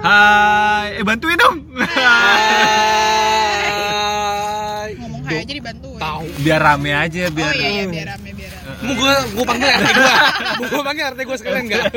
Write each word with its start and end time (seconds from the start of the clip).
Hai, 0.00 0.96
eh 0.96 1.04
bantuin 1.04 1.36
dong. 1.36 1.60
Hai. 1.76 2.16
Ngomong 4.96 5.28
hai 5.28 5.44
aja 5.44 5.52
dibantuin. 5.52 6.00
Tahu. 6.00 6.24
biar 6.40 6.56
rame 6.56 6.96
aja, 6.96 7.28
biar. 7.28 7.52
Oh 7.52 7.60
iya, 7.60 7.68
iya 7.68 7.84
biar 7.84 8.16
rame 8.16 8.32
biar 8.32 8.48
rame. 8.48 8.80
Mau 8.80 8.96
gue 8.96 9.12
gue 9.36 9.44
panggil 9.44 9.68
RT 9.76 9.92
gue. 9.92 10.08
Mau 10.56 10.72
gue 10.72 10.80
panggil 10.88 11.04
RT 11.12 11.20
gue 11.20 11.36
sekalian 11.36 11.64
enggak? 11.68 11.92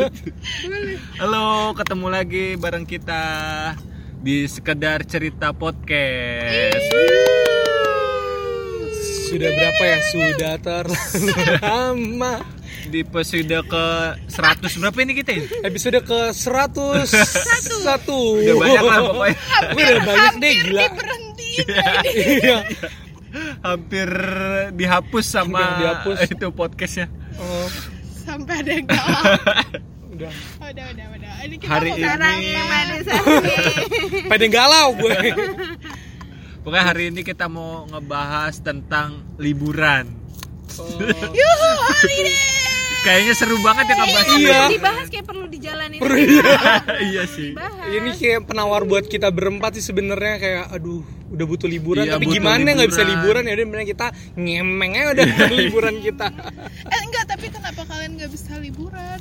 Halo, 1.24 1.72
ketemu 1.80 2.08
lagi 2.12 2.60
bareng 2.60 2.84
kita 2.84 3.24
di 4.20 4.52
sekedar 4.52 5.08
cerita 5.08 5.56
podcast. 5.56 7.43
Sudah 9.34 9.50
berapa 9.52 9.84
ya? 9.84 9.98
Sudah 10.06 10.54
terlalu 10.62 10.94
lama. 11.58 12.34
Di 12.84 13.00
episode 13.02 13.58
ke 13.66 13.86
100 14.28 14.78
berapa 14.78 14.98
ini 15.02 15.14
kita 15.16 15.32
ya? 15.34 15.44
Episode 15.64 16.00
ke 16.04 16.20
101. 16.30 17.02
Udah 18.44 18.56
banyak 18.56 18.84
lah 18.84 18.98
pokoknya. 19.02 19.38
Udah 19.74 19.98
banyak 20.06 20.34
deh 20.38 20.54
Hampir 20.54 20.68
gila. 20.70 20.82
diberhentiin. 20.84 21.66
Iya. 22.06 22.58
Hampir 23.64 24.10
dihapus 24.72 25.26
sama 25.26 25.58
Hampir 25.58 25.78
dihapus. 25.82 26.18
itu 26.30 26.48
podcastnya. 26.52 27.08
Oh, 27.36 27.66
Sampai 28.24 28.62
ada 28.62 28.72
yang 28.72 28.86
galau. 28.86 29.24
udah. 30.14 30.30
Oh, 30.62 30.70
udah, 30.70 30.86
udah, 30.94 31.06
udah. 31.18 31.34
Ini 31.44 31.56
kita 31.58 31.70
Hari 31.72 31.90
mau 31.90 31.98
Ini- 31.98 32.06
Pada 34.30 34.46
galau 34.48 34.88
gue. 34.96 35.18
Pokoknya 36.64 36.86
hari 36.88 37.12
ini 37.12 37.22
kita 37.28 37.52
mau 37.52 37.84
ngebahas 37.92 38.56
tentang 38.64 39.20
liburan. 39.36 40.08
Oh. 40.80 40.88
Yuhu, 41.40 41.70
holiday. 41.84 42.40
Kayaknya 43.04 43.34
seru 43.36 43.60
banget 43.60 43.92
ya 43.92 43.96
ngebahas. 44.00 44.26
Iya. 44.26 44.38
liburan. 44.40 44.70
dibahas 44.72 45.08
kayak 45.12 45.26
perlu 45.28 45.46
dijalanin 45.52 46.00
Perlu 46.00 46.18
iya. 46.24 46.52
iya 47.04 47.24
sih. 47.28 47.52
dibahas 47.52 47.92
Ini 47.92 48.10
kayak 48.16 48.48
penawar 48.48 48.88
buat 48.88 49.12
kita 49.12 49.28
berempat 49.28 49.76
sih 49.76 49.84
sebenarnya 49.84 50.40
kayak 50.40 50.64
aduh 50.72 51.04
udah 51.28 51.46
butuh 51.50 51.68
liburan 51.68 52.08
Iya, 52.08 52.16
tapi 52.16 52.32
butuh 52.32 52.36
gimana 52.40 52.68
nggak 52.80 52.90
bisa 52.96 53.04
liburan. 53.04 53.44
ya 53.44 53.54
udah 53.60 53.68
kita 53.84 54.08
ngemeng 54.40 54.92
aja 54.96 55.10
udah 55.20 55.26
liburan 55.52 55.96
kita. 56.00 56.28
Eh, 56.88 57.00
enggak, 57.04 57.26
tapi 57.28 57.46
kenapa 57.52 57.82
kalian 57.84 58.12
nggak 58.16 58.32
bisa 58.32 58.56
liburan? 58.56 59.20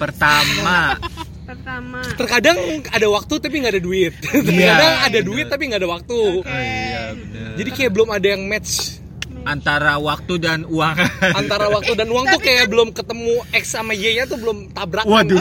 Pertama, 0.00 0.96
pertama 1.44 2.00
Terkadang 2.16 2.56
ada 2.88 3.06
waktu 3.12 3.34
tapi 3.38 3.54
nggak 3.60 3.74
ada 3.76 3.82
duit. 3.84 4.12
Terkadang 4.48 4.94
ada 5.04 5.20
duit 5.20 5.46
tapi 5.48 5.62
nggak 5.70 5.80
ada 5.84 5.90
waktu. 5.90 6.18
Oke. 6.40 6.48
Oh, 6.48 6.62
iya 6.64 7.02
bener. 7.12 7.50
Jadi 7.60 7.70
kayak 7.70 7.90
belum 7.94 8.08
ada 8.10 8.26
yang 8.26 8.42
match 8.48 9.00
antara 9.44 10.00
waktu 10.00 10.34
dan 10.40 10.64
uang. 10.64 10.96
antara 11.40 11.68
waktu 11.68 11.92
dan 11.94 12.08
uang 12.08 12.24
tuh 12.32 12.40
kayak 12.40 12.66
belum 12.72 12.96
ketemu 12.96 13.44
X 13.52 13.64
sama 13.76 13.92
Y 13.92 14.16
nya 14.16 14.24
tuh 14.24 14.40
belum 14.40 14.72
tabrakan. 14.72 15.08
Waduh. 15.08 15.40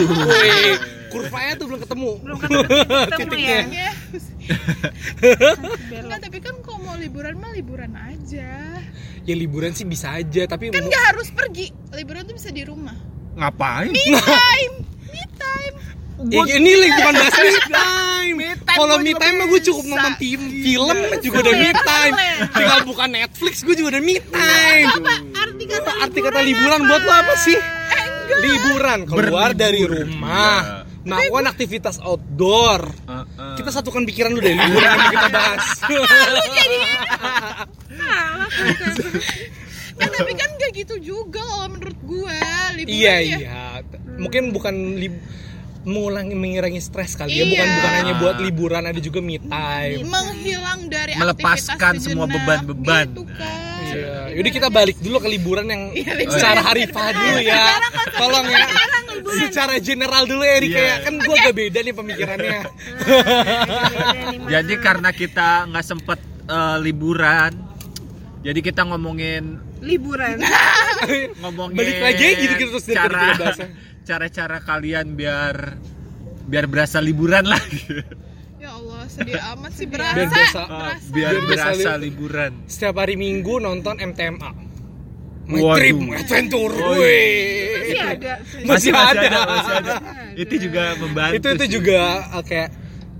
Kurvanya 1.09 1.53
tuh 1.55 1.65
belum 1.71 1.79
ketemu. 1.87 2.11
belum 2.25 2.37
ketemu 2.41 3.35
ya 3.47 3.61
Ya. 3.63 3.89
Enggak, 6.03 6.19
tapi 6.19 6.37
kan 6.43 6.55
kalau 6.59 6.83
mau 6.83 6.95
liburan 6.99 7.39
mah 7.39 7.55
liburan 7.55 7.95
aja. 7.95 8.75
Ya 9.23 9.35
liburan 9.39 9.71
sih 9.71 9.87
bisa 9.87 10.11
aja 10.19 10.43
tapi 10.51 10.67
Kan 10.67 10.83
nggak 10.83 11.05
harus 11.15 11.31
pergi. 11.31 11.71
Liburan 11.95 12.27
tuh 12.27 12.35
bisa 12.35 12.51
di 12.51 12.67
rumah. 12.67 12.95
Ngapain? 13.39 13.87
Me 13.87 14.03
time, 14.19 14.73
me 15.09 15.23
time. 15.39 15.75
Ya, 16.13 16.55
ini 16.61 16.71
lagi 16.77 16.93
bukan 16.93 17.13
bahas 17.17 17.35
me 17.41 17.51
time. 17.73 18.37
Kalau 18.63 18.95
gua 19.01 19.01
me 19.01 19.13
time 19.17 19.35
mah 19.41 19.47
gue 19.49 19.61
cukup 19.65 19.85
nonton 19.89 20.13
tim, 20.21 20.41
film 20.61 20.97
juga 21.25 21.37
udah 21.41 21.55
me 21.57 21.69
time. 21.73 22.15
Tinggal 22.53 22.79
buka 22.85 23.05
Netflix 23.09 23.53
gue 23.65 23.75
juga 23.75 23.97
udah 23.97 24.03
me 24.03 24.17
time. 24.21 24.87
arti 25.33 25.63
kata 25.65 25.91
Arti 26.05 26.19
kata 26.21 26.39
liburan 26.45 26.81
buat 26.85 27.01
lo 27.01 27.13
apa 27.13 27.33
sih? 27.41 27.57
Liburan 28.45 28.99
keluar 29.09 29.51
Berlibur. 29.51 29.61
dari 29.61 29.81
rumah, 29.83 30.85
melakukan 31.03 31.45
aktivitas 31.49 31.97
outdoor. 31.99 32.81
Uh, 33.09 33.25
uh. 33.25 33.55
Kita 33.57 33.69
satukan 33.73 34.05
pikiran 34.07 34.37
dulu 34.37 34.45
deh 34.45 34.55
liburan 34.55 34.89
yang 34.93 35.13
kita 35.17 35.29
bahas. 35.33 35.65
Eh, 39.93 40.09
tapi 40.09 40.33
kan 40.33 40.49
nggak 40.57 40.73
gitu 40.73 40.95
juga 40.99 41.45
kalau 41.45 41.77
menurut 41.77 41.99
gue. 42.01 42.39
Liburan 42.81 42.97
iya 42.97 43.15
ya. 43.21 43.37
iya, 43.37 43.61
mungkin 44.17 44.49
bukan 44.49 44.97
lib 44.97 45.13
mengulangi 45.83 46.31
mengurangi 46.33 46.79
stres 46.79 47.13
kali 47.13 47.31
ya, 47.31 47.37
Iya. 47.37 47.49
bukan 47.49 47.67
bukan 47.73 47.91
hanya 47.93 48.13
buat 48.15 48.35
liburan 48.39 48.83
ada 48.83 48.97
juga 48.97 49.19
me 49.19 49.35
time. 49.37 50.03
menghilang 50.05 50.81
dari 50.87 51.11
Melepaskan 51.13 51.75
aktivitas 51.95 52.03
semua 52.03 52.25
beban-beban. 52.25 53.07
gitu 53.09 53.23
kan. 53.29 53.57
Iya. 53.83 54.33
Yaudah 54.33 54.53
kita 54.53 54.69
balik 54.69 54.97
dulu 54.97 55.17
ke 55.19 55.29
liburan 55.29 55.65
yang 55.65 55.83
Iya, 55.91 56.13
liburan. 56.15 56.33
secara 56.33 56.61
harifah 56.63 57.07
dulu 57.11 57.37
ya. 57.39 57.63
Tolong 58.13 58.45
ya. 58.47 58.65
Secara 59.23 59.73
general 59.77 60.23
dulu 60.23 60.41
ya, 60.41 60.57
Rika 60.57 60.73
Iya. 60.73 60.87
ya. 60.87 60.95
Kan 61.01 61.13
gua 61.19 61.35
agak 61.37 61.53
beda 61.53 61.79
nih 61.79 61.93
pemikirannya. 61.93 62.59
Jadi 64.49 64.73
karena 64.77 65.09
kita 65.11 65.49
nggak 65.67 65.85
sempet 65.85 66.19
eh, 66.43 66.77
liburan, 66.79 67.51
jadi 68.41 68.59
kita 68.61 68.83
ngomongin 68.83 69.55
liburan 69.79 70.39
ngomongin 71.39 71.75
Balik 71.75 71.99
lagi 71.99 72.23
aja 72.25 72.35
gitu-gitu 72.37 72.71
terus 72.73 72.87
cara. 72.89 73.31
Cara-cara 74.03 74.59
kalian 74.59 75.15
biar 75.15 75.79
biar 76.43 76.65
berasa 76.67 76.99
liburan 76.99 77.47
lagi. 77.47 78.03
Ya 78.59 78.71
Allah, 78.71 79.03
sedih 79.07 79.39
amat 79.55 79.71
sih 79.73 79.87
berasa. 79.87 80.15
Biar 80.15 80.27
berasa. 80.29 80.61
Ah, 80.63 80.95
biar 81.11 81.11
Biar 81.11 81.33
berasa 81.43 81.67
berasa 81.71 81.91
li- 81.95 82.03
liburan. 82.07 82.51
Setiap 82.65 82.95
hari 82.95 83.15
Minggu 83.15 83.59
nonton 83.59 83.95
MTMA. 83.97 84.51
My 85.43 85.59
Waduh. 85.59 85.75
Trip, 85.75 85.95
My 85.99 86.15
Adventure. 86.15 86.71
Oh, 86.73 86.95
Wih. 86.95 87.83
masih 87.83 87.99
ada 87.99 88.31
Masih 88.63 88.91
ada. 88.95 89.39
masih 89.43 89.73
ada. 89.75 89.93
Itu 90.33 90.55
juga 90.55 90.83
membantu. 90.95 91.35
Itu 91.35 91.47
itu 91.51 91.65
sih. 91.67 91.71
juga 91.73 91.99
uh, 92.31 92.43
kayak 92.43 92.69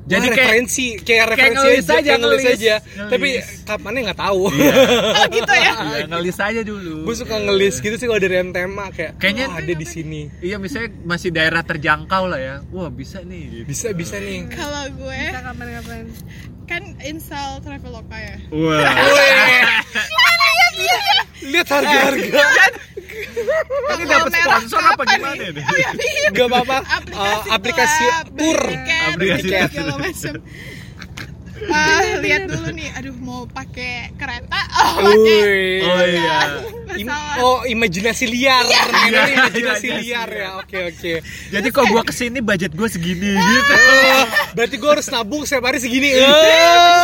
Jadi 0.03 0.19
kayak- 0.25 0.35
referensi 0.35 0.85
kayak 0.97 1.25
referensi 1.29 1.55
ngelis 1.57 1.79
aja, 1.79 1.93
aja, 1.93 2.03
kayak 2.03 2.19
ngelis 2.19 2.41
ngelis. 2.41 2.55
aja. 2.57 2.75
Ngelis. 2.83 3.09
Tapi 3.09 3.29
kapannya 3.63 3.99
nggak 4.03 4.19
tahu. 4.19 4.41
Oh 5.13 5.25
gitu 5.29 5.53
ya. 5.53 5.73
Iya, 5.73 6.03
ngelis 6.05 6.37
aja 6.37 6.61
dulu. 6.61 6.95
gue 7.03 7.15
suka 7.15 7.35
ngelis 7.37 7.75
gitu 7.77 7.95
sih 7.95 8.05
kalau 8.05 8.19
dari 8.19 8.35
MTMA 8.41 8.85
kayak 8.89 9.11
Kayaknya- 9.15 9.47
oh, 9.47 9.57
ada 9.57 9.73
di 9.73 9.85
sini. 9.85 10.21
Iya, 10.39 10.57
misalnya 10.57 10.89
masih 11.03 11.29
daerah 11.29 11.61
terjangkau 11.61 12.23
lah 12.25 12.37
ya. 12.37 12.55
Wah, 12.69 12.89
bisa 12.89 13.21
nih. 13.21 13.43
gitu. 13.53 13.65
Bisa 13.65 13.87
bisa 13.91 14.15
nih. 14.17 14.49
Kalau 14.49 14.83
gue 14.93 15.17
kita 15.29 15.41
kapan-kapan 15.41 16.11
kan 16.63 16.83
install 17.01 17.59
Traveloka 17.59 18.15
ya. 18.15 18.35
Wah. 18.49 18.87
Lihat 21.43 21.67
harga-harga. 21.67 22.43
Ini 23.93 24.03
dapat 24.09 24.31
sponsor 24.33 24.81
apa 24.81 25.01
gimana 25.05 25.43
nih? 25.43 25.63
Oh 25.63 25.77
ya, 25.77 25.89
iya. 25.93 26.27
Gak 26.33 26.47
apa-apa. 26.49 26.77
aplikasi, 26.81 27.13
Uh, 27.13 27.55
aplikasi 27.55 28.05
tour. 28.33 28.59
Aplikasi 29.13 29.47
segala 29.69 29.93
macam. 29.99 30.33
Ah, 31.71 32.01
lihat 32.23 32.49
dulu 32.49 32.69
nih, 32.75 32.89
aduh 32.97 33.15
mau 33.23 33.47
pakai 33.47 34.11
kereta, 34.19 34.61
oh 34.73 34.93
pakai. 34.99 35.79
Oh 35.85 36.03
iya. 36.03 36.39
Im- 36.99 37.21
oh 37.39 37.59
imajinasi 37.63 38.25
liar. 38.27 38.65
Iya, 39.07 39.21
imajinasi 39.31 39.87
iya, 39.87 39.97
liar 40.01 40.29
iya. 40.33 40.43
ya. 40.43 40.49
Oke 40.59 40.77
oke. 40.91 41.13
Jadi 41.23 41.67
kok 41.71 41.85
gua 41.87 42.03
ke 42.03 42.13
sini 42.13 42.39
budget 42.43 42.75
gua 42.75 42.89
segini 42.91 43.31
gitu. 43.39 43.73
Oh, 43.73 44.23
berarti 44.57 44.75
gue 44.75 44.89
harus 44.89 45.07
nabung 45.09 45.43
setiap 45.47 45.71
hari 45.71 45.79
segini. 45.79 46.11
Eh, 46.13 47.03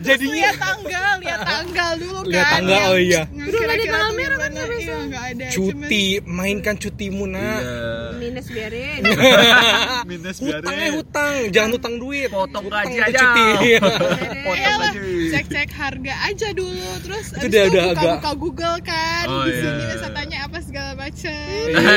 jadinya 0.00 0.34
lihat 0.34 0.56
tanggal, 0.56 1.12
lihat 1.18 1.40
tanggal 1.42 1.92
dulu 1.96 2.18
kan. 2.20 2.28
Lihat 2.28 2.46
tanggal, 2.52 2.86
oh 2.86 2.98
iya. 2.98 3.22
Udah 3.26 3.60
ada 3.60 3.74
tanggal 3.80 4.10
merah 4.12 4.36
kan, 4.36 4.48
gimana. 4.48 4.54
nggak 4.54 4.68
bisa. 4.70 4.88
Iya, 4.88 4.96
nggak 5.04 5.24
ada. 5.28 5.46
cuti, 5.50 6.04
mainkan 6.24 6.74
cutimu 6.74 7.24
nak. 7.26 7.60
minus 8.18 8.46
biarin 8.48 9.00
Minus 10.10 10.36
Hutangnya 10.38 10.66
biarin. 10.84 10.96
hutang, 10.96 11.32
jangan 11.48 11.70
hutang 11.72 11.94
duit. 11.96 12.28
Potong 12.28 12.64
Hutang 12.64 12.86
gaji 12.88 12.98
aja. 13.04 13.18
cuti. 13.20 13.46
Potong 14.46 14.78
gaji. 14.80 15.12
cek-cek 15.30 15.70
harga 15.70 16.14
aja 16.24 16.48
dulu 16.50 16.88
terus 17.00 17.26
Itu 17.32 17.46
udah- 17.46 17.64
itu 17.64 17.72
udah 17.72 17.84
agak- 17.92 18.36
Google 18.36 18.78
kan 18.80 19.24
Oh, 19.26 19.42
di 19.42 19.52
sini 19.52 19.66
iya. 19.80 19.92
wisatanya 19.92 20.38
apa 20.44 20.58
segala 20.60 20.92
macam 20.94 21.34
Iya. 21.68 21.96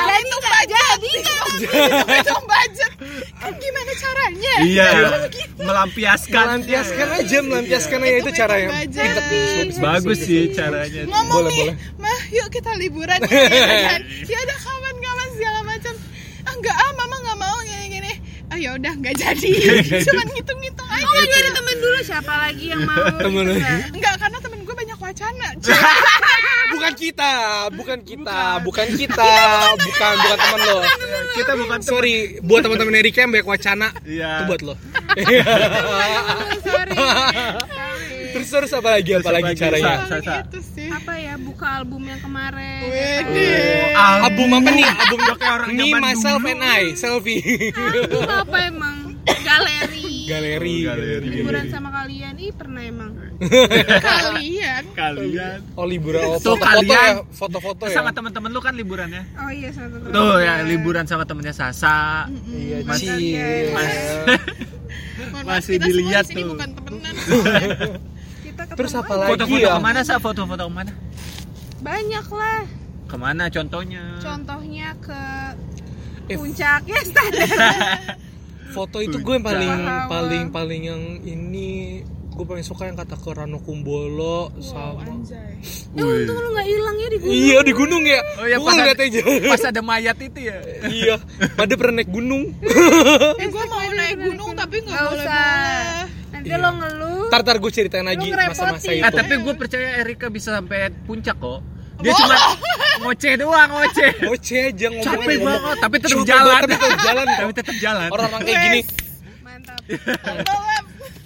jadi 0.00 0.32
nggak 0.40 0.64
jadi 0.66 1.12
hitung 2.10 2.44
budget 2.44 2.92
kan 3.36 3.52
gimana 3.54 3.92
caranya 3.94 4.54
Iya. 4.60 4.88
Melampiaskan. 5.70 6.44
Melampiaskan 6.44 7.08
aja, 7.14 7.38
melampiaskan 7.40 7.98
aja 8.00 8.16
itu 8.18 8.30
cara 8.32 8.54
yang. 8.58 8.72
Bagus 9.78 10.18
sih 10.20 10.50
caranya. 10.50 11.02
ngomong 11.04 11.46
Boleh, 11.46 11.50
nih 11.50 11.62
boleh. 11.62 11.76
mah 11.96 12.20
yuk 12.30 12.48
kita 12.48 12.70
liburan 12.76 13.18
gitu 13.18 13.32
kan 13.90 14.00
ya 14.22 14.38
udah 14.40 14.58
kawan-kawan 14.60 15.28
segala 15.32 15.60
macam 15.62 15.94
ah 16.40 16.52
enggak 16.52 16.74
ah 16.74 16.90
mama 16.94 17.16
nggak 17.18 17.38
mau 17.38 17.56
gini 17.60 17.86
gini 17.90 18.12
ah 18.48 18.56
ya 18.56 18.70
udah 18.72 18.92
nggak 18.94 19.14
jadi 19.14 19.52
cuman 20.06 20.26
ngitung-ngitung 20.28 20.88
aja 20.88 21.06
oh 21.06 21.22
nyari 21.22 21.50
temen 21.50 21.76
dulu 21.76 21.98
siapa 22.00 22.32
lagi 22.38 22.64
yang 22.68 22.82
mau 22.82 23.06
Temen 23.24 23.44
gitu 23.46 23.60
kan? 23.60 23.78
enggak 23.90 24.14
karena 24.16 24.38
temen 24.38 24.58
gue 24.60 24.74
banyak 24.76 24.98
wacana 24.98 25.46
Bukan 26.70 26.94
kita, 26.94 27.32
bukan 27.74 27.98
kita, 28.00 28.40
bukan 28.62 28.88
kita, 28.94 29.32
bukan 29.76 30.12
bukan 30.16 30.38
teman 30.38 30.60
lo. 30.62 30.78
Kita 31.34 31.52
bukan. 31.58 31.78
Sorry, 31.82 32.14
buat 32.40 32.62
teman-teman 32.62 32.94
Erika 32.94 33.20
yang 33.20 33.34
banyak 33.34 33.44
wacana, 33.44 33.90
Iya. 34.00 34.30
itu 34.38 34.44
buat 34.46 34.60
lo. 34.62 34.74
Sorry 36.60 36.92
sorry 36.94 38.18
terus 38.30 38.48
terus 38.48 38.70
apa 38.72 38.88
lagi 38.94 39.10
apa 39.12 39.30
lagi 39.32 39.52
caranya? 39.54 40.06
Itu 40.46 40.60
sih 40.62 40.86
apa 40.86 41.18
ya 41.18 41.34
buka 41.34 41.82
album 41.82 42.06
yang 42.06 42.22
kemarin. 42.22 42.86
Wede. 42.86 43.50
album 43.92 44.48
apa 44.54 44.70
nih 44.70 44.86
album 44.86 45.18
kayak 45.34 45.50
orang 45.50 45.70
Me 45.74 45.82
zaman 45.82 46.00
Myself 46.00 46.40
dulu. 46.40 46.52
and 46.52 46.62
I 46.62 46.82
selfie 46.94 47.42
Album 47.74 48.30
apa 48.30 48.56
emang? 48.64 48.96
Galeri. 49.26 50.30
galeri 50.30 50.76
Galeri. 50.86 51.26
Liburan 51.28 51.66
sama 51.68 51.90
kalian. 51.92 52.34
Ih, 52.38 52.54
pernah 52.54 52.82
emang. 52.82 53.10
Kalian. 54.00 54.84
Kalian. 54.94 55.58
oh 55.74 55.84
liburan 55.84 56.22
oh, 56.24 56.38
Tuh, 56.38 56.54
foto-foto 56.54 56.62
kalian 56.62 56.88
ya 56.88 57.14
foto-foto 57.30 57.82
ya 57.84 57.94
Sama 57.98 58.10
teman-teman 58.12 58.48
lu 58.48 58.60
kan 58.60 58.74
liburannya. 58.74 59.22
Oh 59.36 59.50
iya, 59.50 59.74
sama 59.74 59.90
teman. 59.92 60.10
Tuh 60.10 60.38
ya 60.38 60.62
liburan 60.62 61.04
sama 61.04 61.24
temennya 61.26 61.50
Sasa. 61.52 62.30
iya 62.46 62.78
Masih- 62.86 63.10
Cie. 63.18 64.78
Mohon 64.90 65.32
maaf, 65.32 65.46
Masih 65.50 65.72
kita 65.72 65.80
semua 65.80 65.88
dilihat 65.90 66.24
di 66.24 66.30
sini 66.30 66.40
tuh. 66.40 66.50
bukan 66.50 66.70
temenan. 66.72 67.14
Kita 68.40 68.62
ketemu 68.64 68.76
Terus 68.76 68.92
apa 68.94 69.12
lagi 69.14 69.30
Foto-foto 69.30 69.60
ya? 69.62 69.70
ke 69.70 69.80
mana 69.80 70.00
sa? 70.00 70.14
Foto-foto 70.16 70.62
ke 70.62 70.72
mana? 70.72 70.92
Banyak 71.80 72.26
lah. 72.30 72.60
Ke 73.06 73.16
mana 73.16 73.44
contohnya? 73.46 74.02
Contohnya 74.18 74.88
ke 74.98 75.20
Eh, 76.26 76.36
puncaknya 76.36 76.98
standar. 77.02 77.48
Foto 78.70 78.98
itu 78.98 79.16
gue 79.16 79.32
yang 79.32 79.42
paling 79.42 79.72
paling 80.06 80.44
paling 80.48 80.82
yang 80.84 81.02
ini 81.20 82.00
gue 82.30 82.46
paling 82.46 82.62
suka 82.62 82.84
yang 82.84 82.94
kata 82.94 83.14
ke 83.14 83.30
Rano 83.30 83.60
Kumbolo 83.60 84.48
Wow, 84.48 84.54
sama 84.58 85.04
anjay. 85.04 85.60
Eh, 85.90 86.00
untung 86.00 86.38
lu 86.38 86.48
nggak 86.50 86.64
hilang 86.64 86.96
ya 86.96 87.08
di 87.08 87.18
gunung. 87.18 87.34
iya 87.34 87.58
di 87.60 87.72
gunung 87.72 88.02
ya 88.02 88.20
Oh 88.36 88.46
iya 88.46 88.56
Gua 88.56 88.64
pas 88.64 88.74
ngeliat 88.76 88.94
ada, 88.94 89.04
aja 89.04 89.20
pas 89.44 89.62
ada 89.64 89.80
mayat 89.82 90.16
itu 90.18 90.38
ya. 90.40 90.56
iya 91.02 91.16
pada 91.52 91.72
pernah 91.74 91.94
naik 91.98 92.08
gunung 92.08 92.44
Eh 93.42 93.46
gue 93.46 93.64
mau 93.66 93.82
naik 93.82 94.16
gunung 94.20 94.50
tapi 94.54 94.76
nggak 94.78 94.88
Nggak 94.88 95.04
boleh 95.04 95.20
usah. 95.20 96.06
Nanti 96.30 96.48
Iya. 96.48 96.56
lo 96.56 96.70
ngeluh. 96.72 97.26
tar 97.28 97.42
tar 97.42 97.56
gue 97.58 97.70
ceritain 97.70 98.02
lagi 98.02 98.26
masa-masa 98.30 98.88
Ah, 98.88 99.10
itu 99.10 99.12
tapi 99.12 99.34
gue 99.36 99.54
percaya 99.54 99.88
Erika 99.98 100.26
bisa 100.26 100.54
sampai 100.54 100.78
puncak 101.04 101.36
kok. 101.36 101.60
Dia 102.00 102.12
cuma 102.14 102.36
ngoceh 103.00 103.32
doang, 103.36 103.68
ngoceh. 103.70 104.10
Ngoceh 104.22 104.60
aja 104.68 104.86
ngomong 104.88 105.06
Capek 105.06 105.36
banget, 105.38 105.76
tapi 105.78 105.96
tetap 105.98 106.20
jalan. 106.22 106.60
tapi 106.60 106.74
tetap 106.74 106.98
jalan 107.00 107.26
Tapi 107.30 107.52
tetap 107.52 107.76
jalan. 107.78 108.08
orang-orang 108.08 108.40
kayak 108.42 108.60
gini 108.62 108.80
Mantap. 109.40 109.80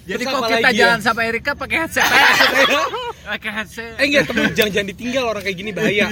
Jadi 0.05 0.21
kok 0.23 0.37
kita 0.39 0.61
lagi 0.61 0.77
jalan 0.77 0.99
ya? 0.99 1.03
sama 1.03 1.21
Erika 1.23 1.51
pakai 1.53 1.77
headset 1.81 2.05
aja. 2.05 2.77
Pakai 3.25 3.51
headset. 3.51 3.97
eh 3.97 4.05
enggak 4.05 4.23
temen 4.27 4.53
jangan 4.53 4.71
jangan 4.71 4.87
ditinggal 4.87 5.23
orang 5.25 5.41
kayak 5.41 5.57
gini 5.57 5.71
bahaya 5.71 6.05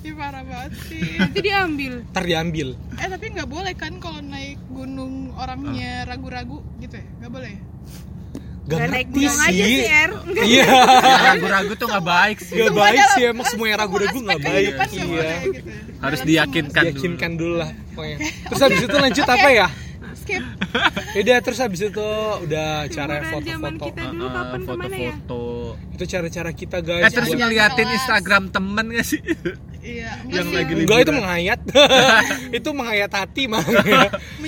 Ih, 0.00 0.10
parah 0.12 0.42
banget 0.42 0.72
sih. 0.84 1.14
Nanti 1.14 1.38
diambil. 1.40 1.92
ntar 2.06 2.24
diambil 2.24 2.68
Eh 2.96 3.06
tapi 3.06 3.26
nggak 3.30 3.46
boleh 3.46 3.72
kan 3.72 3.92
kalau 3.96 4.18
naik 4.18 4.58
gunung 4.68 5.30
orangnya 5.32 6.02
ragu-ragu 6.04 6.58
gitu 6.76 6.96
ya? 6.96 7.06
Nggak 7.20 7.32
boleh. 7.32 7.54
Ya? 8.66 8.68
Gak 8.68 8.76
Gak 8.76 8.88
naik 8.90 9.06
ngerti 9.06 9.18
gunung 9.22 9.40
aja 9.40 9.64
sih, 9.64 9.84
Er. 9.86 10.10
Iya 10.36 10.66
Ragu-ragu 11.22 11.72
tuh 11.72 11.86
nggak 11.86 12.04
baik 12.04 12.38
sih. 12.40 12.54
Gak 12.58 12.74
baik 12.74 13.00
sih 13.14 13.22
emang 13.24 13.46
semua 13.46 13.66
yang 13.66 13.78
ragu-ragu 13.78 14.18
gak 14.18 14.40
baik 14.42 14.70
Iya 14.74 14.84
gitu 14.90 15.14
ya. 15.14 15.30
Harus 15.96 16.20
diyakinkan. 16.22 16.82
Yakinkan 16.88 17.30
dulu 17.34 17.54
lah 17.56 17.70
pokoknya 17.92 18.18
Terus 18.20 18.60
habis 18.60 18.80
itu 18.82 18.96
lanjut 18.96 19.24
apa 19.24 19.48
ya? 19.48 19.68
Skip. 20.16 20.42
Udah 21.14 21.38
terus 21.38 21.58
habis 21.58 21.80
itu 21.80 22.08
udah 22.42 22.68
cara 22.88 23.14
Liburan 23.22 23.30
foto-foto 23.78 23.86
ya? 23.86 23.94
foto-foto. 24.66 25.42
Itu 25.94 26.04
cara-cara 26.04 26.50
kita 26.50 26.78
guys 26.80 27.04
Eh 27.06 27.10
terus 27.14 27.30
ngeliatin. 27.30 27.86
Instagram 27.88 28.50
temen 28.50 28.86
gak 28.90 29.06
sih? 29.06 29.20
Iya. 29.78 30.10
Yang 30.26 30.46
sih. 30.50 30.56
lagi 30.58 30.72
Enggak 30.74 30.98
itu 30.98 31.04
liburan. 31.06 31.18
menghayat 31.22 31.60
Itu 32.58 32.68
menghayat 32.74 33.12
hati 33.14 33.42
mah 33.46 33.62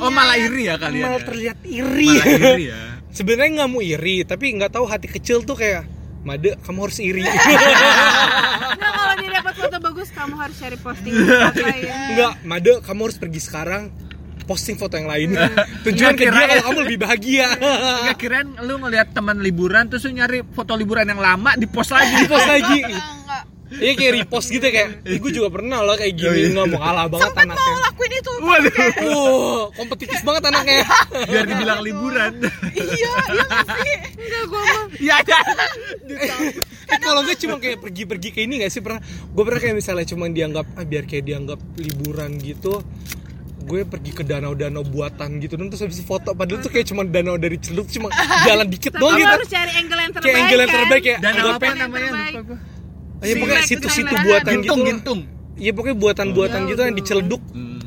Oh 0.02 0.10
malah 0.10 0.34
iri 0.34 0.66
ya 0.66 0.74
kalian. 0.74 1.06
Malah 1.06 1.22
ya? 1.22 1.26
terlihat 1.30 1.58
iri 1.62 2.10
Malah 2.10 2.26
iri 2.26 2.64
ya. 2.66 2.82
Sebenarnya 3.08 3.50
nggak 3.56 3.70
mau 3.70 3.80
iri 3.80 4.22
Tapi 4.22 4.54
nggak 4.54 4.72
tahu 4.72 4.84
hati 4.84 5.06
kecil 5.06 5.42
tuh 5.42 5.54
kayak 5.54 5.84
Made 6.18 6.58
kamu 6.60 6.78
harus 6.82 6.98
iri 6.98 7.22
Enggak 7.28 8.92
kalau 8.92 9.14
dia 9.16 9.30
dapat 9.32 9.54
foto 9.54 9.76
bagus 9.80 10.08
kamu 10.10 10.34
harus 10.36 10.56
cari 10.58 10.76
posting 10.76 11.12
tempat 11.14 11.54
lain. 11.66 11.86
Enggak 12.10 12.32
Made 12.42 12.72
kamu 12.82 13.00
harus 13.02 13.16
pergi 13.16 13.40
sekarang 13.40 13.82
Posting 14.44 14.74
foto 14.74 14.96
yang 14.96 15.06
lain 15.06 15.36
Tujuan 15.84 16.16
ke 16.16 16.24
dia 16.24 16.44
kalau 16.48 16.64
kamu 16.66 16.78
lebih 16.88 16.98
bahagia 17.00 17.48
Enggak 17.54 18.16
kirain 18.18 18.48
lu 18.60 18.74
ngeliat 18.78 19.12
teman 19.12 19.38
liburan 19.38 19.86
terus 19.86 20.04
lu 20.04 20.14
nyari 20.14 20.40
foto 20.42 20.72
liburan 20.72 21.04
yang 21.04 21.20
lama 21.20 21.52
di 21.54 21.64
post 21.64 21.92
lagi. 21.92 22.24
Post 22.32 22.48
lagi. 22.48 22.80
Iya 23.68 23.92
kayak 23.94 24.12
repost 24.16 24.48
gitu 24.48 24.64
kayak 24.64 25.04
Ih 25.04 25.20
gue 25.20 25.28
juga 25.28 25.52
pernah 25.52 25.84
loh 25.84 25.92
kayak 25.92 26.16
gini 26.16 26.56
Nggak 26.56 26.66
mau 26.72 26.80
kalah 26.80 27.04
banget 27.04 27.32
anaknya 27.36 27.72
lakuin 28.08 28.20
itu. 28.20 28.32
Waduh. 28.40 28.72
Wow, 29.08 29.60
kompetitif 29.76 30.20
banget 30.24 30.42
anaknya. 30.48 30.84
Biar 31.28 31.44
dibilang 31.44 31.80
liburan. 31.84 32.32
iya, 32.74 32.84
iya 32.88 33.08
nggak 33.44 33.66
sih. 33.84 33.96
Enggak 34.18 34.42
gua 34.48 34.62
mah. 34.64 34.84
Iya 34.98 35.14
ada. 35.22 35.38
Eh, 36.88 36.98
kalau 37.04 37.20
nggak 37.24 37.38
cuma 37.44 37.56
kayak 37.60 37.78
pergi-pergi 37.84 38.28
kayak 38.32 38.46
ini 38.48 38.54
nggak 38.64 38.72
sih 38.72 38.80
pernah? 38.80 39.00
Gue 39.04 39.42
pernah 39.44 39.60
kayak 39.60 39.76
misalnya 39.76 40.06
cuma 40.08 40.24
dianggap 40.32 40.66
ah 40.74 40.84
biar 40.84 41.04
kayak 41.04 41.24
dianggap 41.28 41.60
liburan 41.76 42.30
gitu. 42.40 42.80
Gue 43.68 43.84
pergi 43.84 44.16
ke 44.16 44.24
danau-danau 44.24 44.80
buatan 44.80 45.44
gitu 45.44 45.60
dan 45.60 45.68
terus 45.68 45.84
habis 45.84 46.00
foto 46.00 46.32
padahal 46.32 46.64
tuh 46.64 46.72
kayak 46.72 46.88
cuma 46.88 47.04
danau 47.04 47.36
dari 47.36 47.60
Celup 47.60 47.84
cuma 47.92 48.08
jalan 48.48 48.64
dikit 48.64 48.96
doang 48.96 49.20
gitu. 49.20 49.28
harus 49.28 49.50
cari 49.52 49.72
angle 49.76 50.00
yang 50.00 50.12
terbaik. 50.16 50.24
Kayak 50.24 50.40
angle 50.40 50.60
yang 50.60 50.70
kan? 50.72 50.78
terbaik 50.80 51.04
ya. 51.04 51.16
Dan 51.20 51.32
apa 51.36 51.66
namanya? 51.76 51.84
terbaik. 51.84 52.32
Lupa 52.32 52.42
gua. 52.48 52.58
Iya 53.18 53.34
pokoknya 53.34 53.62
situ-situ 53.66 54.14
buatan 54.14 54.52
gitu. 54.54 54.62
Gintung, 54.62 54.80
gintung. 54.86 55.20
Iya 55.58 55.74
pokoknya 55.74 55.96
buatan-buatan 55.98 56.60
gitu 56.70 56.80
yang 56.86 56.96
dicelduk. 56.96 57.42
Hmm. 57.50 57.77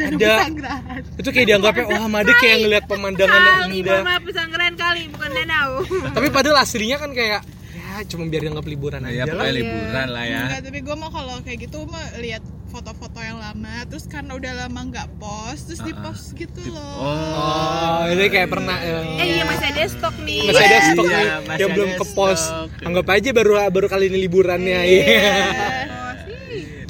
Dan 0.00 0.10
Ada. 0.14 0.32
pesanggrahan. 0.34 1.00
Itu 1.14 1.28
kayak 1.28 1.46
dianggapnya 1.46 1.84
wah 1.86 2.08
Made 2.08 2.32
kayak 2.34 2.56
ngeliat 2.58 2.84
pemandangan 2.86 3.36
yang 3.38 3.58
Kali, 3.60 3.78
indah. 3.78 4.00
maaf 4.00 4.22
pesanggeran 4.24 4.74
kali, 4.74 5.02
bukan 5.08 5.30
danau. 5.30 5.70
Tapi 6.16 6.28
padahal 6.28 6.56
aslinya 6.58 6.96
kan 6.96 7.12
kayak 7.12 7.40
ya 7.70 8.06
cuma 8.06 8.24
biar 8.24 8.42
dianggap 8.42 8.64
liburan 8.64 9.00
Nah, 9.00 9.10
ya 9.10 9.22
aja 9.22 9.22
lah. 9.26 9.32
pokoknya 9.36 9.54
liburan 9.56 10.08
lah 10.08 10.24
ya. 10.24 10.40
Enggak, 10.42 10.60
tapi 10.64 10.78
gue 10.80 10.96
mau 10.96 11.10
kalau 11.10 11.36
kayak 11.42 11.58
gitu 11.60 11.78
mah 11.84 12.00
lihat 12.16 12.40
foto-foto 12.66 13.18
yang 13.18 13.36
lama, 13.36 13.82
terus 13.84 14.06
karena 14.06 14.32
udah 14.32 14.52
lama 14.56 14.80
nggak 14.86 15.08
post, 15.18 15.62
terus 15.66 15.82
di 15.82 15.92
post 15.92 16.32
gitu 16.32 16.62
loh. 16.64 17.02
Oh, 17.02 18.06
ini 18.06 18.30
kayak 18.30 18.46
pernah 18.48 18.78
Eh 18.78 18.94
eh, 19.18 19.26
iya 19.28 19.42
masih 19.42 19.66
ada 19.68 19.82
stok 19.84 20.14
nih. 20.22 20.40
masih 20.46 20.64
ada 20.64 20.78
stok 20.86 21.04
Iya, 21.04 21.18
nih 21.18 21.26
masih 21.44 21.60
yang 21.60 21.70
belum 21.74 21.90
ke 21.92 22.04
pos. 22.08 22.40
stok. 22.40 22.70
Anggap 22.80 23.06
aja 23.10 23.28
baru 23.32 23.52
baru 23.68 23.86
kali 23.86 24.04
ini 24.06 24.18
liburannya. 24.22 24.80
Iya. 24.80 25.02
Sih. 25.02 25.98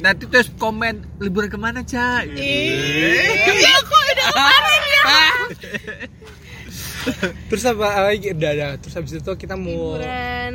Nanti 0.01 0.25
terus 0.25 0.49
komen 0.57 1.21
liburan 1.21 1.47
ke 1.47 1.59
mana 1.61 1.85
cak? 1.85 2.25
Iya, 2.33 3.75
kok 3.85 4.01
udah 4.01 4.25
kemarin 4.33 4.81
ya. 4.81 5.03
Terus 7.49 7.63
apa 7.65 8.09
lagi? 8.09 8.29
Udah, 8.33 8.51
udah. 8.53 8.71
Terus 8.81 8.93
habis 8.93 9.13
itu 9.17 9.31
kita 9.33 9.57
mau 9.57 9.97
liburan, 9.97 10.53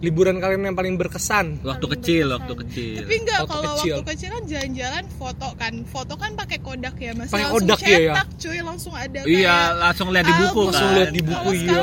Liburan 0.00 0.36
kalian 0.40 0.72
yang 0.72 0.78
paling 0.78 0.94
berkesan. 0.96 1.60
Waktu 1.60 1.86
kecil, 1.98 2.32
waktu 2.32 2.54
kecil. 2.66 3.02
Tapi 3.04 3.14
enggak 3.20 3.40
Foto 3.44 3.52
kalau 3.52 3.74
kecil. 3.76 3.94
waktu 3.98 4.04
kecil 4.14 4.28
kan 4.32 4.44
jalan-jalan 4.48 5.04
foto 5.18 5.48
kan. 5.58 5.72
Foto 5.84 6.14
kan 6.16 6.30
pakai 6.38 6.58
kodak 6.62 6.96
ya, 6.96 7.12
Mas. 7.12 7.28
Pakai 7.28 7.48
kodak 7.52 7.80
ya, 7.84 7.90
ya? 7.90 8.14
cetak, 8.16 8.28
cuy, 8.40 8.58
langsung 8.64 8.94
ada 8.96 9.20
Iya, 9.26 9.56
langsung 9.76 10.08
lihat 10.14 10.26
di 10.26 10.34
buku 10.34 10.46
album. 10.46 10.66
Langsung 10.72 10.88
kan. 10.88 10.96
lihat 10.96 11.10
di 11.12 11.22
buku 11.22 11.48
iya. 11.52 11.82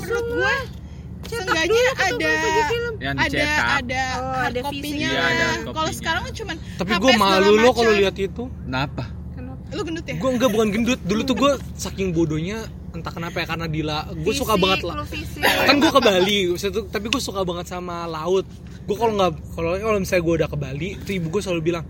menurut 0.00 0.26
gue 0.32 0.56
seenggaknya 1.30 1.82
ada 1.94 2.30
Yang 2.98 3.14
ada 3.14 3.26
dicetak. 3.28 3.66
ada 3.78 4.02
Oh, 4.18 4.40
ada 4.42 4.60
fisik. 4.68 4.98
Iya, 4.98 5.10
ada 5.12 5.46
Kalau 5.66 5.90
sekarang 5.90 6.22
kan 6.22 6.32
cuman 6.34 6.56
Tapi 6.74 6.92
gue 6.94 7.12
malu 7.14 7.52
loh 7.56 7.72
kalau 7.72 7.92
lihat 7.92 8.16
itu. 8.16 8.42
Kenapa? 8.60 9.04
Kenapa? 9.32 9.62
Lu 9.70 9.80
gendut 9.82 10.04
ya? 10.04 10.14
Gue 10.14 10.30
enggak 10.30 10.50
bukan 10.50 10.68
gendut. 10.70 11.00
Dulu 11.02 11.20
tuh 11.22 11.36
gue 11.36 11.52
saking 11.84 12.08
bodohnya 12.10 12.58
entah 12.90 13.10
kenapa 13.10 13.36
ya 13.38 13.46
karena 13.46 13.66
Dila. 13.66 13.98
Gue 14.16 14.32
suka 14.32 14.54
banget 14.54 14.82
lah. 14.82 15.04
kan 15.64 15.76
gue 15.76 15.88
ke 15.88 16.00
Bali 16.00 16.38
tapi 16.88 17.06
gue 17.06 17.20
suka 17.20 17.40
banget 17.42 17.66
sama 17.68 18.04
laut 18.04 18.42
gue 18.82 18.96
kalau 18.96 19.14
nggak 19.14 19.32
kalau 19.52 19.70
kalau 19.76 19.98
misalnya 19.98 20.22
gue 20.22 20.34
udah 20.34 20.48
ke 20.48 20.56
Bali 20.56 20.88
tuh 20.98 21.12
ibu 21.12 21.28
gue 21.28 21.38
selalu 21.38 21.60
bilang 21.62 21.84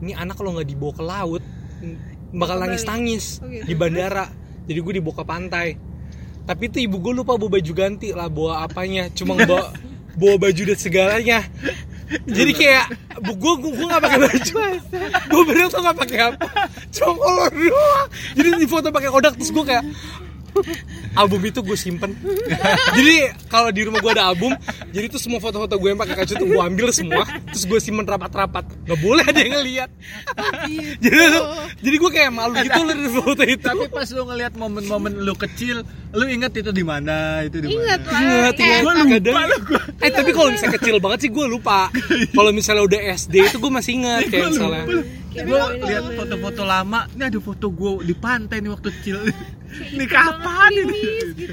ini 0.00 0.12
anak 0.12 0.34
kalau 0.34 0.56
nggak 0.56 0.64
dibawa 0.64 0.92
ke 0.92 1.04
laut 1.04 1.42
bakal 2.32 2.56
nangis 2.56 2.82
nangis 2.82 3.24
Oh, 3.38 3.46
gitu. 3.46 3.62
di 3.62 3.74
bandara 3.74 4.24
jadi 4.64 4.78
gue 4.80 4.94
dibawa 4.96 5.14
ke 5.14 5.24
pantai 5.24 5.68
tapi 6.50 6.66
tuh 6.66 6.82
ibu 6.82 6.98
gue 6.98 7.14
lupa 7.14 7.38
bawa 7.38 7.62
baju 7.62 7.72
ganti 7.78 8.10
lah 8.10 8.26
bawa 8.26 8.66
apanya. 8.66 9.06
Cuma 9.14 9.38
bawa 9.38 9.70
bawa 10.18 10.34
baju 10.34 10.62
dan 10.66 10.74
segalanya. 10.74 11.46
Jadi 12.26 12.50
kayak 12.58 12.90
bu 13.22 13.38
gue 13.38 13.70
gue 13.70 13.86
nggak 13.86 14.02
pakai 14.02 14.18
baju. 14.18 14.54
Gue 15.30 15.42
bener 15.46 15.70
tuh 15.70 15.78
nggak 15.78 15.98
pakai 16.02 16.18
apa. 16.26 16.46
Cuma 16.90 17.14
kolor 17.14 17.54
doang. 17.54 18.06
Jadi 18.34 18.48
di 18.58 18.66
foto 18.66 18.90
pakai 18.90 19.10
kodak 19.14 19.38
terus 19.38 19.54
gue 19.54 19.62
kayak 19.62 19.86
album 21.14 21.40
itu 21.42 21.60
gue 21.60 21.74
simpen 21.74 22.12
jadi 22.92 23.14
kalau 23.46 23.68
di 23.68 23.82
rumah 23.82 23.98
gue 23.98 24.12
ada 24.12 24.26
album 24.26 24.52
jadi 24.88 25.06
tuh 25.06 25.18
semua 25.18 25.38
foto-foto 25.38 25.74
gue 25.74 25.88
yang 25.88 25.98
pakai 25.98 26.16
kaca 26.16 26.34
tuh 26.34 26.46
gue 26.46 26.60
ambil 26.60 26.88
semua 26.90 27.22
terus 27.46 27.64
gue 27.64 27.78
simpen 27.78 28.04
rapat-rapat 28.04 28.64
nggak 28.84 28.98
boleh 28.98 29.22
ada 29.22 29.38
yang 29.38 29.54
ngeliat 29.56 29.90
jadi 30.96 31.16
tuh- 31.30 31.46
jadi 31.78 31.96
gue 31.96 32.10
kayak 32.10 32.30
malu 32.30 32.54
gitu 32.56 32.78
loh 32.78 32.92
dari 32.92 33.10
foto 33.10 33.42
itu 33.42 33.62
Tapi 33.62 33.84
pas 33.88 34.08
lu 34.08 34.22
ngeliat 34.24 34.52
momen-momen 34.52 35.12
lu 35.18 35.34
kecil, 35.34 35.82
lu 36.10 36.24
inget 36.26 36.52
itu 36.54 36.70
di 36.70 36.82
mana? 36.82 37.40
Itu 37.40 37.58
di 37.58 37.68
mana? 37.68 37.76
Ingat 37.76 38.00
lah. 38.02 38.20
Eh, 38.20 38.28
ingat. 38.50 38.54
gua 38.80 38.92
lupa 38.94 39.06
Kadang- 39.10 39.36
lu. 39.46 39.58
Eh 39.98 40.10
tapi 40.10 40.30
kalau 40.30 40.48
misalnya 40.50 40.74
kecil 40.76 40.96
banget 40.98 41.18
sih 41.20 41.30
gue 41.30 41.46
lupa. 41.46 41.80
Kalau 42.30 42.50
misalnya 42.50 42.82
udah 42.82 43.00
SD 43.14 43.34
itu 43.44 43.56
gue 43.56 43.70
masih 43.70 43.92
ingat 43.96 44.22
kayak 44.26 44.50
misalnya. 44.50 44.84
Gue 45.30 45.60
lihat 45.86 46.04
foto-foto 46.14 46.62
lama 46.62 47.06
ini 47.14 47.22
ada 47.26 47.38
foto 47.38 47.66
gue 47.70 47.90
di 48.02 48.14
pantai 48.14 48.58
nih 48.60 48.70
waktu 48.70 48.88
kecil. 48.90 49.18
Ini 49.70 50.02
kapan 50.10 50.82
ini? 50.82 50.98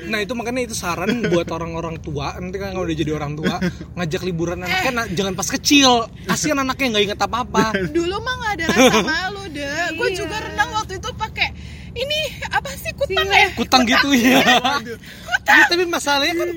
Nah 0.09 0.25
itu 0.25 0.33
makanya 0.33 0.65
itu 0.65 0.73
saran 0.73 1.21
buat 1.29 1.45
orang-orang 1.53 2.01
tua 2.01 2.33
nanti 2.41 2.57
kan 2.57 2.73
kalau 2.73 2.89
udah 2.89 2.97
jadi 2.97 3.13
orang 3.13 3.37
tua 3.37 3.61
ngajak 3.93 4.25
liburan 4.25 4.65
anaknya 4.65 4.89
nah, 4.89 5.05
jangan 5.05 5.37
pas 5.37 5.45
kecil 5.45 6.09
kasihan 6.25 6.57
anaknya 6.57 6.97
nggak 6.97 7.03
inget 7.13 7.19
apa 7.21 7.45
apa 7.45 7.77
Dulu 7.77 8.17
mah 8.17 8.33
nggak 8.41 8.53
ada 8.57 8.65
rasa 8.73 8.97
malu 9.13 9.43
deh. 9.53 9.69
Gue 9.93 10.09
juga 10.17 10.41
renang 10.41 10.69
waktu 10.73 10.97
itu 10.97 11.09
pakai 11.13 11.47
ini 11.93 12.19
apa 12.49 12.69
sih 12.73 12.89
kutang 12.97 13.29
ya? 13.29 13.47
kutang 13.53 13.81
gitu 13.85 14.09
ya 14.17 14.41
Iya, 14.41 15.63
tapi 15.69 15.83
masalahnya 15.85 16.35
kan 16.41 16.49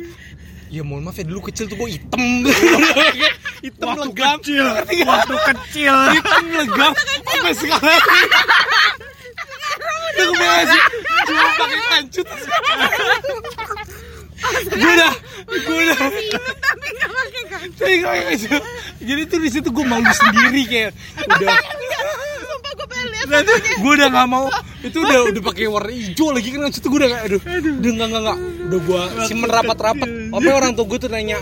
ya 0.71 0.87
mohon 0.87 1.03
maaf 1.03 1.19
ya 1.19 1.27
dulu 1.27 1.51
kecil 1.51 1.67
tuh 1.67 1.77
gue 1.77 1.99
hitam. 1.99 2.47
Hitam 3.67 3.93
waktu 3.93 4.09
legam. 4.09 4.39
kecil. 4.41 4.67
Waktu 5.05 5.37
kecil. 5.53 5.95
Hitam 6.17 6.45
legam. 6.55 6.93
Sampai 7.29 7.55
sekarang. 7.59 8.03
Udah 10.11 10.27
kebayang 10.31 10.67
sih? 10.71 10.83
cuma 11.29 11.47
pakai 11.59 11.81
kancut. 11.91 12.27
Gue 14.71 14.91
udah. 14.97 15.13
Gue 15.45 15.77
udah. 15.85 15.99
Tapi 16.01 16.87
nggak 16.95 17.11
pakai 17.13 17.43
kancut. 18.31 18.63
Jadi 19.03 19.23
tuh 19.27 19.39
di 19.43 19.51
situ 19.53 19.69
gue 19.69 19.85
malu 19.85 20.09
sendiri 20.09 20.63
kayak 20.71 20.91
udah. 21.27 21.59
Gue 23.27 23.41
gue 23.77 23.93
udah 24.01 24.09
nggak 24.09 24.29
mau. 24.31 24.47
Itu 24.81 25.05
udah 25.05 25.29
udah 25.35 25.43
pakai 25.45 25.69
warna 25.69 25.93
hijau 25.93 26.33
lagi 26.33 26.49
kan 26.55 26.71
kancut 26.71 26.83
gue 26.87 26.99
udah 27.03 27.11
nggak 27.11 27.23
aduh. 27.29 27.41
Udah 27.45 27.91
nggak 27.93 28.09
nggak 28.09 28.23
nggak. 28.25 28.39
Udah 28.71 28.79
gue 28.81 29.01
simpen 29.29 29.51
rapat-rapat 29.51 30.11
apa 30.33 30.49
orang 30.53 30.73
tua 30.73 30.87
gue 30.87 30.99
tuh 30.99 31.09
nanya 31.09 31.39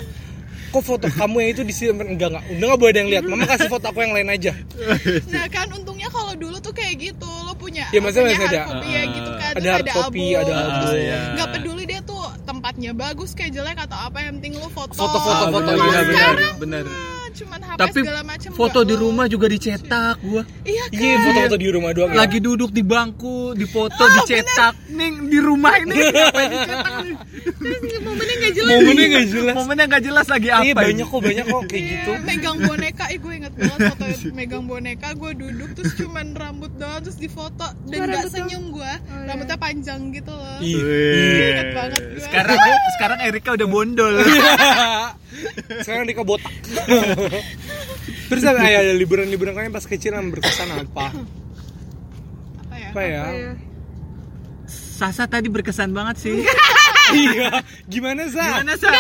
kok 0.69 0.83
foto 0.83 1.09
kamu 1.09 1.37
yang 1.41 1.51
itu 1.51 1.63
disimpan 1.63 2.07
enggak 2.07 2.29
enggak 2.31 2.45
udah 2.51 2.67
nggak 2.67 2.79
boleh 2.79 2.91
ada 2.91 2.99
yang 2.99 3.11
lihat 3.11 3.25
mama 3.25 3.45
kasih 3.47 3.69
foto 3.69 3.87
aku 3.87 3.99
yang 4.01 4.13
lain 4.13 4.29
aja 4.29 4.53
Nah 5.27 5.45
kan 5.47 5.69
untungnya 5.71 6.09
kalau 6.09 6.35
dulu 6.35 6.57
tuh 6.59 6.71
kayak 6.71 6.95
gitu 7.03 7.25
Lo 7.43 7.53
punya 7.55 7.89
Ya, 7.89 7.99
maksudnya 7.99 8.29
punya 8.29 8.37
masih 8.37 8.49
ada. 8.51 8.63
copy 8.69 8.89
ya 8.91 9.03
gitu 9.09 9.31
kan 9.33 9.53
Ada 9.55 9.69
hard 9.71 9.89
copy, 9.91 10.25
ada 10.31 10.53
album. 10.53 10.93
iya. 10.95 11.21
Gak 11.35 11.49
peduli 11.51 11.83
dia 11.85 12.01
tuh 12.03 12.21
tempatnya 12.45 12.91
bagus 12.93 13.33
kayak 13.33 13.53
jelek 13.55 13.79
atau 13.81 13.99
apa 13.99 14.19
Yang 14.21 14.35
penting 14.39 14.53
lo 14.57 14.69
foto 14.69 14.93
Foto-foto, 14.93 15.33
Ah, 15.41 15.49
foto, 15.49 15.57
bener, 15.59 15.75
iya, 15.75 15.81
bener, 15.81 16.05
Sekarang 16.07 16.55
bener. 16.59 16.85
mah 16.85 17.18
cuman 17.39 17.61
HP 17.61 17.79
tapi 17.79 18.01
segala 18.01 18.23
macem 18.23 18.49
foto 18.51 18.79
nggak 18.79 18.85
di 18.85 18.95
lo- 18.95 19.03
rumah 19.05 19.27
juga 19.27 19.47
dicetak 19.47 20.17
gua. 20.21 20.43
Iya 20.63 20.85
kan? 20.87 20.99
iya. 20.99 21.17
foto-foto 21.23 21.57
di 21.57 21.69
rumah 21.69 21.91
doang 21.93 22.11
ya. 22.11 22.19
lagi 22.19 22.39
duduk 22.39 22.71
di 22.71 22.83
bangku 22.83 23.37
difoto 23.53 24.03
dicetak. 24.17 24.75
nih 24.91 25.11
di 25.25 25.39
rumah 25.39 25.75
ini. 25.79 25.95
Ngapain 26.09 26.51
dicetak 26.51 26.95
nih? 27.01 27.17
Momennya 28.09 28.35
nggak 28.37 28.55
jelas 28.55 28.71
momennya 28.71 29.07
nggak 29.09 29.27
jelas. 29.29 29.55
Momennya 29.55 29.85
nggak 29.87 30.05
jelas 30.05 30.27
lagi 30.29 30.49
apa 30.49 30.63
iya 30.63 30.69
ini? 30.69 30.79
banyak 30.81 31.07
kok 31.07 31.21
banyak 31.21 31.45
kok 31.47 31.63
kayak 31.65 31.79
Iya, 31.79 31.91
gitu. 31.95 32.11
megang 32.23 32.57
boneka, 32.61 33.05
eh 33.07 33.19
gue 33.19 33.33
inget 33.35 33.53
banget 33.55 33.79
foto 33.89 34.05
megang 34.39 34.65
boneka, 34.65 35.09
gue 35.15 35.31
duduk 35.35 35.69
terus 35.73 35.93
cuman 35.97 36.27
rambut 36.33 36.73
doang 36.75 37.01
terus 37.01 37.17
difoto 37.17 37.67
dan 37.85 37.97
Oh, 37.97 38.01
gak 38.01 38.09
rambut 38.11 38.31
senyum 38.31 38.65
gue, 38.71 38.93
iya. 38.93 39.25
rambutnya 39.25 39.57
panjang 39.57 40.01
gitu 40.11 40.31
loh. 40.31 40.57
Ih. 40.61 40.77
Wih. 40.77 41.49
Ingat 41.49 41.69
banget 41.73 42.03
gue. 42.05 42.21
sekarang 42.21 42.59
sekarang 42.91 43.19
Erika 43.23 43.51
udah 43.55 43.69
bondol 43.69 44.15
sekarang 45.83 46.05
Dika 46.07 46.23
botak 46.23 46.51
terus 48.29 48.45
ada 48.45 48.61
ya, 48.61 48.85
ada 48.85 48.93
liburan-liburan 48.93 49.57
kalian 49.57 49.73
pas 49.73 49.85
kecil 49.85 50.13
yang 50.13 50.29
berkesan 50.29 50.69
apa? 50.69 51.13
Apa 52.61 52.77
ya? 52.77 52.89
apa 52.93 53.01
ya? 53.03 53.25
Sasa 54.69 55.25
tadi 55.25 55.49
berkesan 55.49 55.95
banget 55.95 56.17
sih. 56.21 56.37
Iya. 57.09 57.65
Gimana 57.89 58.29
sa? 58.29 58.61
Gimana 58.61 58.77
Sa? 58.77 58.93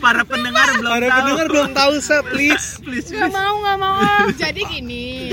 para 0.00 0.24
pendengar 0.24 0.64
belum 0.80 0.88
para 0.88 1.06
tahu. 1.12 1.16
pendengar 1.20 1.46
belum 1.52 1.68
tahu 1.76 1.92
sa 2.00 2.24
please. 2.24 2.66
Please 2.88 3.12
nggak 3.12 3.28
mau 3.28 3.54
nggak 3.60 3.76
mau. 3.76 4.00
Jadi 4.32 4.64
gini, 4.64 5.28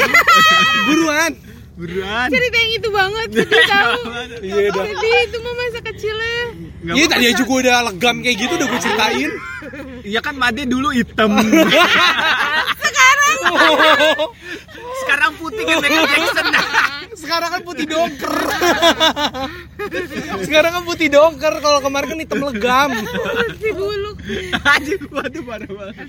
buruan. 0.91 1.31
Buruan. 1.79 2.27
Cerita 2.27 2.57
yang 2.59 2.71
itu 2.75 2.89
banget 2.91 3.27
sedih 3.31 3.63
tahu. 3.63 3.99
Iya 4.43 4.67
sedih 4.75 5.15
itu 5.23 5.37
mah 5.39 5.53
masa 5.55 5.79
kecilnya. 5.87 6.39
Iya 6.83 7.05
tadi 7.07 7.25
Sa. 7.31 7.37
juga 7.39 7.53
udah 7.63 7.75
legam 7.87 8.15
kayak 8.19 8.37
gitu 8.43 8.53
udah 8.59 8.67
gue 8.67 8.79
ceritain. 8.83 9.31
Iya 10.05 10.21
kan 10.21 10.37
Made 10.37 10.69
dulu 10.69 10.93
hitam 10.93 11.33
sekarang 15.05 15.31
putih 15.37 15.63
kan 15.65 15.77
Michael 15.81 16.05
Jackson 16.07 16.47
Sekarang 17.25 17.49
kan 17.57 17.61
putih 17.63 17.87
dongker. 17.87 18.35
Sekarang 20.45 20.71
kan 20.77 20.83
putih 20.83 21.07
dongker. 21.09 21.53
Kalau 21.63 21.79
kemarin 21.81 22.07
kan 22.11 22.19
hitam 22.21 22.43
legam. 22.43 22.91
si 23.57 23.69
buluk 23.71 24.19
Anjir, 24.61 24.99
waduh 25.09 25.43
parah 25.47 25.71
banget. 25.71 26.07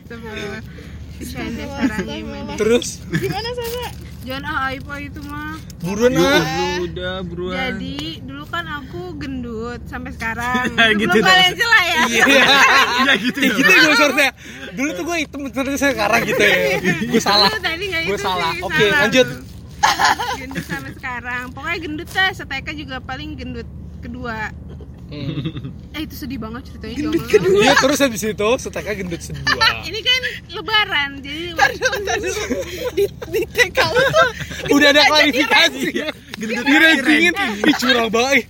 Terus 2.59 3.01
gimana 3.17 3.49
Sasa? 3.55 3.87
Jangan 4.27 4.45
ah 4.51 4.59
aib 4.75 4.89
itu 4.99 5.21
mah 5.23 5.55
buruan 5.79 6.13
ah. 6.19 6.43
udah 6.83 7.15
buruan 7.23 7.55
jadi 7.79 7.99
dulu 8.27 8.45
kan 8.51 8.65
aku 8.67 9.15
gendut 9.23 9.81
sampai 9.87 10.11
sekarang 10.11 10.67
Gitu 11.01 11.15
belum 11.15 11.27
kalian 11.27 11.55
celah 11.55 11.85
ya 11.87 12.03
Iya. 12.07 12.25
Iya 13.07 13.13
gitu 13.21 13.39
Kayak 13.39 13.57
gitu 13.59 13.71
gue 13.71 13.97
seharusnya. 13.99 14.31
Dulu 14.73 14.91
tuh 14.95 15.05
gue 15.05 15.17
hitam 15.27 15.41
terus 15.51 15.81
sekarang 15.81 16.21
gitu 16.25 16.43
ya. 16.43 16.57
Gue 17.11 17.21
salah. 17.23 17.51
Gue 17.51 18.15
itu 18.15 18.23
salah. 18.23 18.53
Oke, 18.63 18.85
lanjut. 18.91 19.27
gendut 20.41 20.65
sampai 20.67 20.93
sekarang 20.99 21.43
pokoknya 21.55 21.79
gendut 21.79 22.09
dah 22.11 22.31
seteka 22.35 22.73
juga 22.75 22.97
paling 22.99 23.39
gendut 23.39 23.69
kedua 24.03 24.51
eh 25.09 26.03
itu 26.03 26.15
sedih 26.17 26.37
banget 26.37 26.67
ceritanya 26.67 26.95
gendut 26.99 27.25
kedua 27.25 27.63
Iya 27.63 27.75
terus 27.77 27.99
habis 28.01 28.23
itu 28.23 28.49
seteknya 28.59 28.95
gendut 28.97 29.23
sedua. 29.27 29.67
ini 29.83 30.01
kan 30.01 30.21
lebaran 30.51 31.11
jadi 31.21 31.55
Ntar 31.55 31.71
dulu, 31.73 31.97
ntar 32.03 32.17
dulu. 32.19 32.43
Di, 32.93 33.05
di 33.07 33.41
TK 33.47 33.79
lu 33.87 34.03
tuh 34.05 34.29
Udah 34.75 34.89
ada 34.91 35.03
klarifikasi. 35.05 35.89
Gendut 36.37 36.53
Di 36.59 36.69
lagi, 36.69 36.75
rankingin, 36.77 37.33
ranking. 37.33 37.65
ih 37.65 37.75
curang 37.77 38.09
banget. 38.11 38.45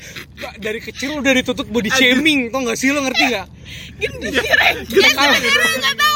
Dari 0.56 0.80
kecil 0.80 1.10
udah 1.14 1.32
ditutup 1.34 1.66
body 1.66 1.86
shaming, 1.88 2.48
tau 2.48 2.60
gak 2.62 2.74
sih 2.74 2.90
lo 2.90 3.00
ngerti 3.00 3.24
gak? 3.30 3.46
gendut 3.96 4.32
di 4.32 4.50
ranking. 4.50 4.96
ya 4.96 5.10
sebenarnya 5.12 5.76
nggak 5.76 5.96
tahu 5.96 6.15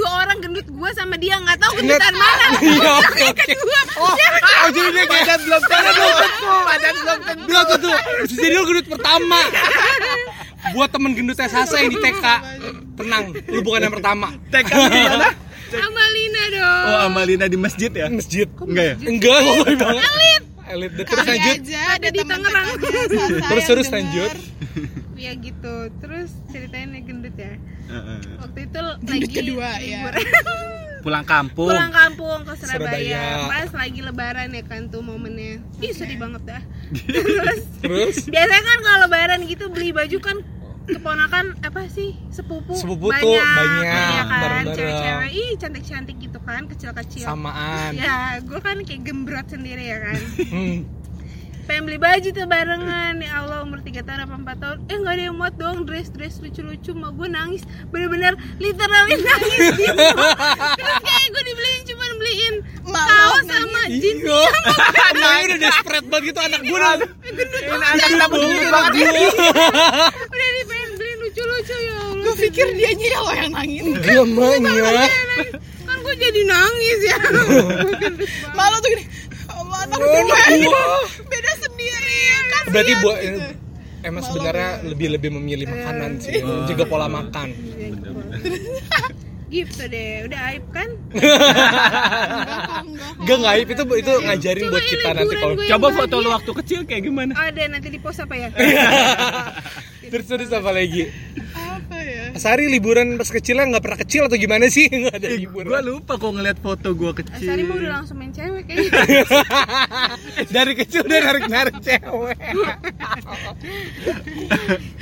dua 0.00 0.24
orang 0.24 0.38
gendut 0.40 0.64
gue 0.64 0.90
sama 0.96 1.14
dia 1.14 1.36
nggak 1.36 1.58
tahu 1.60 1.72
gendutan 1.76 2.14
mana 2.16 2.44
Iya 2.72 2.90
oke 2.98 3.22
oke. 3.30 3.52
Oh, 4.00 4.14
oh 4.64 4.68
jadi 4.72 4.88
dia 4.90 5.04
kayak 5.04 5.26
badan 5.28 5.40
belum 5.44 5.62
tentu 6.16 6.52
badan 6.64 6.94
belum 6.96 7.18
tentu 7.20 7.44
Belum 7.44 7.62
tuh 7.66 7.78
tuh. 7.78 7.96
Bisa 8.24 8.38
jadi 8.38 8.54
lo 8.54 8.62
gendut 8.64 8.86
pertama. 8.88 9.38
Buat 10.74 10.88
temen 10.90 11.10
gendutnya 11.12 11.46
Sasa 11.46 11.74
yang 11.76 11.90
di 11.90 11.98
TK. 11.98 12.24
Tenang, 12.96 13.24
lu 13.46 13.60
bukan 13.60 13.80
yang 13.82 13.94
pertama. 13.94 14.28
TK 14.48 14.70
mana 14.72 15.28
Amalina 15.86 16.42
dong 16.50 16.82
oh 16.82 16.98
Amalina 17.06 17.46
di 17.46 17.54
masjid 17.54 17.86
ya 17.88 18.10
Masjid. 18.10 18.48
enggak 18.58 18.84
ya 18.90 18.94
Enggak, 19.06 19.38
kok. 19.38 19.94
Elit. 19.94 20.42
Elit. 20.66 20.90
Terus 20.98 21.26
lanjut. 21.26 21.56
Ada 21.70 22.08
di 22.10 22.18
teman 22.18 22.28
Tangerang. 22.42 22.68
Terus 23.46 23.64
terus 23.66 23.88
lanjut. 23.88 24.32
ya 25.14 25.32
gitu 25.36 25.74
terus 26.00 26.32
ceritain 26.48 26.90
yang 26.90 27.04
gendut 27.04 27.36
ya 27.36 27.52
Waktu 28.40 28.58
itu 28.66 28.80
lagi 28.80 29.28
kedua, 29.28 29.68
ya. 29.82 29.98
liburan. 30.06 30.24
pulang 31.04 31.24
kampung. 31.24 31.72
Pulang 31.72 31.92
kampung 31.92 32.44
ke 32.44 32.52
Surabaya, 32.60 32.76
Surabaya. 32.76 33.48
pas 33.48 33.70
lagi 33.72 34.00
lebaran 34.04 34.48
ya 34.52 34.62
kan 34.68 34.82
tuh 34.92 35.00
momennya. 35.00 35.64
Ih 35.80 35.92
sedih 35.96 36.20
banget 36.20 36.42
dah. 36.44 36.62
Terus 37.08 37.60
Terus? 37.80 38.16
biasanya 38.28 38.62
kan 38.62 38.78
kalau 38.84 38.98
lebaran 39.08 39.40
gitu 39.48 39.64
beli 39.72 39.90
baju 39.96 40.18
kan 40.20 40.36
keponakan 40.84 41.56
apa 41.64 41.86
sih? 41.88 42.18
Sepupu, 42.28 42.74
Sepupu 42.76 43.08
tuh 43.16 43.36
banyak, 43.38 43.84
ya 43.86 44.24
kan? 44.26 44.64
cewek-cewek. 44.74 45.30
Ih 45.32 45.50
cantik-cantik 45.56 46.16
gitu 46.20 46.38
kan 46.42 46.66
kecil-kecil. 46.68 47.24
Samaan. 47.24 47.96
ya 47.96 48.42
gue 48.42 48.60
kan 48.60 48.76
kayak 48.84 49.00
gembrot 49.06 49.46
sendiri 49.48 49.84
ya 49.88 49.98
kan. 50.04 50.20
Hmm. 50.50 50.82
Pengen 51.70 51.86
beli 51.86 52.02
baju 52.02 52.28
tuh 52.28 52.44
barengan. 52.44 53.14
Ya 53.16 53.32
Allah 53.38 53.62
umur 53.62 53.78
3 53.78 54.02
tahun 54.02 54.26
apa 54.26 54.34
4 54.34 54.58
tahun. 54.58 54.78
Eh 54.90 54.96
nggak 54.98 55.14
ada 55.14 55.22
yang 55.22 55.36
muat 55.38 55.54
dong. 55.54 55.86
Dress 55.86 56.10
dress 56.10 56.42
lucu 56.42 56.60
lucu 56.60 56.90
mah 56.92 57.14
gue 57.14 57.30
nangis. 57.30 57.62
Bener-bener 57.88 58.34
literally 58.58 59.14
nangis 59.22 59.70
gitu 59.78 59.94
terus 60.74 60.98
kayak 61.00 61.26
gue 61.30 61.42
dibeliin 61.46 61.82
cuma 61.86 62.04
beliin 62.16 62.54
kaos 62.84 63.44
sama 63.46 63.82
jeans 63.88 64.18
Iya. 64.20 64.50
Emangnya 65.10 65.44
udah 65.46 65.58
desperate 65.60 66.06
banget 66.06 66.24
gitu 66.26 66.40
anak 66.40 66.60
gue 66.60 66.74
udah 66.74 66.90
anak 66.90 68.28
begini 68.28 68.66
banget. 68.66 68.92
udah 70.26 70.48
dipengen 70.52 70.90
beliin 70.98 71.18
lucu 71.22 71.42
lucu 71.44 71.74
ya 71.76 71.94
Allah. 72.02 72.18
Gue 72.20 72.34
pikir 72.40 72.66
dia 72.74 72.90
nya 72.92 73.18
lo 73.20 73.30
yang 73.32 73.50
nangis. 73.54 73.82
Iya 74.02 74.22
maknya. 74.26 75.06
kan 75.86 75.98
gue 76.00 76.14
jadi 76.18 76.40
nangis 76.44 76.98
ya. 77.04 77.16
Malu 78.58 78.76
tuh 78.80 78.90
gini. 78.90 79.04
Allah 79.50 79.78
anak 79.84 79.96
Oh, 79.96 80.06
gue 80.06 80.22
gua. 80.62 80.84
beda 81.26 81.52
sendiri 81.58 82.18
kan. 82.48 82.59
Berarti 82.70 82.92
buat 83.02 83.18
emang 84.00 84.22
sebenarnya 84.24 84.70
lebih 84.86 85.08
lebih 85.18 85.30
memilih 85.36 85.66
makanan 85.68 86.22
sih, 86.22 86.40
juga 86.70 86.84
pola 86.88 87.10
makan. 87.10 87.50
gitu. 89.50 89.82
Deh 89.90 90.30
udah 90.30 90.40
aib 90.54 90.64
kan? 90.70 90.88
Gak 93.26 93.38
ngaib 93.42 93.66
itu 93.66 93.82
itu 93.98 94.12
ngajarin 94.22 94.62
Coba 94.62 94.72
buat 94.72 94.84
kita 94.86 95.08
nanti 95.10 95.34
kalau 95.36 95.54
coba 95.58 95.86
foto 95.90 96.16
lu 96.22 96.28
waktu 96.30 96.50
kecil 96.62 96.80
kayak 96.86 97.02
gimana? 97.10 97.32
Ada 97.34 97.66
nanti 97.66 97.90
di 97.90 97.98
post 97.98 98.22
apa 98.22 98.34
ya? 98.38 98.48
Terus 100.10 100.26
terus 100.26 100.50
apa 100.50 100.74
lagi? 100.74 101.06
Apa 102.40 102.48
ya? 102.48 102.56
Sari 102.56 102.64
liburan 102.66 103.20
pas 103.20 103.28
kecilnya 103.28 103.68
nggak 103.68 103.84
pernah 103.84 103.98
kecil 104.00 104.22
atau 104.24 104.34
gimana 104.34 104.64
sih? 104.66 104.88
Nggak 104.90 105.12
ada 105.14 105.28
gue 105.28 105.38
liburan. 105.38 105.82
lupa 105.84 106.16
kok 106.16 106.30
ngeliat 106.30 106.58
foto 106.58 106.88
gue 106.90 107.12
kecil 107.14 107.46
Asari 107.46 107.62
mah 107.62 107.76
udah 107.76 107.90
langsung 107.92 108.16
main 108.16 108.32
cewek 108.32 108.64
Dari 110.54 110.72
kecil 110.74 111.00
udah 111.02 111.18
narik-narik 111.20 111.76
cewek. 111.78 112.38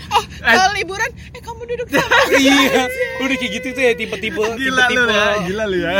Oh, 0.08 0.24
kalau 0.40 0.72
liburan, 0.72 1.04
eh 1.30 1.38
kamu 1.38 1.68
duduk 1.68 1.88
sama 1.90 2.08
iya, 2.34 2.88
udah 3.20 3.36
kayak 3.36 3.52
gitu 3.54 3.68
tuh 3.70 3.82
ya 3.82 3.92
tipe-tipe 3.92 4.40
Gila 4.40 4.56
lu 4.88 5.04
tipe-tipe. 5.04 5.12
ya, 5.12 5.26
gila 5.44 5.64
lu 5.66 5.78
ya. 5.78 5.90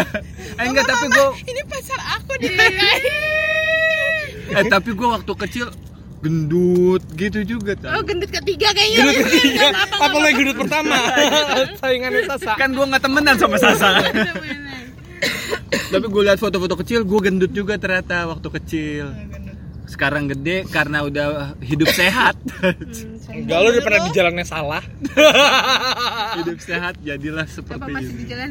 Eh 0.57 0.65
enggak 0.65 0.87
tapi 0.87 1.07
gue 1.07 1.27
ini 1.45 1.61
pacar 1.63 2.01
aku 2.17 2.33
deh. 2.41 2.49
eh 4.49 4.65
tapi 4.67 4.91
gue 4.91 5.09
waktu 5.11 5.33
kecil 5.37 5.67
gendut 6.19 7.03
gitu 7.15 7.41
juga 7.47 7.79
Oh 7.87 8.03
kan. 8.03 8.05
gendut 8.05 8.31
ketiga 8.33 8.75
kayaknya 8.75 8.99
Gendut 9.01 9.27
ketiga, 9.31 9.67
Kenapa 9.71 9.95
apa 10.03 10.19
lagi 10.19 10.35
gendut 10.37 10.57
pertama? 10.59 10.97
Saingannya 11.81 12.23
Sasa. 12.27 12.53
Kan 12.59 12.71
gue 12.75 12.85
nggak 12.85 13.03
temenan 13.03 13.37
sama 13.39 13.57
Sasa. 13.57 13.89
tapi 15.89 16.07
gue 16.07 16.23
lihat 16.23 16.39
foto-foto 16.39 16.75
kecil 16.77 17.03
gue 17.03 17.21
gendut 17.23 17.53
juga 17.53 17.79
ternyata 17.79 18.27
waktu 18.27 18.49
kecil. 18.51 19.07
Sekarang 19.89 20.29
gede 20.29 20.69
karena 20.69 21.01
udah 21.01 21.27
hidup 21.65 21.89
sehat. 21.89 22.37
Enggak 23.31 23.59
lu 23.59 23.69
udah 23.73 23.83
pernah 23.83 24.01
di 24.05 24.13
jalannya 24.13 24.45
salah. 24.45 24.83
hidup 26.39 26.59
sehat 26.61 27.01
jadilah 27.01 27.47
Apa 27.47 27.55
seperti 27.55 27.91
masih 27.91 28.13
di 28.13 28.21
ini. 28.21 28.29
jalan? 28.29 28.51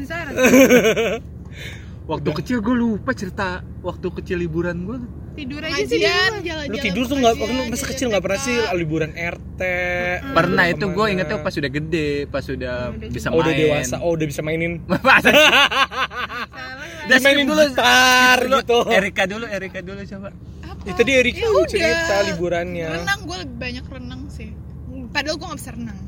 Waktu 2.08 2.30
kecil 2.32 2.58
gue 2.58 2.74
lupa 2.74 3.12
cerita 3.12 3.60
waktu 3.84 4.08
kecil 4.18 4.40
liburan 4.40 4.82
gue. 4.82 4.98
Tidur 5.38 5.62
aja 5.62 5.82
sih 5.86 6.02
jalan-jalan. 6.02 6.64
Lu 6.66 6.76
tidur 6.76 7.04
tuh 7.06 7.14
nggak, 7.14 7.34
lu 7.38 7.62
masa 7.70 7.84
kecil 7.86 8.10
nggak 8.10 8.24
pernah 8.26 8.40
sih 8.42 8.56
liburan 8.74 9.14
RT. 9.14 9.60
Pernah 10.34 10.64
itu 10.66 10.84
gue 10.84 11.04
ingetnya 11.08 11.38
pas 11.38 11.54
udah 11.54 11.70
gede, 11.70 12.08
pas 12.26 12.42
udah 12.42 12.76
bisa 13.06 13.30
Oh, 13.30 13.38
main. 13.38 13.42
udah 13.46 13.52
dewasa, 13.54 13.96
oh 14.02 14.10
udah 14.18 14.26
bisa 14.26 14.40
mainin. 14.42 14.82
Masa 15.06 15.30
Udah 17.06 17.18
mainin 17.22 17.46
dulu. 17.46 17.62
gitar 17.64 18.38
Dulu, 18.42 18.58
gitu. 18.60 18.78
Erika 18.90 19.22
dulu, 19.24 19.44
Erika 19.46 19.78
dulu 19.80 20.00
coba. 20.02 20.28
Apa? 20.60 20.82
Ya, 20.84 20.92
tadi 20.92 21.10
Erika 21.14 21.38
Ya 21.38 21.48
cerita 21.64 22.14
liburannya. 22.26 22.88
Renang, 23.00 23.20
gue 23.22 23.36
lebih 23.38 23.56
banyak 23.56 23.84
renang 23.88 24.22
sih. 24.28 24.50
Padahal 25.08 25.38
gue 25.38 25.46
gak 25.48 25.60
bisa 25.62 25.72
renang. 25.72 25.98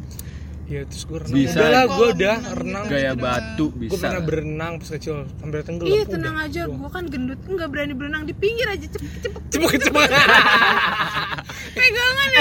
Ya 0.70 0.86
terus 0.86 1.02
gue 1.02 1.18
renang. 1.18 1.34
Bisa. 1.34 1.56
Udah 1.56 1.68
lah, 1.68 1.84
gue 1.84 2.06
udah 2.14 2.36
renang 2.54 2.84
gitu. 2.84 2.94
Gaya 2.94 3.12
batu 3.12 3.66
Gue 3.68 3.80
bisa. 3.82 3.98
pernah 4.00 4.22
berenang 4.22 4.72
pas 4.78 4.88
kecil 4.88 5.14
sambil 5.36 5.60
tenggelam. 5.60 5.90
Iya 5.90 5.98
Udah. 6.00 6.12
tenang 6.14 6.36
aja, 6.38 6.60
Doang. 6.62 6.78
gua 6.78 6.90
kan 6.90 7.04
gendut 7.04 7.40
Enggak 7.44 7.68
berani 7.68 7.92
berenang 7.92 8.22
di 8.22 8.32
pinggir 8.32 8.66
aja 8.66 8.86
cepet 8.86 9.10
cepet 9.20 9.42
Cepet 9.50 9.80
cepet. 9.82 10.08
pegangan 11.76 12.30
aja 12.32 12.40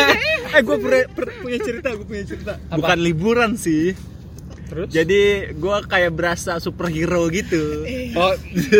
eh 0.49 0.61
gue 0.61 0.77
punya 1.41 1.57
cerita, 1.59 1.87
gue 1.91 2.05
punya 2.05 2.23
cerita. 2.23 2.53
Bukan 2.69 2.97
liburan 2.99 3.51
sih. 3.55 3.97
Terus? 4.69 4.85
Jadi 4.87 5.21
gue 5.51 5.75
kayak 5.83 6.11
berasa 6.13 6.61
superhero 6.61 7.25
gitu. 7.29 7.81
Eh, 7.83 8.13
Oh, 8.13 8.37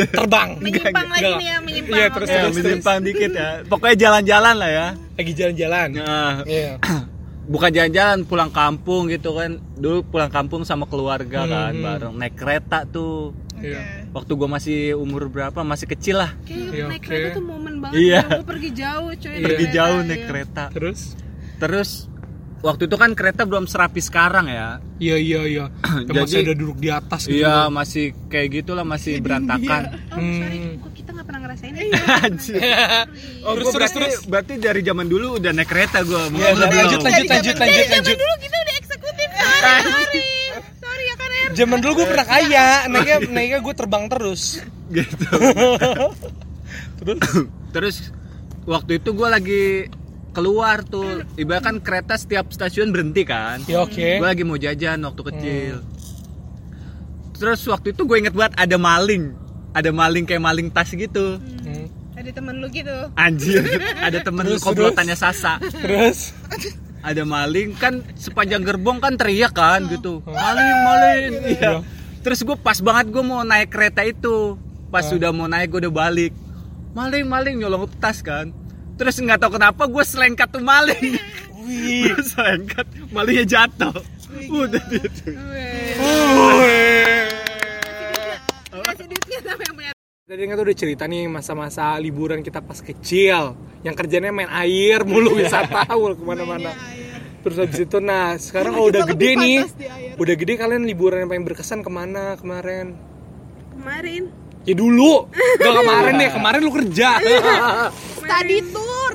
terbang. 0.08 0.62
Menyimpang 0.62 1.10
lagi 1.10 1.32
nih 1.36 1.48
ya 1.48 1.58
menyimpang 1.60 1.98
Iya, 1.98 2.06
terus, 2.08 2.30
Ya, 2.30 2.36
terus, 2.36 2.54
terus. 2.54 2.56
menyimpang 2.62 2.98
dikit 3.02 3.32
ya. 3.34 3.50
Pokoknya 3.66 3.96
jalan-jalan 4.00 4.56
lah 4.56 4.70
ya. 4.70 4.88
Lagi 5.18 5.32
jalan-jalan. 5.34 5.88
Nah, 5.96 6.34
Iya. 6.46 6.74
bukan 7.50 7.70
jalan-jalan 7.70 8.24
pulang 8.24 8.48
kampung 8.50 9.10
gitu 9.10 9.34
kan. 9.34 9.58
Dulu 9.74 10.06
pulang 10.06 10.30
kampung 10.30 10.62
sama 10.62 10.86
keluarga 10.86 11.44
kan 11.44 11.74
Hmm. 11.74 11.82
bareng 11.82 12.14
naik 12.16 12.36
kereta 12.36 12.86
tuh. 12.86 13.34
oke. 13.34 13.66
Iya. 13.66 14.08
Waktu 14.10 14.32
gue 14.32 14.48
masih 14.48 14.80
umur 14.96 15.28
berapa? 15.28 15.60
Masih 15.62 15.84
kecil 15.86 16.16
lah. 16.18 16.32
Kayak 16.42 16.72
Iya, 16.72 16.86
naik 16.88 16.96
oke. 16.96 17.08
kereta 17.10 17.28
tuh 17.34 17.44
momen 17.44 17.74
banget 17.80 18.00
Iya. 18.00 18.22
Gue 18.32 18.48
pergi 18.48 18.70
jauh 18.72 19.12
coy 19.12 19.30
naik 19.30 19.44
Pergi 19.44 19.58
kereta, 19.60 19.76
jauh 19.76 20.00
naik 20.00 20.16
iya. 20.16 20.28
kereta. 20.28 20.64
Terus? 20.72 21.00
Terus 21.60 21.90
waktu 22.60 22.84
itu 22.86 22.96
kan 22.96 23.12
kereta 23.14 23.42
belum 23.44 23.66
serapi 23.66 24.00
sekarang 24.00 24.46
ya. 24.48 24.80
Iya 24.98 25.16
iya 25.18 25.42
iya. 25.44 25.66
Jadi- 26.08 26.16
masih 26.18 26.40
ada 26.42 26.54
duduk 26.54 26.78
di 26.78 26.90
atas 26.90 27.22
gitu. 27.26 27.36
Iya, 27.38 27.68
masih 27.68 28.06
kayak 28.28 28.48
gitulah 28.54 28.84
masih 28.84 29.20
berantakan. 29.20 29.82
Oh 30.10 30.20
sorry, 30.20 30.60
Hmm. 30.60 30.89
Kita 31.10 31.18
gak 31.18 31.26
pernah 31.26 31.42
ngerasain 31.42 31.74
Anjir. 32.30 32.62
Oh, 33.40 33.56
Terus, 33.58 33.72
berarti, 33.74 33.98
terus. 33.98 34.16
berarti 34.30 34.54
dari 34.62 34.82
zaman 34.86 35.08
dulu 35.10 35.42
udah 35.42 35.50
naik 35.50 35.66
kereta 35.66 36.06
gue. 36.06 36.22
Iya, 36.38 36.54
lanjut 36.54 37.02
lanjut 37.02 37.26
lanjut 37.26 37.26
lanjut 37.26 37.56
Dari 37.58 37.90
lanjut. 37.90 38.14
zaman 38.14 38.20
dulu 38.22 38.34
kita 38.38 38.58
udah 38.60 38.76
eksekutif 38.78 39.28
Sorry, 39.34 39.82
sorry 39.82 40.22
Sorry 40.78 41.04
ya 41.04 41.16
kan 41.18 41.30
Er 41.32 41.50
Zaman 41.58 41.78
dulu 41.82 41.92
gue 41.98 42.06
pernah 42.06 42.28
kaya, 42.30 42.68
naiknya 42.86 43.18
naiknya 43.26 43.60
gue 43.60 43.74
terbang 43.74 44.04
terus. 44.06 44.42
gitu. 44.94 45.26
Terus? 47.02 47.20
Terus 47.74 47.96
waktu 48.70 49.02
itu 49.02 49.10
gue 49.10 49.28
lagi 49.28 49.64
keluar 50.30 50.86
tuh. 50.86 51.26
Ibarat 51.34 51.64
kan 51.64 51.76
kereta 51.82 52.22
setiap 52.22 52.54
stasiun 52.54 52.94
berhenti 52.94 53.26
kan. 53.26 53.66
Ya 53.66 53.82
oke. 53.82 53.98
Gue 54.22 54.28
lagi 54.28 54.46
mau 54.46 54.62
jajan 54.62 55.02
waktu 55.02 55.22
kecil. 55.26 55.76
Terus 57.34 57.66
waktu 57.66 57.98
itu 57.98 58.06
gue 58.06 58.18
inget 58.20 58.36
banget 58.38 58.54
ada 58.60 58.78
maling. 58.78 59.49
Ada 59.74 59.90
maling 59.94 60.26
kayak 60.26 60.42
maling 60.42 60.68
tas 60.74 60.90
gitu. 60.94 61.38
Hmm. 61.38 61.86
Ada 62.20 62.36
temen 62.36 62.60
lu 62.60 62.68
gitu 62.68 62.92
Anjir, 63.16 63.64
ada 63.96 64.20
temen 64.20 64.44
Terus, 64.44 64.60
komplotannya 64.60 65.16
Sasa. 65.16 65.56
Terus? 65.64 66.36
Ada 67.00 67.24
maling 67.24 67.80
kan 67.80 68.04
sepanjang 68.20 68.68
gerbong 68.68 69.00
kan 69.00 69.16
teriak 69.16 69.56
kan 69.56 69.88
gitu. 69.88 70.20
Maling, 70.28 70.78
maling. 70.84 71.32
Iya. 71.56 71.80
Terus 72.20 72.44
gue 72.44 72.60
pas 72.60 72.76
banget 72.84 73.16
gue 73.16 73.24
mau 73.24 73.40
naik 73.48 73.72
kereta 73.72 74.04
itu. 74.04 74.60
Pas 74.92 75.08
sudah 75.08 75.32
mau 75.32 75.48
naik 75.48 75.72
gue 75.72 75.88
udah 75.88 75.96
balik. 75.96 76.36
Maling, 76.92 77.24
maling 77.24 77.56
nyolong 77.56 77.88
tas 78.04 78.20
kan. 78.20 78.52
Terus 79.00 79.16
nggak 79.16 79.40
tahu 79.40 79.56
kenapa 79.56 79.88
gue 79.88 80.04
selengkat 80.04 80.52
tuh 80.52 80.60
maling. 80.60 81.16
Wih. 81.64 82.12
gue 82.12 82.24
selengkat, 82.26 82.84
malingnya 83.16 83.46
jatuh. 83.48 83.96
Udah 84.52 84.84
gitu. 84.92 85.32
Tadi 90.30 90.46
kan 90.46 90.62
tuh 90.62 90.66
udah 90.70 90.78
cerita 90.78 91.10
nih 91.10 91.26
masa-masa 91.26 91.98
liburan 91.98 92.46
kita 92.46 92.62
pas 92.62 92.78
kecil 92.86 93.58
yang 93.82 93.98
kerjanya 93.98 94.30
main 94.30 94.46
air 94.62 95.02
mulu 95.02 95.34
wisata 95.34 95.90
mulu 95.98 96.14
ke 96.14 96.22
mana-mana. 96.22 96.70
Terus 97.42 97.58
habis 97.58 97.82
itu 97.82 97.98
nah 97.98 98.38
sekarang 98.38 98.78
kalau 98.78 98.94
udah 98.94 99.10
gede 99.10 99.34
nih, 99.34 99.66
udah 100.22 100.36
gede 100.38 100.54
kalian 100.62 100.86
liburan 100.86 101.26
yang 101.26 101.34
paling 101.34 101.42
berkesan 101.50 101.82
ke 101.82 101.90
mana 101.90 102.38
kemarin? 102.38 102.94
Kemarin 103.74 104.30
Ya 104.70 104.78
dulu, 104.78 105.34
gak 105.34 105.74
kemarin 105.82 106.14
deh, 106.22 106.30
kemarin 106.30 106.60
lu 106.62 106.72
kerja. 106.78 107.10
Study 108.22 108.58
tour. 108.70 109.14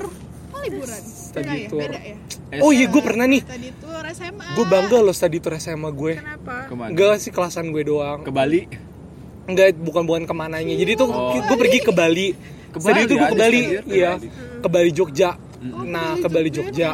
Oh 0.51 0.59
liburan. 0.67 0.99
Beda 1.31 1.53
ya? 1.55 1.67
tour. 1.71 1.79
Beda 1.79 1.99
ya? 2.03 2.15
Oh 2.59 2.75
iya 2.75 2.91
gue 2.91 2.99
pernah 2.99 3.23
nih, 3.23 3.39
Study 3.39 3.71
tour 3.79 4.03
SMA. 4.11 4.45
gue 4.51 4.65
bangga 4.67 4.99
loh 4.99 5.15
study 5.15 5.39
tour 5.39 5.55
SMA 5.63 5.89
gue. 5.95 6.19
Kenapa? 6.19 6.67
Ke 6.67 6.75
mana? 6.75 6.91
Enggak 6.91 7.23
sih 7.23 7.31
kelasan 7.31 7.71
gue 7.71 7.87
doang. 7.87 8.19
Ke 8.27 8.35
Bali. 8.35 8.94
Enggak, 9.45 9.77
bukan 9.77 10.03
bukan 10.03 10.23
ke 10.23 10.33
mananya. 10.33 10.73
Jadi 10.73 10.91
tuh 10.95 11.07
Oh. 11.07 11.33
gue 11.35 11.57
pergi 11.57 11.79
ke 11.79 11.91
Bali. 11.91 12.27
Ke 12.67 12.79
Bali, 12.79 12.99
itu 13.01 13.13
gue 13.13 13.23
ke 13.25 13.37
Bali, 13.37 13.61
iya, 13.87 14.11
Bali. 14.13 14.27
ke 14.59 14.67
Bali 14.67 14.91
Jogja. 14.91 15.31
Nah 15.63 16.15
ke 16.15 16.27
Bali 16.27 16.49
Jogja. 16.49 16.91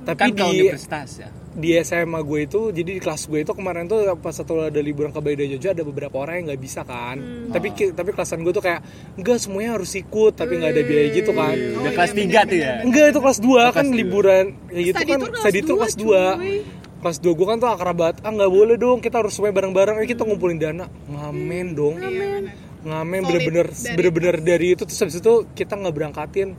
Tapi 0.00 0.16
Kan 0.16 0.32
di 0.32 0.42
universitas 0.64 1.10
ya. 1.18 1.28
di 1.50 1.74
SMA 1.76 2.20
gue 2.20 2.40
itu 2.42 2.70
jadi 2.70 2.90
di 2.90 3.00
kelas 3.00 3.26
gue 3.26 3.42
itu 3.42 3.52
kemarin 3.52 3.84
tuh 3.84 3.98
pas 4.16 4.30
satu 4.30 4.62
ada 4.62 4.78
liburan 4.78 5.10
ke 5.10 5.18
Bali 5.18 5.34
dan 5.36 5.48
Jogja 5.50 5.70
ada 5.72 5.82
beberapa 5.82 6.16
orang 6.16 6.34
yang 6.36 6.46
nggak 6.48 6.62
bisa 6.62 6.80
kan 6.82 7.18
tapi 7.48 7.68
ki- 7.70 7.90
tapi 7.90 8.10
kelasan 8.10 8.40
gue 8.40 8.48
tuh 8.50 8.62
kayak 8.62 8.80
enggak 9.14 9.36
semuanya 9.36 9.74
harus 9.74 9.90
ikut 9.92 10.32
tapi 10.32 10.56
nggak 10.56 10.70
ada 10.70 10.82
biaya 10.82 11.08
gitu 11.10 11.30
kan 11.32 11.52
Udah 11.76 11.92
kelas 11.92 12.12
3 12.14 12.40
tuh 12.46 12.54
ya. 12.56 12.74
enggak 12.80 13.06
itu 13.08 13.18
kelas 13.18 13.38
2 13.40 13.66
kan 13.68 13.86
liburan 13.90 14.44
kayak 14.64 14.84
gitu 14.86 15.02
kan 15.02 15.18
study 15.36 15.60
tour 15.60 15.68
dua, 15.68 15.80
kelas 15.82 15.96
2 15.96 16.06
cuy. 16.38 16.56
Kelas 17.00 17.18
2 17.24 17.32
gue 17.32 17.46
kan 17.48 17.56
tuh 17.56 17.70
akrab 17.72 17.96
banget. 17.96 18.20
Ah 18.22 18.32
nggak 18.32 18.52
boleh 18.52 18.76
dong 18.76 19.00
kita 19.00 19.24
harus 19.24 19.32
semuanya 19.32 19.56
bareng-bareng. 19.64 19.96
Eh 20.04 20.08
kita 20.08 20.22
ngumpulin 20.28 20.60
dana. 20.60 20.86
Ngamen 21.08 21.66
dong. 21.72 21.96
Ngamen. 21.96 22.42
Solid. 22.80 23.28
bener-bener 23.28 23.66
dari 23.72 23.96
bener-bener 23.96 24.36
dari 24.40 24.66
itu. 24.76 24.82
Terus 24.84 25.00
habis 25.00 25.16
itu 25.20 25.32
kita 25.56 25.76
nggak 25.80 25.94
berangkatin 25.96 26.56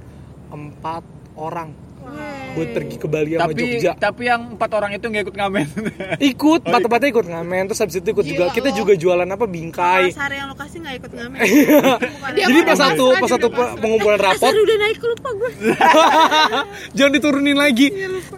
empat 0.52 1.04
orang 1.38 1.72
buat 2.52 2.70
pergi 2.76 2.96
ke 3.00 3.08
Bali 3.08 3.30
sama 3.36 3.52
Tapi 3.52 3.62
Jogja. 3.62 3.92
tapi 3.96 4.22
yang 4.28 4.42
empat 4.56 4.70
orang 4.76 4.92
itu 4.96 5.06
nggak 5.08 5.24
ikut 5.30 5.36
ngamen. 5.36 5.66
ikut 6.32 6.62
empat-empatnya 6.68 7.10
ikut 7.12 7.28
ngamen 7.28 7.62
terus 7.72 7.80
habis 7.80 7.96
itu 8.00 8.08
ikut 8.12 8.26
juga. 8.26 8.46
Gila 8.52 8.56
kita 8.56 8.70
lo. 8.72 8.78
juga 8.84 8.94
jualan 9.00 9.28
apa 9.28 9.46
bingkai. 9.48 10.04
Sari 10.12 10.36
yang 10.40 10.50
lokasi 10.52 10.76
gak 10.84 10.96
ikut 11.00 11.12
ngamen. 11.16 11.40
Jadi 12.48 12.60
pas 12.68 12.78
satu 12.78 13.06
pas 13.18 13.30
satu 13.30 13.48
pengumpulan 13.52 14.20
rapot 14.20 14.52
udah 14.52 14.78
naik 14.78 15.00
lupa 15.02 15.30
gue 15.34 15.52
jangan 16.98 17.12
diturunin 17.16 17.58
lagi. 17.58 17.88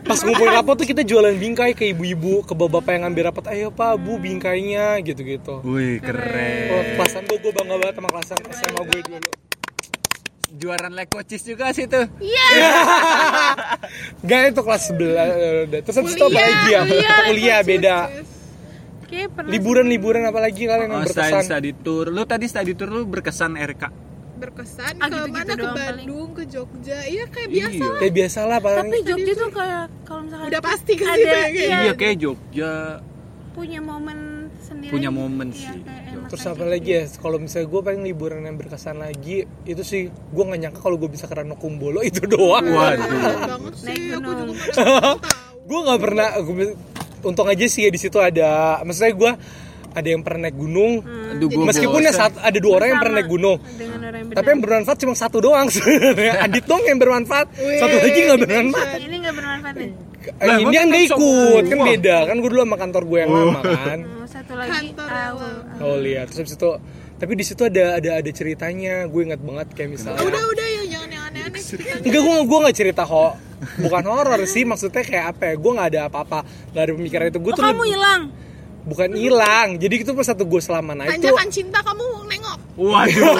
Pas 0.05 0.19
ngumpulin 0.21 0.53
rapot 0.53 0.75
tuh 0.77 0.87
kita 0.87 1.01
jualan 1.03 1.33
bingkai 1.35 1.73
ke 1.73 1.91
ibu-ibu 1.91 2.45
ke 2.45 2.53
bapak 2.53 2.95
yang 2.95 3.09
ngambil 3.09 3.33
rapot. 3.33 3.45
Ayo 3.49 3.69
pak 3.73 3.99
bu 3.99 4.17
bingkainya 4.17 5.01
gitu-gitu. 5.03 5.61
Wih, 5.67 5.99
keren. 5.99 6.69
Oh, 6.73 6.83
kelasan 6.97 7.23
gue, 7.27 7.37
gue 7.39 7.51
bangga 7.53 7.75
banget 7.79 7.95
sama 7.99 8.09
kelasan 8.09 8.37
SMA 8.53 8.81
gue 8.87 9.01
dulu 9.03 9.42
Juaran 10.53 10.93
lekocis 10.93 11.41
juga 11.41 11.73
sih 11.73 11.89
tuh. 11.89 12.05
Iya 12.17 12.47
Gak 14.27 14.53
itu 14.53 14.61
kelas 14.61 14.83
11 14.87 15.01
eh, 15.01 15.81
Terus 15.81 15.95
habis 15.97 16.13
itu 16.13 16.21
apa 16.21 16.29
Kuliah, 16.29 16.45
lagi 16.47 16.69
ya? 16.69 16.81
kuliah, 16.83 17.17
Kuliah 17.25 17.59
beda 17.59 17.97
pernah 19.29 19.49
Liburan-liburan 19.49 20.23
apa 20.25 20.39
lagi 20.39 20.65
kalian 20.65 20.89
yang 20.89 20.93
Oh, 20.95 21.05
berkesan? 21.05 21.41
study 21.43 21.71
tour. 21.75 22.09
Lu 22.09 22.21
tadi 22.23 22.45
study 22.45 22.73
tour 22.73 22.89
lu 22.89 23.05
berkesan 23.05 23.53
RK. 23.55 23.83
berkesan 24.35 24.97
Ah, 24.97 25.07
ke 25.07 25.13
gitu-gitu 25.15 25.31
mana 25.31 25.45
ke 25.45 25.55
doang 25.55 25.71
paling. 25.73 25.87
Bandung 26.03 26.29
ke 26.33 26.43
Jogja 26.45 26.99
iya 27.05 27.23
kayak 27.25 27.47
Iya. 27.47 27.55
biasa 27.63 27.83
lah 27.85 27.95
Kayak 27.95 28.13
biasa 28.13 28.39
lah 28.43 28.57
paling 28.59 28.81
Tapi 28.83 28.99
Jogja 29.03 29.33
tuh 29.33 29.49
kayak 29.51 29.83
kalau 30.03 30.21
misalkan 30.21 30.47
udah 30.49 30.61
pasti 30.61 30.93
ke 30.93 31.05
ada 31.05 31.15
situ 31.15 31.27
ya 31.29 31.45
iya, 31.47 31.77
Iya, 31.79 31.93
kayak 31.95 32.15
Jogja. 32.19 32.73
punya 33.53 33.79
momen 33.79 34.17
sendiri 34.73 34.89
punya 34.89 35.07
aja. 35.07 35.15
momen 35.15 35.47
Iya, 35.47 35.59
sih. 35.63 35.79
Terus 36.25 36.43
apa 36.45 36.63
lagi 36.63 36.89
ya? 36.91 37.03
Kalau 37.13 37.37
misalnya 37.37 37.67
gue 37.67 37.81
paling 37.83 38.01
liburan 38.03 38.41
yang 38.41 38.57
berkesan 38.57 38.97
lagi 38.97 39.37
itu 39.63 39.81
sih 39.81 40.01
gue 40.09 40.43
nggak 40.43 40.59
nyangka 40.59 40.79
kalau 40.79 40.97
gue 40.97 41.07
bisa 41.07 41.25
ke 41.25 41.33
Rano 41.33 41.53
Kumbolo 41.53 42.01
itu 42.01 42.25
doang. 42.33 42.63
Waduh. 42.63 42.97
banget 42.99 43.73
Naik 43.79 43.95
sih 43.95 44.09
gunung. 44.11 44.57
gue 45.69 45.79
nggak 45.79 45.99
pernah. 45.99 46.27
gua- 46.39 46.75
untung 47.23 47.47
aja 47.47 47.65
sih 47.65 47.85
ya 47.85 47.89
di 47.89 47.97
situ 47.97 48.17
ada. 48.17 48.81
Maksudnya 48.81 49.13
gue 49.13 49.31
ada 49.93 50.07
yang 50.09 50.19
pernah 50.19 50.49
naik 50.49 50.57
gunung. 50.57 51.05
Aduh, 51.05 51.47
gua 51.47 51.69
Meskipun 51.69 52.01
ya 52.01 52.11
satu, 52.11 52.41
ada 52.41 52.57
dua 52.57 52.73
orang 52.75 52.87
yang 52.89 52.99
pernah 52.99 53.17
naik 53.21 53.29
gunung. 53.29 53.57
dengan 53.71 53.99
orang 54.01 54.19
yang 54.19 54.33
Tapi 54.33 54.47
yang 54.49 54.59
bermanfaat 54.59 54.97
cuma 54.99 55.13
satu 55.13 55.37
doang. 55.39 55.69
Adit 56.45 56.65
dong 56.65 56.81
yang 56.81 56.97
bermanfaat. 56.97 57.47
Satu 57.53 57.95
lagi 57.95 58.19
nggak 58.23 58.39
bermanfaat. 58.41 58.97
ini 58.99 59.15
nggak 59.21 59.35
bermanfaat 59.37 59.75
nih 59.77 59.91
Lah, 60.23 60.55
ini 60.55 60.63
emang 60.63 60.71
kan 60.73 60.87
nggak 60.87 61.03
kan 61.03 61.19
ikut, 61.19 61.63
kan 61.67 61.79
beda. 61.85 62.15
Kan 62.25 62.35
gue 62.39 62.49
dulu 62.49 62.61
sama 62.63 62.77
kantor 62.79 63.03
gue 63.05 63.17
yang 63.19 63.29
lama 63.29 63.59
kan. 63.61 63.99
Satu 64.43 64.59
lagi 64.59 64.71
Kantor 64.91 65.09
awal 65.09 65.53
Oh 65.79 65.95
lihat, 65.97 66.25
terus 66.27 66.39
habis 66.43 66.55
itu 66.55 66.69
tapi 67.13 67.39
di 67.39 67.45
situ 67.47 67.63
ada 67.63 68.03
ada 68.03 68.19
ada 68.19 68.31
ceritanya. 68.35 69.07
Gue 69.07 69.23
ingat 69.23 69.39
banget 69.39 69.67
kayak 69.71 69.95
misalnya. 69.95 70.19
udah 70.19 70.43
udah 70.43 70.67
ya 70.67 70.83
jangan 70.91 71.09
yang 71.09 71.23
aneh-aneh 71.31 72.03
Enggak, 72.03 72.21
gue 72.21 72.35
gue 72.43 72.59
nggak 72.67 72.75
cerita 72.75 73.03
ho, 73.07 73.39
bukan 73.79 74.03
horor 74.03 74.43
sih. 74.43 74.67
Maksudnya 74.67 75.07
kayak 75.07 75.25
apa 75.31 75.43
ya? 75.47 75.55
Gue 75.55 75.71
nggak 75.71 75.89
ada 75.95 76.01
apa-apa, 76.11 76.39
nggak 76.75 76.83
ada 76.83 76.93
pemikiran 76.99 77.25
itu. 77.31 77.39
Gue 77.39 77.53
oh 77.53 77.57
tuh 77.57 77.63
kamu 77.63 77.83
hilang 77.87 78.21
bukan 78.83 79.09
hilang. 79.15 79.67
Jadi 79.79 80.03
itu 80.03 80.11
pas 80.11 80.27
satu 80.27 80.43
gue 80.43 80.59
selama 80.59 80.91
nah 80.91 81.07
itu. 81.07 81.23
tanjakan 81.23 81.47
cinta 81.47 81.79
kamu 81.79 82.03
nengok 82.27 82.59
Waduh. 82.75 83.35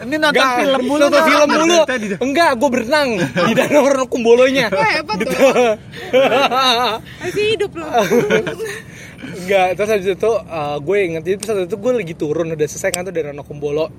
Ini 0.00 0.16
nonton 0.16 0.32
Enggak, 0.32 0.56
film 0.64 0.82
mulu 0.88 1.00
nonton 1.06 1.22
film 1.28 1.48
mulu. 1.52 1.78
Enggak, 2.24 2.50
gue 2.56 2.68
berenang 2.72 3.08
di 3.20 3.52
danau 3.52 3.84
Rano 3.84 4.06
Kumbolonya. 4.08 4.72
Wah, 4.72 4.90
hebat 4.96 5.16
Gitu. 5.20 5.28
tuh. 5.36 5.76
masih 7.20 7.44
hidup 7.56 7.72
loh 7.76 7.88
Enggak, 9.20 9.76
terus 9.76 9.88
habis 9.92 10.08
itu 10.16 10.32
uh, 10.32 10.76
gue 10.80 10.96
inget 11.04 11.24
itu 11.28 11.44
saat 11.44 11.68
itu 11.68 11.76
gue 11.76 11.92
lagi 11.92 12.14
turun 12.16 12.56
udah 12.56 12.68
selesai 12.68 12.88
kan 12.88 13.04
tuh 13.04 13.12
dari 13.12 13.28
Rano 13.28 13.44
Kumbolo 13.44 13.92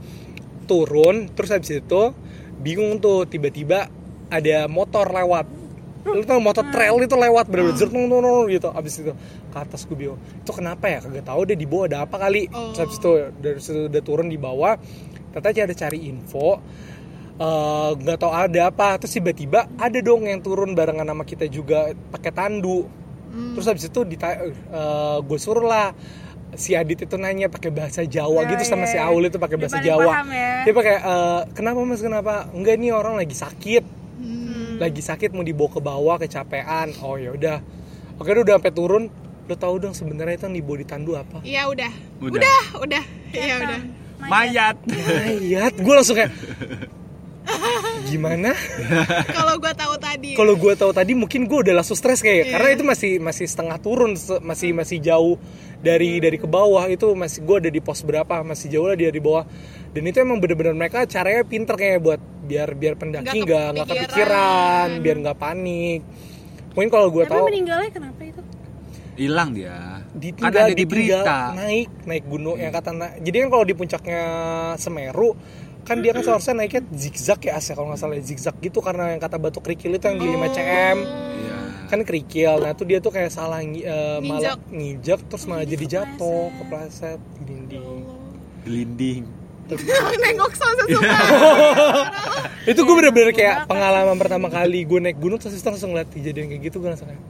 turun 0.65 1.29
terus 1.37 1.53
habis 1.53 1.77
itu 1.77 2.01
bingung 2.57 2.97
tuh 2.97 3.29
tiba-tiba 3.29 3.85
ada 4.33 4.65
motor 4.65 5.05
lewat. 5.13 5.45
Lu 6.01 6.25
tau 6.25 6.41
motor 6.41 6.65
trail 6.73 6.97
itu 6.97 7.13
lewat 7.13 7.45
bener-bener 7.45 7.89
nung, 7.93 8.09
nung, 8.09 8.49
gitu 8.49 8.73
abis 8.73 9.05
itu 9.05 9.13
ke 9.53 9.57
atas 9.61 9.85
gue 9.85 9.93
bingung 9.93 10.17
itu 10.17 10.49
kenapa 10.49 10.89
ya 10.89 10.97
kagak 10.97 11.29
tahu 11.29 11.45
deh 11.45 11.53
di 11.53 11.69
bawah 11.69 11.85
ada 11.85 12.09
apa 12.09 12.17
kali 12.17 12.49
terus 12.49 12.79
habis 12.81 12.97
itu 12.97 13.11
dari 13.37 13.59
situ 13.61 13.85
udah 13.85 14.01
turun 14.01 14.25
di 14.25 14.41
bawah 14.41 14.81
ternyata 15.29 15.61
ada 15.69 15.75
cari 15.77 16.09
info 16.09 16.57
nggak 18.01 18.17
tahu 18.17 18.31
ada 18.33 18.61
apa 18.73 18.97
terus 18.97 19.13
tiba-tiba 19.13 19.69
ada 19.77 19.99
dong 20.01 20.25
yang 20.25 20.41
turun 20.41 20.73
barengan 20.73 21.05
sama 21.05 21.21
kita 21.21 21.45
juga 21.45 21.93
pakai 22.09 22.33
tandu 22.33 22.89
terus 23.31 23.65
habis 23.65 23.87
itu 23.87 23.99
dita- 24.03 24.39
eh, 24.43 25.17
gue 25.19 25.39
suruh 25.39 25.63
lah 25.63 25.95
si 26.51 26.75
Adit 26.75 27.07
itu 27.07 27.15
nanya 27.15 27.47
pakai 27.47 27.71
bahasa 27.71 28.03
Jawa 28.03 28.43
Oh, 28.43 28.49
gitu 28.49 28.67
sama 28.67 28.83
iya, 28.83 28.91
si 28.91 28.97
iya. 28.99 29.07
Aul 29.07 29.23
itu 29.23 29.39
pakai 29.39 29.55
bahasa 29.55 29.79
Jawa. 29.79 30.03
paham 30.03 30.29
ya. 30.29 30.51
dia 30.67 30.73
pakai 30.75 30.95
eh, 30.99 31.41
kenapa 31.55 31.79
mas? 31.81 32.03
Kenapa? 32.03 32.33
Enggak 32.51 32.75
nih 32.75 32.91
orang 32.91 33.15
lagi 33.15 33.31
sakit. 33.31 33.83
Lagi 34.75 34.99
sakit 34.99 35.29
mau 35.31 35.45
dibawa 35.45 35.69
ke 35.69 35.79
bawah 35.79 36.15
kecapean. 36.17 36.91
Oh 36.99 37.15
ya 37.15 37.31
udah. 37.31 37.57
Oke 38.19 38.33
udah 38.33 38.57
sampai 38.59 38.73
turun 38.73 39.03
lo 39.47 39.55
tahu 39.55 39.79
dong 39.79 39.93
sebenarnya 39.93 40.37
itu 40.37 40.45
yang 40.47 40.57
dibawa 40.59 40.77
di 40.77 40.87
tandu 40.87 41.11
apa? 41.15 41.39
Iya 41.41 41.71
udah. 41.71 41.91
Udah. 42.19 42.35
udah 42.35 42.61
udah. 42.83 43.03
Iya 43.31 43.53
udah. 43.61 43.79
Mayat. 44.21 44.77
Mayat, 44.85 45.73
gue 45.79 45.93
langsung 45.95 46.13
kayak 46.13 46.29
gimana? 48.07 48.51
kalau 49.37 49.55
gua 49.57 49.73
tahu 49.73 49.95
tadi 49.97 50.29
Kalau 50.37 50.53
gue 50.55 50.73
tahu 50.77 50.91
tadi 50.93 51.11
mungkin 51.17 51.49
gue 51.49 51.59
udah 51.67 51.75
langsung 51.81 51.97
stres 51.97 52.21
kayak 52.21 52.53
karena 52.53 52.69
itu 52.73 52.83
masih 52.85 53.11
masih 53.17 53.45
setengah 53.49 53.77
turun, 53.81 54.13
masih 54.43 54.71
masih 54.75 54.97
jauh 55.01 55.35
dari 55.81 56.21
dari 56.21 56.37
ke 56.37 56.45
bawah 56.45 56.85
itu 56.87 57.17
masih 57.17 57.41
gue 57.41 57.57
ada 57.67 57.69
di 57.73 57.81
pos 57.81 58.05
berapa 58.05 58.45
masih 58.45 58.69
jauh 58.69 58.85
lah 58.85 58.93
dia 58.93 59.09
di 59.09 59.17
bawah 59.17 59.43
dan 59.91 60.03
itu 60.05 60.17
emang 60.21 60.37
bener-bener 60.37 60.77
mereka 60.77 61.09
caranya 61.09 61.41
pinter 61.41 61.73
kayak 61.73 61.99
buat 61.99 62.21
biar 62.45 62.77
biar 62.77 62.93
pendaki 62.95 63.41
Nggak 63.41 63.65
nggak 63.73 63.87
kepikiran. 63.89 64.05
kepikiran 64.05 64.87
biar 65.01 65.15
nggak 65.25 65.37
panik 65.41 66.01
mungkin 66.77 66.89
kalau 66.93 67.07
gue 67.09 67.23
tahu 67.25 67.49
meninggalnya 67.49 67.89
kenapa 67.91 68.21
itu 68.23 68.41
Hilang 69.11 69.51
dia. 69.53 70.01
ditinggal 70.15 70.49
kan 70.49 70.65
ada 70.65 70.71
di 70.71 70.81
ditinggal, 70.87 71.21
berita. 71.25 71.39
naik 71.53 71.89
naik 72.07 72.23
gunung 72.25 72.57
yang 72.57 72.71
kata 72.71 72.89
jadi 73.19 73.35
kan 73.43 73.49
kalau 73.51 73.65
di 73.67 73.75
puncaknya 73.75 74.21
Semeru 74.79 75.35
kan 75.91 75.99
dia 75.99 76.15
kan 76.15 76.23
seharusnya 76.23 76.55
naiknya 76.63 76.87
zigzag 76.95 77.39
ya 77.43 77.59
asya 77.59 77.75
kalau 77.75 77.91
nggak 77.91 77.99
salah 77.99 78.15
zigzag 78.23 78.55
gitu 78.63 78.79
karena 78.79 79.11
yang 79.11 79.19
kata 79.19 79.35
batu 79.35 79.59
kerikil 79.59 79.91
itu 79.91 80.05
yang 80.07 80.17
di 80.23 80.27
5 80.31 80.55
cm 80.55 80.97
Iya. 81.03 81.59
kan 81.91 81.99
kerikil 82.07 82.53
nah 82.63 82.71
tuh 82.71 82.87
dia 82.87 83.03
tuh 83.03 83.11
kayak 83.11 83.27
salah 83.27 83.59
eh, 83.59 84.23
malah 84.23 84.55
nginjak 84.71 85.19
terus 85.27 85.43
malah 85.51 85.67
jadi 85.67 85.83
jatuh 85.99 86.47
kepleset 86.63 87.19
di 87.43 87.59
dinding. 87.67 88.03
Gelinding. 88.63 89.23
nengok 90.23 90.51
sama 90.55 90.83
suka 90.87 91.15
itu 92.71 92.79
gue 92.83 92.95
bener-bener 92.95 93.31
kayak 93.35 93.67
pengalaman 93.71 94.15
pertama 94.19 94.47
kali 94.47 94.83
gue 94.83 94.99
naik 94.99 95.19
gunung 95.19 95.39
terus 95.39 95.59
itu 95.59 95.67
langsung 95.67 95.91
ngeliat 95.95 96.11
kejadian 96.11 96.51
kayak 96.51 96.61
gitu 96.71 96.83
gue 96.83 96.91
langsung 96.91 97.07
kayak 97.07 97.23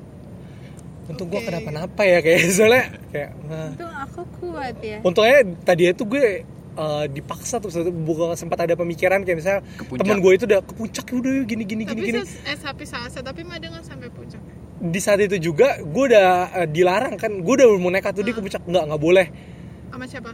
untung 1.12 1.28
gue 1.28 1.42
kenapa-napa 1.44 2.02
ya 2.08 2.20
kayak 2.24 2.40
soalnya 2.56 2.84
kayak 3.12 3.30
nah, 3.46 3.70
itu 3.74 3.88
aku 3.90 4.22
kuat 4.40 4.76
ya. 4.80 4.98
Untungnya 5.04 5.38
tadi 5.66 5.84
itu 5.92 6.04
gue 6.08 6.28
eh, 6.74 7.06
dipaksa 7.08 7.60
terus 7.60 7.76
bukan 7.84 8.34
sempat 8.34 8.64
ada 8.64 8.74
pemikiran 8.74 9.22
kayak 9.22 9.38
misalnya 9.38 9.62
temen 9.78 10.18
gue 10.18 10.32
itu 10.34 10.46
udah 10.46 10.60
ke 10.62 10.74
puncak 10.74 11.04
ya 11.04 11.16
udah 11.18 11.34
gini 11.44 11.64
gini 11.64 11.84
gini 11.84 11.86
tapi 11.86 12.02
gini. 12.06 12.20
ses- 12.24 12.42
eh 12.44 12.58
sapi 12.58 12.86
salsa 12.86 13.20
tapi 13.20 13.44
mah 13.44 13.58
dengan 13.58 13.82
sampai 13.82 14.08
puncak. 14.08 14.40
Di 14.82 14.98
saat 14.98 15.20
itu 15.20 15.38
juga 15.38 15.78
gue 15.78 16.04
udah 16.10 16.30
eh, 16.58 16.68
dilarang 16.68 17.16
kan. 17.16 17.32
Gue 17.38 17.54
udah 17.56 17.68
mau 17.76 17.90
nekat 17.90 18.12
tuh 18.12 18.24
dia 18.24 18.32
ke 18.32 18.40
puncak. 18.40 18.64
Nggak 18.64 18.84
nggak 18.88 19.02
boleh. 19.02 19.28
Sama 19.90 20.06
siapa? 20.08 20.32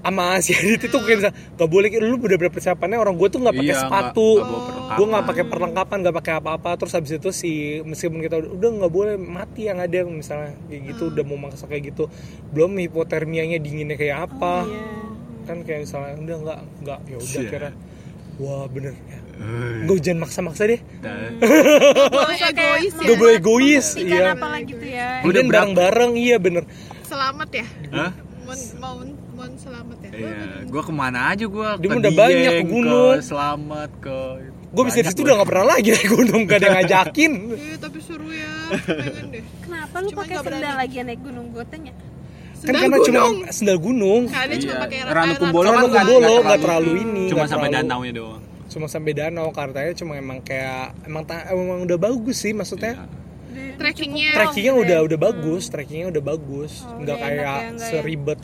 Sama 0.00 0.38
si 0.38 0.54
Adit 0.54 0.86
itu 0.86 0.96
kayak 0.96 1.16
misalnya 1.18 1.36
nggak 1.54 1.66
boleh 1.68 1.88
lu 1.98 2.14
udah 2.16 2.38
berapa 2.38 2.54
persiapannya 2.54 2.94
orang 2.94 3.14
gue 3.14 3.26
tuh 3.26 3.40
nggak 3.42 3.54
pakai 3.54 3.68
Iya, 3.68 3.82
sepatu. 3.82 4.28
gue 4.96 5.06
nggak 5.06 5.24
pakai 5.26 5.44
perlengkapan 5.44 5.96
nggak 6.02 6.16
pakai 6.16 6.32
apa-apa. 6.38 6.70
Terus 6.78 6.92
habis 6.94 7.12
itu 7.14 7.28
si 7.30 7.52
meskipun 7.82 8.22
kita 8.22 8.38
udah 8.38 8.50
udah 8.54 8.70
nggak 8.80 8.92
boleh 8.92 9.14
mati 9.18 9.66
yang 9.66 9.78
ada 9.78 10.02
misalnya 10.02 10.54
kayak 10.66 10.82
gitu 10.94 11.10
udah 11.10 11.24
mau 11.26 11.38
maksa 11.38 11.66
kayak 11.66 11.90
gitu. 11.90 12.06
Belum 12.50 12.74
hipotermianya 12.74 13.58
dinginnya 13.58 13.94
kayak 13.94 14.30
apa. 14.30 14.64
Iya. 14.64 15.05
Kan 15.46 15.56
kayak 15.62 15.80
misalnya 15.82 16.14
udah 16.18 16.36
nggak 16.42 16.58
nggak 16.82 16.98
ya 17.06 17.16
udah 17.16 17.30
Iya. 17.38 17.48
kira 17.48 17.70
wah 18.36 18.64
bener. 18.66 18.92
Ya. 19.06 19.18
Gue 19.84 19.96
jangan 19.98 20.20
maksa-maksa 20.24 20.62
deh. 20.66 20.80
Dan 20.98 21.36
boleh 22.08 22.40
egois 22.42 22.92
ya. 22.92 23.04
Gak 23.04 23.16
boleh 23.16 23.34
egois 23.36 23.86
Iya. 23.94 24.32
apa 24.32 24.48
lagi 24.50 24.72
tuh 24.72 24.82
ya. 24.82 25.08
Udah 25.22 25.22
Kemudian 25.22 25.46
bareng-bareng 25.46 26.12
Iya 26.16 26.36
bener. 26.36 26.64
Selamat 27.02 27.48
ya. 27.50 27.66
Hah? 27.92 28.12
mau 28.46 28.94
mau 29.34 29.44
selamat 29.52 29.98
ya. 30.00 30.10
Iya, 30.14 30.34
gua 30.66 30.80
ke 30.80 30.92
mana 30.92 31.30
aja 31.30 31.44
gua? 31.44 31.74
Dia 31.76 31.88
ke 31.88 31.98
udah 31.98 32.12
banyak 32.14 32.52
ke 32.52 32.64
gunung. 32.64 33.16
ke 33.16 33.24
Selamat 33.24 33.90
ke 33.98 34.18
Gue 34.66 34.82
bisa 34.84 34.98
di 34.98 35.02
Banyak 35.02 35.10
situ 35.10 35.20
gua. 35.20 35.26
udah 35.26 35.34
gak 35.36 35.48
pernah 35.48 35.66
lagi 35.68 35.88
naik 35.88 36.08
gunung 36.10 36.40
Gak 36.44 36.56
ada 36.56 36.66
yang 36.66 36.76
ngajakin. 36.76 37.32
Iya, 37.48 37.74
tapi 37.76 37.98
seru 37.98 38.28
ya. 38.28 38.52
Pengen 38.82 39.24
deh. 39.30 39.42
Kenapa 39.60 39.96
lu 39.98 40.08
pakai 40.12 40.36
sendal 40.38 40.74
lagi 40.74 40.96
naik 41.02 41.20
gunung? 41.20 41.46
Gue 41.50 41.64
tanya 41.66 41.92
Kan 42.56 42.64
Sendal 42.66 42.80
karena 42.80 42.98
cuma 42.98 43.20
gunung. 43.20 43.36
sendal 43.48 43.78
gunung 43.78 44.22
kalian 44.26 44.58
cuma 44.58 44.72
Iya, 44.72 44.80
pakai 44.80 44.98
Ranu 45.06 45.12
air- 45.26 45.38
Kumbolo 45.38 45.62
Ranu 45.62 45.68
kan 45.68 45.76
nggak- 45.76 45.92
Kumbolo 46.02 46.16
nggak 46.18 46.40
nggak 46.42 46.60
terlalu 46.60 46.90
ini 46.96 47.22
Cuma 47.26 47.36
nggak 47.36 47.48
sampai 47.48 47.68
terlalu- 47.68 47.84
danau 47.84 48.00
nya 48.00 48.12
doang. 48.12 48.42
Cuma 48.66 48.86
sampai 48.86 49.12
danau 49.12 49.46
Katanya 49.50 49.92
cuma 49.94 50.12
emang 50.14 50.38
kayak 50.40 50.82
Emang, 51.02 51.22
ta- 51.22 51.46
emang 51.46 51.78
udah 51.82 51.98
bagus 51.98 52.36
sih 52.38 52.52
maksudnya 52.52 52.92
Iya. 52.96 53.72
trekkingnya 53.74 54.30
Trekkingnya 54.34 54.72
udah 54.74 54.98
ya. 54.98 55.06
udah 55.06 55.18
bagus 55.18 55.62
Trekkingnya 55.66 56.06
udah 56.10 56.22
bagus 56.22 56.72
Oh, 56.82 56.96
Nggak 56.96 57.06
udah 57.06 57.16
enak 57.16 57.22
kayak 57.22 57.36
ya, 57.36 57.70
nggak 57.70 57.76
ya? 57.78 57.90
seribet 57.90 58.38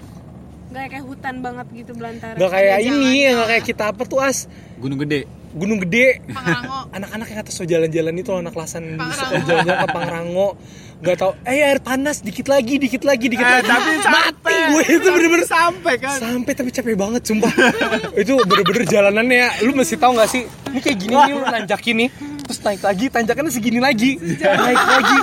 nggak 0.69 0.85
kayak 0.89 1.05
hutan 1.05 1.35
banget 1.39 1.67
gitu 1.75 1.93
belantara 1.93 2.33
Nggak 2.35 2.51
kayak 2.51 2.79
ini. 2.81 3.13
Nggak 3.29 3.49
kayak 3.51 3.65
kita 3.67 3.85
apa 3.87 4.03
tuh 4.03 4.21
as 4.21 4.49
Gunung 4.79 4.97
Gede. 4.99 5.29
Gunung 5.53 5.79
gede. 5.81 6.21
Pangrango. 6.27 6.79
Anak-anak 6.97 7.27
yang 7.27 7.41
atas 7.41 7.55
so 7.55 7.63
jalan-jalan 7.63 8.15
itu 8.15 8.31
anak 8.31 8.53
kelasan 8.53 8.83
bisa 8.95 9.05
Pangrango. 9.23 9.47
jalan-jalan 9.47 9.77
ke 9.77 9.89
Pangrango. 9.91 10.49
Nggak 11.03 11.17
tahu 11.19 11.33
eh 11.43 11.61
air 11.61 11.79
panas 11.79 12.17
dikit 12.21 12.47
lagi 12.47 12.79
dikit 12.79 13.03
lagi 13.03 13.27
dikit 13.27 13.43
Eh, 13.43 13.53
lagi. 13.57 13.67
tapi 13.67 13.91
mati 14.07 14.55
gue 14.71 14.83
itu 14.93 15.09
bener-bener 15.09 15.45
sampai 15.45 15.95
kan. 15.97 16.15
sampai 16.17 16.53
tapi 16.53 16.71
capek 16.71 16.95
banget 16.95 17.23
sumpah. 17.23 17.51
Itu 18.23 18.39
bener-bener 18.39 18.87
jalanannya 18.87 19.35
ya 19.37 19.51
lu 19.63 19.75
mesti 19.75 19.97
tahu 19.97 20.15
nggak 20.15 20.31
sih? 20.31 20.47
Ini 20.47 20.79
kayak 20.79 20.97
gini 20.97 21.13
nih 21.13 21.33
lu 21.33 21.43
nanjakin 21.43 21.97
nih 21.99 22.09
terus 22.43 22.59
naik 22.61 22.83
lagi 22.83 23.07
tanjakannya 23.09 23.51
segini 23.51 23.79
lagi 23.79 24.15
naik 24.39 24.79
lagi. 24.81 25.19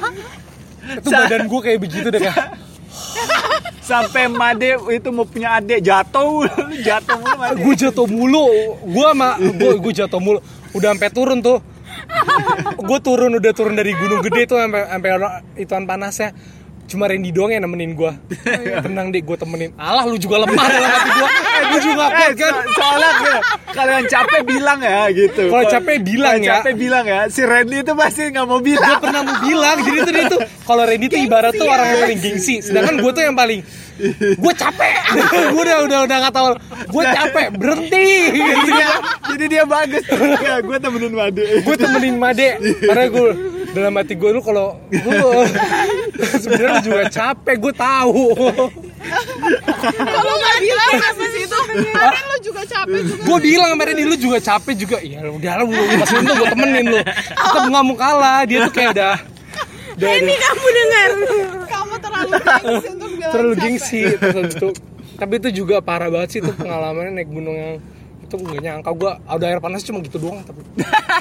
Itu 0.96 1.08
badan 1.08 1.44
gue 1.48 1.60
kayak 1.62 1.80
begitu 1.80 2.08
deh 2.10 2.20
kayak 2.20 2.38
Sampai 3.90 4.30
Made 4.30 4.78
itu 4.94 5.10
mau 5.10 5.26
punya 5.26 5.58
adik 5.58 5.82
jatuh, 5.82 6.46
jatuh 6.88 7.18
mulu 7.18 7.34
Made. 7.42 7.58
gue 7.58 7.74
jatuh 7.74 8.06
mulu. 8.06 8.46
Gue 8.86 9.08
sama 9.10 9.30
gue 9.42 9.72
gue 9.82 9.94
jatuh 9.98 10.22
mulu. 10.22 10.40
Udah 10.78 10.94
sampai 10.94 11.10
turun 11.10 11.42
tuh. 11.42 11.58
Gue 12.78 13.00
turun 13.02 13.34
udah 13.42 13.52
turun 13.52 13.74
dari 13.74 13.98
gunung 13.98 14.22
gede 14.22 14.46
tuh 14.46 14.62
sampai 14.62 14.86
sampai 14.86 15.10
ituan 15.58 15.84
panasnya 15.90 16.38
cuma 16.90 17.06
Randy 17.06 17.30
doang 17.30 17.50
yang 17.50 17.62
nemenin 17.62 17.94
gue 17.94 18.12
tenang 18.86 19.08
deh 19.10 19.22
gue 19.22 19.38
temenin. 19.38 19.70
Alah 19.76 20.04
lu 20.04 20.18
juga 20.18 20.42
lemah 20.42 20.66
dalam 20.66 20.90
hati 20.90 21.10
gue 21.12 21.30
gue 21.70 21.82
juga 21.86 22.04
Eh, 22.04 22.12
kuat 22.12 22.34
kan? 22.34 22.54
so- 22.56 22.66
soalnya 22.74 23.10
kalau 23.70 23.92
yang 23.94 24.08
capek 24.08 24.42
bilang 24.42 24.80
ya 24.80 25.02
gitu. 25.10 25.44
Kalau 25.48 25.64
capek 25.64 25.98
bilang 26.02 26.38
ya. 26.40 26.60
capek 26.60 26.74
bilang 26.74 27.06
ya. 27.06 27.20
Si 27.28 27.42
Randy 27.42 27.78
itu 27.80 27.94
pasti 27.94 28.22
nggak 28.28 28.44
mau 28.44 28.58
gue 28.58 28.74
bilang. 28.74 28.98
pernah 28.98 29.22
mau 29.22 29.38
bilang 29.40 29.78
jadi 29.80 29.98
tuh 30.02 30.12
dia 30.12 30.26
tuh 30.28 30.40
kalau 30.64 30.84
Randy 30.84 31.06
tuh 31.08 31.20
ibarat 31.20 31.54
tuh 31.54 31.66
orang 31.66 31.88
yang 31.88 32.00
paling 32.02 32.20
gengsi. 32.20 32.56
Sedangkan 32.60 32.98
gue 32.98 33.12
tuh 33.12 33.22
yang 33.22 33.34
paling 33.34 33.62
gue 34.34 34.54
capek. 34.56 34.96
Gue 35.52 35.60
udah 35.60 35.78
udah 35.84 36.00
udah 36.08 36.18
nggak 36.18 36.32
tahu. 36.34 36.50
Gue 36.88 37.04
capek 37.06 37.48
berhenti. 37.52 38.08
Iya, 38.32 38.90
jadi 39.28 39.46
dia 39.46 39.64
bagus. 39.66 40.08
Ya 40.40 40.58
gue 40.60 40.78
temenin 40.80 41.12
Made. 41.12 41.44
Gue 41.62 41.76
temenin 41.76 42.16
Made. 42.16 42.50
Karena 42.80 43.06
gue 43.06 43.28
dalam 43.72 43.94
hati 43.94 44.14
gue 44.14 44.30
lu 44.30 44.42
kalau 44.42 44.78
gue 44.86 45.18
sebenarnya 46.42 46.70
lu 46.72 46.84
juga 46.84 47.04
capek 47.08 47.56
gue 47.58 47.74
tahu 47.74 48.26
Kalau 49.90 50.36
nggak 50.36 50.58
bilang 50.60 50.92
apa 50.94 51.24
sih 51.26 51.42
itu? 51.42 51.58
Kemarin 51.60 52.24
lo 52.26 52.38
juga 52.40 52.62
capek 52.64 53.00
juga. 53.02 53.22
gue 53.24 53.38
bilang 53.42 53.70
kemarin 53.72 53.94
ini 53.96 54.06
lu 54.06 54.18
juga 54.18 54.38
capek 54.40 54.74
juga 54.76 54.98
ya 55.00 55.20
udah 55.24 55.54
lu 55.60 55.66
masih 55.70 56.16
untung 56.18 56.36
gue 56.36 56.48
temenin 56.50 56.86
lu 56.88 57.00
tetap 57.00 57.64
nggak 57.64 57.84
mau 57.84 57.96
kalah 57.96 58.40
dia 58.44 58.58
tuh 58.62 58.74
kayak 58.74 58.92
udah 58.94 59.16
udah, 59.96 60.10
ini 60.16 60.34
kamu 60.34 60.66
dengar 60.70 61.10
Kamu 61.66 61.94
terlalu 61.98 62.30
gengsi 62.32 62.88
untuk 62.90 63.10
bilang 63.12 63.32
terlalu 63.32 63.54
capek. 63.54 63.62
gengsi 63.62 64.02
terus 64.14 64.36
habis 64.36 64.56
itu 64.56 64.70
tapi 65.16 65.34
itu 65.36 65.50
juga 65.54 65.76
parah 65.80 66.08
banget 66.08 66.30
sih 66.30 66.40
itu 66.40 66.52
pengalamannya 66.54 67.12
naik 67.14 67.30
gunung 67.30 67.52
yang 67.54 67.74
itu 68.30 68.38
nggak 68.38 68.62
nyangka. 68.62 68.90
Gue 68.94 69.12
ada 69.18 69.44
air 69.44 69.60
panas 69.60 69.82
cuma 69.82 70.00
gitu 70.00 70.22
doang 70.22 70.46
tapi. 70.46 70.62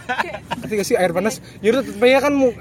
Tapi 0.61 0.73
gak 0.77 0.87
sih 0.87 0.95
air 0.95 1.11
panas? 1.11 1.41
Ya 1.65 1.73
udah 1.73 1.83
tapi 1.83 2.07
ya 2.07 2.21
kan 2.21 2.37
mu- 2.37 2.53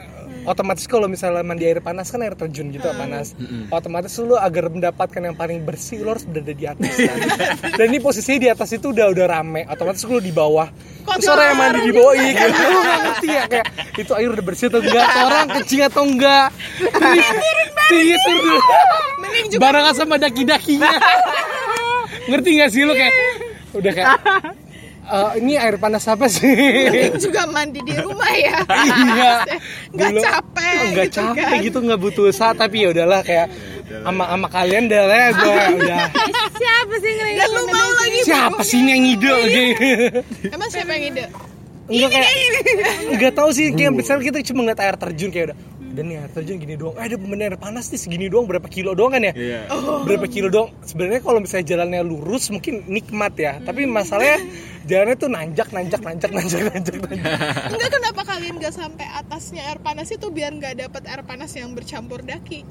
otomatis 0.47 0.87
kalau 0.87 1.11
misalnya 1.11 1.43
mandi 1.43 1.67
air 1.67 1.83
panas 1.83 2.07
kan 2.07 2.23
air 2.23 2.31
terjun 2.31 2.71
gitu 2.71 2.87
panas. 2.95 3.35
Otomatis 3.67 4.15
lu 4.17 4.39
agar 4.39 4.71
mendapatkan 4.71 5.19
yang 5.19 5.35
paling 5.35 5.59
bersih 5.61 5.99
lu 5.99 6.15
harus 6.15 6.23
berada 6.23 6.55
di 6.55 6.63
atas 6.63 6.87
kan? 6.95 7.17
dan 7.75 7.85
ini 7.91 7.99
posisinya 7.99 8.39
di 8.39 8.49
atas 8.49 8.71
itu 8.71 8.95
udah 8.95 9.11
udah 9.11 9.25
rame. 9.27 9.67
Otomatis 9.67 10.07
lu 10.07 10.17
di 10.17 10.31
bawah. 10.31 10.71
Terus 11.03 11.27
orang 11.27 11.45
yang 11.45 11.59
mandi 11.59 11.79
di 11.83 11.91
bawah 11.91 12.13
iya 12.15 12.31
kan? 12.33 12.47
Lu 12.49 12.79
nggak 12.79 12.99
ngerti 13.03 13.27
ya 13.27 13.43
kayak 13.45 13.67
itu 13.97 14.11
air 14.15 14.29
udah 14.29 14.45
bersih 14.45 14.65
atau 14.67 14.79
enggak? 14.79 15.07
Orang 15.19 15.45
kencing 15.51 15.81
atau 15.83 16.03
enggak? 16.07 16.47
Tinggi 17.87 18.15
turun 18.17 18.61
barengan 19.59 19.95
sama 19.95 20.15
daki-dakinya. 20.15 20.91
Ngerti 22.27 22.49
gak 22.55 22.69
sih 22.69 22.83
lu 22.83 22.91
kayak 22.91 23.13
udah 23.77 23.91
kayak 23.91 24.09
"Eh, 25.07 25.31
ini 25.39 25.55
air 25.55 25.79
panas 25.79 26.03
apa 26.03 26.27
sih? 26.27 26.51
Mending 26.51 27.15
juga 27.17 27.47
mandi 27.47 27.79
di 27.79 27.95
rumah 27.95 28.27
ya. 28.27 28.59
iya. 29.07 29.31
Nggak 29.89 30.09
Dulu- 30.11 30.19
capek 30.21 30.75
Oh, 30.75 30.85
nggak 30.91 31.07
gitu 31.07 31.17
capek 31.23 31.45
kan. 31.47 31.59
gitu 31.63 31.77
nggak 31.79 31.99
butuh 32.01 32.23
usaha 32.27 32.51
tapi 32.51 32.75
ya 32.83 32.87
udahlah 32.91 33.21
kayak 33.21 33.47
sama 34.03 34.23
sama 34.27 34.47
kalian 34.47 34.83
dah 34.85 35.03
lah 35.03 35.17
ya 35.17 35.29
gue 35.31 35.53
udah. 35.79 35.99
Siapa 36.53 36.95
sih 36.97 37.11
yang 37.13 37.29
Dan 37.35 37.49
lu 37.49 37.61
mau 37.67 37.89
lagi 37.93 38.19
siapa 38.21 38.61
sih 38.61 38.79
yang 38.81 38.99
ngide 38.99 39.33
gitu 39.47 39.71
Emang 40.51 40.67
siapa 40.67 40.91
yang 40.91 41.05
ide? 41.07 41.25
Enggak 41.87 42.09
kayak 42.11 42.29
Enggak 43.07 43.31
tahu 43.33 43.49
sih 43.49 43.65
kayak 43.71 43.91
misalnya 43.93 44.23
kita 44.25 44.39
cuma 44.43 44.59
ngeliat 44.61 44.81
air 44.81 44.95
terjun 44.97 45.31
kayak 45.31 45.45
udah 45.47 45.57
udah 45.97 46.05
nih 46.05 46.17
air 46.21 46.29
terjun 46.29 46.57
gini 46.61 46.75
doang. 46.77 46.93
Eh, 47.01 47.09
ada 47.09 47.17
pemandian 47.17 47.49
air 47.49 47.57
panas 47.57 47.89
nih 47.89 47.97
segini 47.97 48.29
doang 48.29 48.45
berapa 48.45 48.69
kilo 48.69 48.93
doang 48.93 49.17
kan 49.17 49.25
ya? 49.25 49.33
Iya. 49.33 49.61
Berapa 50.05 50.29
kilo 50.29 50.53
doang. 50.53 50.69
Sebenarnya 50.85 51.25
kalau 51.25 51.41
misalnya 51.41 51.65
jalannya 51.73 52.05
lurus 52.05 52.53
mungkin 52.53 52.85
nikmat 52.85 53.33
ya. 53.33 53.57
Tapi 53.65 53.89
masalahnya 53.89 54.37
jalannya 54.85 55.15
tuh 55.17 55.29
nanjak 55.33 55.73
nanjak 55.73 56.01
nanjak 56.05 56.29
nanjak 56.29 56.61
nanjak 56.69 56.95
nanjak. 57.01 57.33
Enggak 57.73 57.89
kenapa 57.97 58.21
kalian 58.29 58.61
nggak 58.61 58.75
sampai 58.77 59.09
atasnya 59.09 59.65
air 59.73 59.81
panas 59.81 60.13
itu 60.13 60.29
biar 60.29 60.53
nggak 60.53 60.85
dapat 60.85 61.01
air 61.09 61.25
panas 61.25 61.49
yang 61.57 61.73
bercampur 61.73 62.21
daki? 62.21 62.61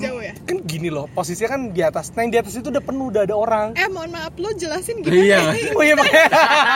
Jauh 0.00 0.24
ya? 0.24 0.32
Kan 0.48 0.64
gini 0.64 0.88
loh, 0.88 1.04
posisinya 1.12 1.52
kan 1.52 1.60
di 1.76 1.84
atas. 1.84 2.16
Nah, 2.16 2.24
yang 2.24 2.32
di 2.32 2.38
atas 2.40 2.56
itu 2.56 2.72
udah 2.72 2.80
penuh, 2.80 3.12
udah 3.12 3.28
ada 3.28 3.36
orang. 3.36 3.76
Eh 3.76 3.84
mohon 3.92 4.08
maaf 4.08 4.32
lo 4.40 4.48
jelasin 4.56 5.04
gimana 5.04 5.20
Iya. 5.20 5.38
Oh 5.76 5.84
iya 5.84 5.92
makanya. 5.92 6.28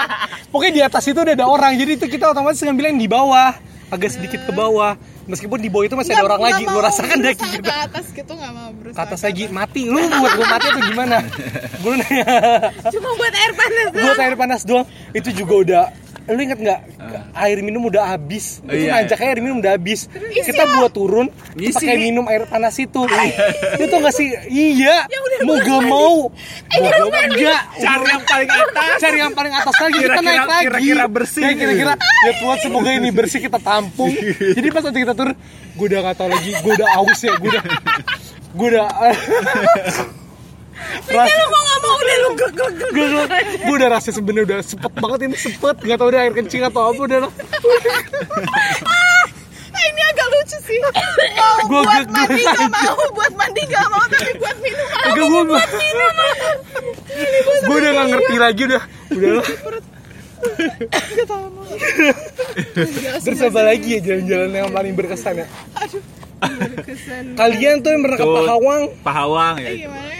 Pokoknya 0.52 0.72
di 0.76 0.82
atas 0.84 1.08
itu 1.08 1.16
udah 1.16 1.32
ada 1.32 1.46
orang. 1.48 1.72
Jadi 1.80 1.96
itu 1.96 2.04
kita 2.04 2.36
otomatis 2.36 2.60
ngambil 2.60 2.92
yang 2.92 3.00
di 3.00 3.08
bawah, 3.08 3.56
agak 3.92 4.10
sedikit 4.12 4.40
ke 4.44 4.52
bawah. 4.52 4.96
Meskipun 5.24 5.56
di 5.56 5.72
bawah 5.72 5.88
itu 5.88 5.96
masih 5.96 6.12
ada 6.12 6.28
orang 6.28 6.42
lagi. 6.52 6.64
Lu 6.68 6.80
rasakan 6.80 7.16
berusaha 7.20 7.48
kita. 7.48 7.64
ke 7.64 7.76
atas 7.88 8.06
gitu 8.12 8.32
nggak 8.36 8.52
mau 8.52 8.70
berusaha 8.76 8.96
Ke 9.00 9.06
atas 9.08 9.20
lagi 9.24 9.44
mati. 9.48 9.82
Lu 9.88 10.00
buat 10.00 10.32
gua 10.36 10.46
mati 10.52 10.66
atau 10.68 10.82
gimana? 10.84 11.16
Gue 11.84 11.94
nanya. 12.00 12.24
cuma 12.88 13.10
buat 13.20 13.34
air 13.34 13.52
panas 13.52 13.86
doang 13.92 14.06
buat 14.08 14.20
air 14.24 14.36
panas 14.40 14.60
doang 14.64 14.86
itu 15.12 15.28
juga 15.36 15.54
udah 15.60 15.84
lu 16.24 16.40
inget 16.40 16.56
nggak? 16.56 16.80
Air 17.36 17.60
minum 17.60 17.84
udah 17.84 18.16
habis. 18.16 18.64
Itu 18.64 18.88
Iya. 18.88 19.04
nanjaknya 19.04 19.26
air 19.28 19.40
minum 19.44 19.56
udah 19.60 19.72
habis. 19.76 20.08
Kita 20.08 20.62
buat 20.80 20.88
turun 20.90 21.28
Ngisi 21.52 21.76
pakai 21.76 21.96
minum 22.00 22.24
air 22.26 22.48
panas 22.48 22.74
itu. 22.76 23.04
Itu 23.76 23.94
nggak 23.94 24.14
sih? 24.14 24.32
Iya. 24.48 25.04
Mau 25.44 25.60
gak 25.60 25.82
mau. 25.84 26.32
Mau 26.32 26.80
gak 26.80 27.04
mau 27.04 27.20
enggak. 27.28 27.62
Cari 27.76 28.06
yang 28.08 28.24
paling 28.24 28.50
atas. 28.50 28.96
Cari 28.96 29.18
yang 29.20 29.34
paling 29.36 29.52
atas 29.52 29.74
lagi. 29.76 29.98
Kita 30.00 30.20
naik 30.20 30.46
lagi. 30.46 30.64
kira-kira 30.64 31.04
bersih. 31.06 31.42
Ya, 31.44 31.52
kira-kira. 31.52 31.92
Ya 32.00 32.32
Tuhan 32.40 32.58
semoga 32.64 32.90
ini 32.90 33.10
bersih 33.12 33.40
kita 33.44 33.58
tampung. 33.60 34.12
Jadi 34.56 34.68
pas 34.72 34.80
nanti 34.80 34.98
kita 35.04 35.12
turun 35.12 35.36
gue 35.76 35.86
udah 35.92 36.00
gak 36.08 36.16
tau 36.16 36.28
lagi. 36.32 36.50
Gue 36.64 36.72
udah 36.72 36.88
aus 36.96 37.20
ya 37.20 37.36
gue 37.36 37.50
udah 37.52 37.64
gue 38.54 38.66
udah 38.70 38.86
Ras, 41.06 41.28
lu 41.28 41.44
kok 41.44 41.60
nggak 41.60 41.78
mau 41.80 41.94
udah 41.94 42.16
lu 42.16 42.28
glek 42.34 42.52
glek 42.52 42.72
gue 42.90 43.06
gue 43.60 43.74
udah 43.74 43.90
rasa 43.90 44.10
sebenarnya 44.10 44.44
udah 44.44 44.58
sepet 44.60 44.92
banget 44.94 45.20
ini 45.22 45.36
sepet. 45.36 45.76
Nggak 45.78 45.96
tahu 45.96 46.08
udah 46.08 46.20
air 46.20 46.32
kencing 46.32 46.62
atau 46.62 46.82
apa 46.88 47.00
udah 47.00 47.18
lah. 47.20 47.30
Ah, 48.84 49.24
ini 49.82 50.02
agak 50.04 50.26
lucu 50.28 50.56
sih. 50.60 50.78
Mau 50.78 50.92
Gua 51.64 51.80
buat 51.82 52.06
mandi 52.06 52.36
gua- 52.36 52.52
nggak 52.52 52.70
mau? 52.70 52.96
Buat 53.12 53.32
mandi 53.34 53.62
nggak 53.64 53.86
mau 53.88 54.04
tapi 54.04 54.32
buat 54.34 54.56
minum 54.58 54.84
mau 54.84 55.04
Agak 55.04 55.24
gue 55.24 55.40
gue 57.64 57.74
udah 57.74 57.90
nggak 57.90 58.06
ngerti 58.10 58.36
lagi 58.36 58.62
udah. 58.64 58.82
Udah 59.10 59.30
lah. 59.32 59.46
Terus 63.24 63.40
apa 63.40 63.60
lagi 63.62 63.88
ya 63.90 64.00
jalan-jalan 64.02 64.50
yang 64.52 64.70
paling 64.70 64.92
berkesan 64.92 65.34
ya? 65.40 65.46
Aduh 65.74 66.02
kesan 66.84 67.32
kalian 67.34 67.80
tuh 67.80 67.88
yang 67.88 68.02
pernah 68.04 68.14
ke. 68.14 68.22
Pahawang? 68.26 68.82
Pahawang 69.00 69.54
ya 69.56 69.70
gimana 69.80 70.12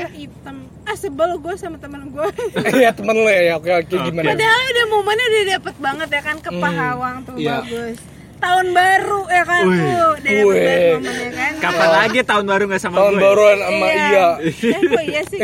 ya 0.00 0.08
hitam. 0.10 0.56
Ah 0.82 0.94
sebel 0.94 1.30
gue 1.36 1.54
sama 1.54 1.76
teman 1.76 2.08
gue 2.08 2.26
ya 2.82 2.90
temen 2.90 3.14
lo 3.14 3.28
ya 3.28 3.54
oke 3.54 3.70
oke 3.78 3.94
gimana? 4.00 4.26
Padahal 4.28 4.62
udah 4.66 4.86
momennya 4.88 5.26
udah 5.26 5.44
dapet 5.50 5.74
banget 5.78 6.08
ya 6.10 6.20
kan 6.20 6.36
ke 6.38 6.50
Pahawang 6.52 7.16
tuh 7.22 7.34
Iya. 7.36 7.60
bagus. 7.60 7.98
Tahun 8.40 8.66
baru 8.70 9.20
ya 9.28 9.42
kan 9.44 9.62
Wih. 9.62 9.76
tuh 9.76 10.10
banget 10.16 10.80
momennya 10.96 11.28
kan. 11.30 11.52
Kapan 11.60 11.88
lagi 11.94 12.20
tahun 12.22 12.44
baru 12.46 12.62
nggak 12.66 12.80
sama 12.80 12.96
tahun 12.96 13.12
gue 13.12 13.20
baruan 13.20 13.58
sama 13.60 13.86
iya. 13.86 14.28
Eh 14.40 14.80
gue 14.82 15.02
iya 15.06 15.22
sih? 15.26 15.40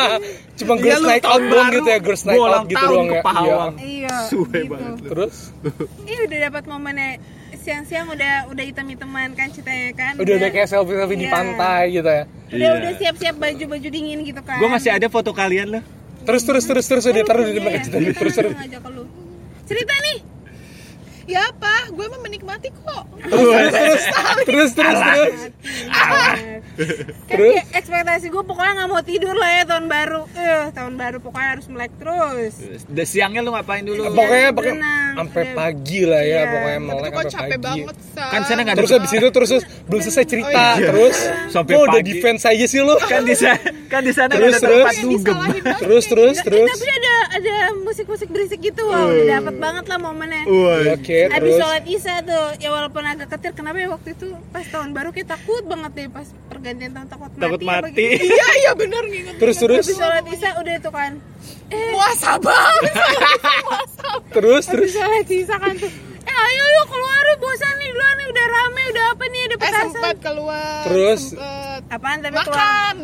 Cuma 0.58 0.74
Iya, 0.74 0.82
girls 0.82 1.00
lu 1.00 1.06
night 1.06 1.20
out 1.22 1.30
tahun 1.30 1.42
doang 1.42 1.52
baru, 1.62 1.74
gitu 1.74 1.88
ya 1.88 1.98
girls 1.98 2.22
night 2.22 2.36
out 2.36 2.44
ulang 2.46 2.64
gitu 2.64 2.76
tahun 2.76 2.90
doang 2.90 3.06
ke 3.06 3.14
ya. 3.14 3.22
Pahawang. 3.22 3.72
Iya. 3.74 3.86
iya 3.86 4.16
Suwe 4.26 4.48
gitu. 4.58 4.68
banget 4.68 4.92
lu. 4.94 5.08
terus? 5.08 5.36
Iya 6.02 6.18
udah 6.22 6.38
dapat 6.42 6.64
momennya 6.66 7.10
siang-siang 7.60 8.08
udah 8.08 8.48
udah 8.48 8.64
hitam-hitaman 8.64 9.32
kan 9.32 9.48
ceritanya 9.48 9.90
kan? 9.92 10.12
Udah 10.16 10.34
udah 10.36 10.48
kayak 10.48 10.66
selfie 10.66 10.96
selfie 10.96 11.16
di 11.16 11.24
Iya. 11.24 11.32
pantai 11.32 11.82
gitu 11.90 12.08
ya. 12.08 12.24
Udah 12.24 12.56
Iya. 12.56 12.70
udah 12.74 12.92
siap-siap 12.96 13.34
baju-baju 13.36 13.88
dingin 13.88 14.18
gitu 14.24 14.40
kan. 14.40 14.58
Gue 14.58 14.68
masih 14.68 14.90
ada 14.90 15.06
foto 15.06 15.30
kalian 15.30 15.68
loh 15.70 15.84
terus 16.20 16.44
terus 16.44 16.64
terus 16.64 16.84
terus 16.84 17.04
udah 17.06 17.24
taruh 17.24 17.44
di 17.44 17.52
Iya, 17.52 17.58
depan 17.58 17.70
cerita 17.80 17.96
terus. 17.96 18.16
terus 18.16 18.34
terus. 18.36 18.54
Cerita 19.64 19.94
nih 20.02 20.18
ya 21.30 21.46
apa? 21.46 21.74
Gue 21.88 22.04
emang 22.04 22.20
menikmati 22.20 22.68
kok. 22.74 23.04
Terus. 23.22 23.72
Terus 24.42 24.70
terus 24.72 24.98
terus. 24.98 25.38
Kan 25.86 26.36
Terus? 27.28 27.54
kayak 27.54 27.66
ekspektasi 27.76 28.26
gue 28.26 28.42
pokoknya 28.42 28.72
nggak 28.74 28.88
mau 28.88 29.02
tidur 29.02 29.32
lah 29.32 29.50
ya 29.52 29.62
tahun 29.64 29.86
baru. 29.86 30.22
Eh 30.32 30.64
tahun 30.72 30.94
baru 30.96 31.16
pokoknya 31.20 31.48
harus 31.52 31.66
melek 31.68 31.92
terus. 31.96 32.54
Udah 32.84 33.06
siangnya 33.06 33.40
lu 33.40 33.52
ngapain 33.52 33.82
dulu? 33.82 34.08
Pokoknya 34.08 34.50
pakai 34.50 34.72
berenang. 34.72 34.98
sampai 35.12 35.42
Udah. 35.42 35.54
pagi 35.54 36.00
lah 36.02 36.22
ya 36.22 36.30
Iya. 36.30 36.42
pokoknya 36.48 36.78
tapi 36.78 36.88
melek 36.88 37.10
kok 37.10 37.20
sampai 37.20 37.30
capek 37.30 37.50
pagi. 37.52 37.62
banget 37.62 37.96
Sa. 38.10 38.24
Kan 38.26 38.40
sana 38.42 38.60
nggak 38.60 38.72
ada 38.72 38.80
terus 38.80 38.92
habis 38.92 39.12
itu 39.12 39.28
terus 39.30 39.48
terus 39.50 39.64
belum 39.84 40.00
selesai 40.00 40.24
cerita 40.26 40.62
Oh, 40.66 40.72
iya. 40.72 40.88
terus. 40.88 41.16
Sampai 41.48 41.72
lo 41.72 41.80
udah 41.82 41.92
pagi. 41.94 42.08
defense 42.08 42.42
aja 42.44 42.64
sih 42.66 42.80
lo 42.80 42.94
kan 42.98 43.22
di 43.22 43.34
sana 43.34 43.58
kan 43.86 44.00
di 44.00 44.12
sana 44.12 44.30
Terus, 44.30 44.52
nggak 44.52 44.62
ada 44.62 44.68
tempat. 44.80 44.94
Terus. 44.94 45.04
dugem 45.04 45.20
Disalahin 45.20 45.60
banget 45.60 45.80
terus 45.80 46.04
kayak 46.04 46.10
terus 46.10 46.32
Eh, 46.32 46.44
terus. 46.44 46.68
tapi 46.72 46.86
ada 46.90 47.14
ada 47.30 47.54
musik-musik 47.76 48.28
berisik 48.28 48.60
gitu 48.60 48.82
wah 48.82 49.02
udah 49.04 49.24
dapet 49.28 49.54
banget 49.56 49.84
lah 49.86 49.98
momennya. 50.00 50.42
Oke 50.90 51.19
Abis 51.26 51.36
terus? 51.42 51.58
sholat 51.58 51.84
isya 51.84 52.16
tuh, 52.22 52.46
ya 52.56 52.68
walaupun 52.68 53.02
agak 53.02 53.28
ketir, 53.28 53.52
kenapa 53.52 53.76
ya 53.76 53.88
waktu 53.88 54.08
itu 54.10 54.26
pas 54.48 54.64
tahun 54.64 54.88
baru 54.90 55.10
kita 55.10 55.34
takut 55.34 55.62
banget 55.62 55.90
deh 55.92 56.06
pas 56.08 56.24
pergantian 56.46 56.90
tahun 56.90 57.06
takut 57.06 57.30
mati. 57.30 57.42
takut 57.42 57.60
mati. 57.62 58.06
Iya 58.30 58.48
iya 58.58 58.72
bener 58.72 59.02
nginget 59.04 59.34
terus 59.36 59.56
terus? 59.56 59.84
Abis 59.84 59.96
sholat 59.96 60.24
isya 60.26 60.50
udah 60.56 60.74
itu 60.74 60.90
kan, 60.90 61.12
eh 61.68 61.90
muasabah 61.90 62.72
terus 64.34 64.64
abis 64.64 64.70
terus? 64.70 64.90
sholat 64.92 65.26
isya 65.28 65.56
kan 65.56 65.74
tuh, 65.74 65.90
eh 66.20 66.36
ayo 66.38 66.64
yuk 66.70 66.86
keluar 66.88 67.24
bosan 67.36 67.74
nih 67.76 67.88
duluan 67.90 68.14
nih 68.14 68.26
udah 68.28 68.46
rame 68.48 68.82
udah 68.86 69.04
apa 69.10 69.24
nih 69.26 69.40
ada 69.40 69.50
eh 69.50 69.58
petasan. 69.58 69.88
sempat 69.90 70.16
keluar 70.20 70.82
Terus? 70.84 71.20
sempet 71.30 71.82
Apaan 71.90 72.18
tapi 72.20 72.36
keluar? 72.38 72.94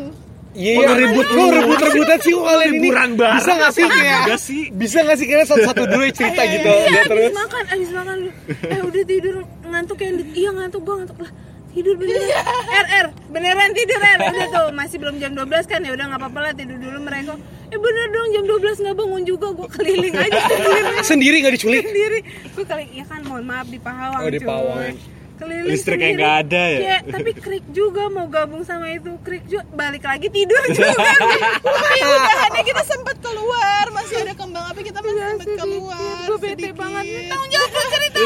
Iya, 0.53 0.71
iya, 0.73 0.89
ribut 0.95 1.27
lu, 1.29 1.43
ribut 1.49 1.79
rebutan 1.79 2.17
sih 2.17 2.31
kok 2.31 2.43
kalian 2.43 2.71
ini. 2.71 2.79
Liburan 2.81 3.09
bareng. 3.13 3.37
Bisa 3.37 3.51
nggak 3.53 3.71
sih 3.71 3.83
kayak? 3.83 4.19
Enggak 4.23 4.41
sih. 4.41 4.61
Bisa 4.71 4.97
nggak 5.01 5.17
sih 5.17 5.25
kalian 5.25 5.47
satu-satu 5.47 5.83
dulu 5.85 6.03
ya 6.03 6.13
cerita 6.13 6.41
gitu? 6.45 6.65
Iya, 6.67 6.81
Udah 6.81 6.97
abis 6.97 7.09
terus. 7.09 7.31
makan, 7.35 7.63
abis 7.67 7.89
makan 7.91 8.17
Eh 8.65 8.81
udah 8.81 9.03
tidur, 9.03 9.35
ngantuk 9.63 9.97
ya 9.99 10.09
Iya 10.33 10.49
ngantuk 10.53 10.81
gua 10.81 10.95
ngantuk 11.01 11.19
lah 11.19 11.31
tidur 11.67 11.93
beneran 11.93 12.25
R 12.73 12.87
R 12.89 13.07
beneran 13.29 13.69
tidur 13.69 14.01
R 14.01 14.19
udah 14.25 14.47
tuh 14.49 14.67
masih 14.73 14.97
belum 14.97 15.21
jam 15.21 15.37
12 15.37 15.45
kan 15.69 15.77
ya 15.77 15.93
udah 15.93 16.05
nggak 16.09 16.21
apa-apa 16.25 16.39
lah 16.41 16.53
tidur 16.57 16.73
dulu 16.73 17.05
mereka 17.05 17.37
eh 17.69 17.77
bener 17.77 18.07
dong 18.09 18.27
jam 18.33 18.43
12 18.49 18.81
nggak 18.81 18.95
bangun 18.97 19.21
juga 19.21 19.47
gua 19.53 19.69
keliling 19.69 20.15
aja 20.17 20.41
sendiri 20.41 20.89
Sendiri 21.13 21.35
nggak 21.37 21.53
diculik? 21.53 21.83
sendiri 21.85 22.19
gue 22.25 22.65
kali 22.65 22.83
ya 22.91 23.05
kan 23.05 23.21
mohon 23.21 23.45
maaf 23.45 23.69
di 23.69 23.77
Pahawang 23.77 24.19
Oh, 24.19 24.25
di 24.25 24.41
cuy. 24.41 24.47
Pahawang. 24.49 24.95
Keliling 25.37 25.67
Listrik 25.67 25.95
kayak 25.95 26.09
sendiri. 26.09 26.19
nggak 26.19 26.35
ada 26.39 26.63
ya? 26.65 26.79
Kayak, 26.79 27.01
tapi 27.07 27.31
krik 27.35 27.65
juga 27.71 28.03
mau 28.07 28.27
gabung 28.27 28.61
sama 28.61 28.87
itu 28.89 29.11
krik 29.21 29.45
juga 29.45 29.63
balik 29.71 30.01
lagi 30.01 30.27
tidur 30.27 30.63
juga 30.71 30.91
Tapi 31.57 31.99
udahannya 32.01 32.63
kita 32.63 32.83
sempat 32.83 33.15
keluar, 33.19 33.85
masih 33.91 34.15
ada 34.19 34.33
kembang 34.33 34.65
api 34.67 34.81
kita 34.83 34.99
masih 34.99 35.21
sempat 35.21 35.47
keluar. 35.55 36.17
gue 36.25 36.37
bete 36.37 36.53
sedikit. 36.59 36.75
banget 36.75 37.03
tanggung 37.27 37.49
jawab 37.49 37.69
cerita 37.87 38.19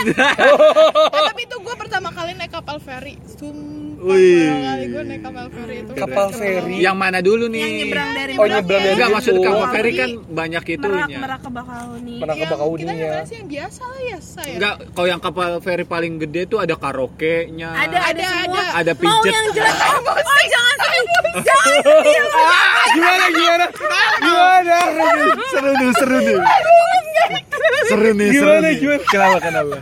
Eh, 1.12 1.24
tapi 1.30 1.41
itu 1.43 1.56
gue 1.58 1.76
pertama 1.76 2.10
kali 2.10 2.32
naik 2.34 2.52
kapal 2.52 2.78
feri. 2.78 3.19
Sumpah 3.30 3.81
Wih. 4.02 4.18
pertama 4.44 4.66
kali 4.66 4.86
gue 4.88 5.04
naik 5.04 5.22
kapal 5.22 5.46
feri 5.48 5.76
itu. 5.78 5.92
Kapal 5.94 6.28
feri. 6.32 6.76
Yang 6.80 6.98
mana 6.98 7.20
dulu 7.20 7.46
nih? 7.48 7.60
yang 7.60 7.74
nyebrang 7.80 8.10
dari 8.12 8.34
Oh, 8.34 8.46
nyebrang 8.46 8.82
dari 8.82 8.94
Enggak 8.94 9.10
maksud 9.12 9.34
kapal 9.38 9.62
Oh. 9.62 9.70
feri 9.70 9.92
kan 9.94 10.10
banyak 10.28 10.64
merak 10.64 10.76
itunya. 10.76 11.18
merak 11.20 11.40
ke 11.40 11.50
Bakahuni 11.52 12.16
Pernah 12.18 12.34
ke 12.34 12.42
kita 12.42 12.54
Bakauninya. 12.56 12.94
nyebrang 12.96 13.26
sih 13.26 13.36
yang 13.36 13.48
biasa 13.48 13.82
lah 13.84 14.02
ya 14.02 14.18
saya. 14.20 14.52
Enggak, 14.52 14.74
kalau 14.92 15.08
yang 15.08 15.22
kapal 15.22 15.50
feri 15.60 15.86
paling 15.86 16.14
gede 16.20 16.42
tuh 16.48 16.58
ada 16.58 16.74
karaoke-nya. 16.76 17.70
ada 17.70 17.98
ada, 18.02 18.02
Ada, 18.12 18.26
semua 18.26 18.58
ada. 18.58 18.80
Ada 18.82 18.92
mau 18.98 19.22
pijet. 19.22 19.32
yang 19.32 19.48
jelek 19.52 19.76
oh 20.32 20.44
jangan 20.48 20.76
sedih 20.82 21.04
jangan 21.40 21.78
sedih 21.86 22.24
Gimana 22.92 23.26
gimana? 23.32 23.66
Gimana? 24.20 24.78
seru 25.48 25.72
nih, 25.72 25.92
seru 25.96 26.18
nih. 26.20 26.38
Seru 27.84 28.10
nih, 28.12 28.30
Gimana 28.32 28.68
gimana? 28.74 29.04
Kenapa 29.06 29.38
kenapa? 29.40 29.76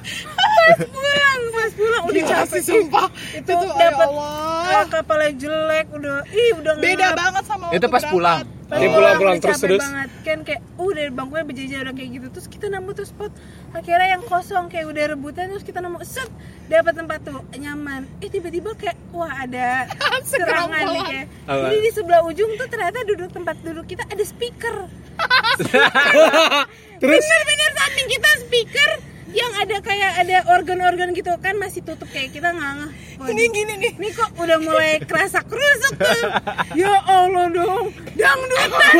Pulang 1.71 2.01
pas 2.01 2.11
pulang 2.11 2.25
udah 2.25 2.45
capek. 2.47 2.61
sumpah. 2.61 3.07
itu 3.09 3.41
Itu 3.41 3.51
tuh 3.53 3.69
dapat 3.73 4.07
ya 4.07 4.11
Allah. 4.11 4.83
kapalnya 4.87 5.31
jelek 5.35 5.87
udah 5.91 6.15
ih 6.27 6.51
udah 6.57 6.73
Beda 6.77 7.07
banget 7.13 7.43
sama 7.45 7.65
Itu 7.69 7.87
pas 7.87 8.03
pulang. 8.05 8.39
Pas 8.69 8.77
Dia 8.77 8.89
pulang 8.93 9.15
udah 9.17 9.33
terus, 9.41 9.59
terus? 9.59 9.81
banget. 9.81 10.09
Kan 10.21 10.39
kayak 10.45 10.61
uh 10.77 10.91
dari 10.93 11.09
bangkunya 11.09 11.43
berjejer 11.43 11.79
udah 11.81 11.95
kayak 11.97 12.09
gitu. 12.15 12.27
Terus 12.29 12.47
kita 12.47 12.65
nemu 12.69 12.89
tuh 12.93 13.05
spot 13.05 13.31
akhirnya 13.69 14.07
yang 14.13 14.23
kosong 14.23 14.65
kayak 14.67 14.85
udah 14.85 15.03
rebutan 15.09 15.49
terus 15.49 15.65
kita 15.65 15.81
nemu 15.81 15.97
set 16.05 16.29
dapat 16.67 16.93
tempat 16.93 17.19
tuh 17.25 17.41
nyaman. 17.53 18.05
Eh 18.21 18.29
tiba-tiba 18.29 18.77
kayak 18.77 18.97
wah 19.09 19.33
ada 19.33 19.89
serangan 20.29 20.85
nih 20.85 21.03
kayak. 21.03 21.25
Apa? 21.45 21.65
jadi 21.65 21.77
di 21.81 21.91
sebelah 21.91 22.21
ujung 22.23 22.51
tuh 22.55 22.67
ternyata 22.69 23.01
duduk 23.03 23.29
tempat 23.29 23.55
duduk 23.61 23.85
kita 23.85 24.05
ada 24.05 24.21
speaker. 24.21 24.75
Terus? 27.01 27.19
Bener-bener 27.19 27.69
samping 27.75 28.07
kita 28.07 28.29
speaker 28.43 28.89
yang 29.29 29.51
ada 29.61 29.77
kayak 29.83 30.11
ada 30.25 30.37
organ-organ 30.49 31.13
gitu 31.13 31.29
kan 31.37 31.53
masih 31.61 31.85
tutup 31.85 32.09
kayak 32.09 32.33
kita 32.33 32.49
nggak 32.49 32.89
Ini 33.29 33.43
gini 33.51 33.73
nih. 33.77 33.93
ini 33.99 34.09
kok 34.15 34.31
udah 34.39 34.57
mulai 34.63 35.03
kerasa 35.03 35.43
kerusuk 35.43 35.93
tuh. 35.99 36.21
Ya 36.79 36.95
Allah 37.03 37.51
dong. 37.51 37.91
Dangdutan 38.15 38.69
dangdutan 38.69 38.95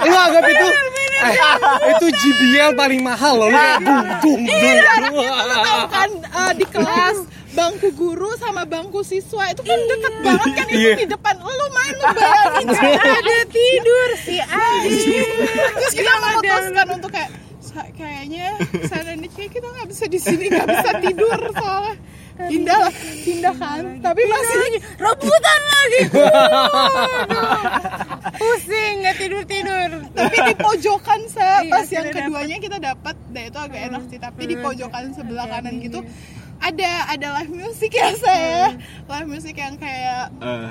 lu 0.00 0.16
anggap 0.16 0.44
itu 0.46 0.66
eh, 1.20 1.36
itu 1.92 2.06
JBL 2.08 2.70
paling 2.74 3.00
mahal 3.04 3.34
loh. 3.36 3.48
Lu 3.52 3.58
kayak 3.58 3.78
dung 3.84 4.06
dung 4.22 4.40
dung. 5.12 5.26
Kan 5.92 6.10
eh, 6.24 6.52
di 6.56 6.66
kelas 6.66 7.16
bangku 7.50 7.88
guru 7.92 8.28
sama 8.36 8.62
bangku 8.62 9.00
siswa 9.00 9.48
itu 9.48 9.60
kan 9.60 9.78
deket 9.80 10.14
banget 10.20 10.48
kan 10.52 10.66
itu 10.66 10.78
Iya. 10.80 10.94
di 10.96 11.06
depan. 11.08 11.34
Lu 11.36 11.66
main 11.70 11.92
lu 11.92 12.04
bayangin 12.12 12.66
ada 12.96 13.36
tidur 13.46 14.08
si 14.18 14.36
Adi 14.38 14.96
terus 15.72 15.92
kita 15.92 16.12
memutuskan 16.16 16.86
untuk 16.92 17.10
kayak 17.10 17.30
"Sa- 17.60 17.90
kayaknya 17.92 18.56
sana 18.86 19.12
nih 19.14 19.28
kayak 19.28 19.50
kita 19.52 19.66
nggak 19.68 19.86
bisa 19.86 20.04
di 20.06 20.18
sini 20.18 20.44
nggak 20.46 20.68
bisa 20.68 20.90
tidur 21.00 21.38
soalnya. 21.52 21.94
Pindah 22.40 22.76
lah 22.80 22.92
pindah 23.20 23.54
kan. 23.54 23.82
Tapi 24.00 24.22
masih 24.24 24.64
rebutan 24.96 25.60
lagi. 25.68 26.00
Pusing 28.32 28.94
nggak 29.00 29.16
tidur 29.18 29.42
tidur. 29.44 29.88
Tapi 30.10 30.36
di 30.40 30.54
pojokan 30.56 31.20
sa. 31.28 31.60
Iya, 31.60 31.68
pas 31.68 31.86
yang 31.86 32.06
dapet. 32.06 32.16
keduanya 32.16 32.56
kita 32.58 32.76
dapat 32.78 33.14
nah 33.28 33.42
itu 33.44 33.58
agak 33.60 33.80
enak 33.84 34.02
sih 34.06 34.18
tapi 34.18 34.42
di 34.44 34.56
pojokan 34.56 35.04
sebelah 35.12 35.46
kanan 35.46 35.74
gitu 35.78 36.00
ada 36.60 36.90
ada 37.08 37.26
live 37.36 37.52
music 37.54 37.90
ya 37.90 38.12
saya 38.14 38.76
live 39.06 39.28
music 39.28 39.54
yang 39.54 39.74
kayak 39.74 40.28
Eh, 40.38 40.70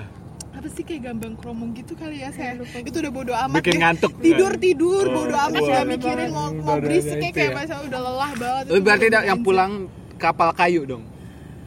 apa 0.52 0.68
sih 0.70 0.84
kayak 0.84 1.02
gambang 1.04 1.34
kromong 1.36 1.72
gitu 1.72 1.94
kali 1.94 2.20
ya 2.20 2.30
saya 2.30 2.56
itu 2.60 2.94
udah 2.96 3.12
bodo 3.12 3.34
amat 3.34 3.58
Bikin 3.58 3.74
deh. 3.74 3.80
ngantuk. 3.80 4.12
tidur 4.20 4.54
tidur 4.56 5.06
bodo 5.08 5.36
amat 5.40 5.62
nggak 5.62 5.86
mikirin 5.88 6.30
mau 6.30 6.50
mau 6.52 6.76
Udah- 6.76 6.82
berisik 6.82 7.16
udah 7.16 7.32
kayak 7.32 7.38
itu 7.40 7.42
ya. 7.46 7.58
masa 7.58 7.76
udah 7.82 8.00
lelah 8.00 8.32
banget 8.36 8.64
Lu 8.68 8.80
berarti 8.80 9.06
dah 9.08 9.22
yang 9.24 9.40
pulang 9.40 9.72
kapal 10.16 10.50
kayu 10.52 10.84
dong. 10.86 11.04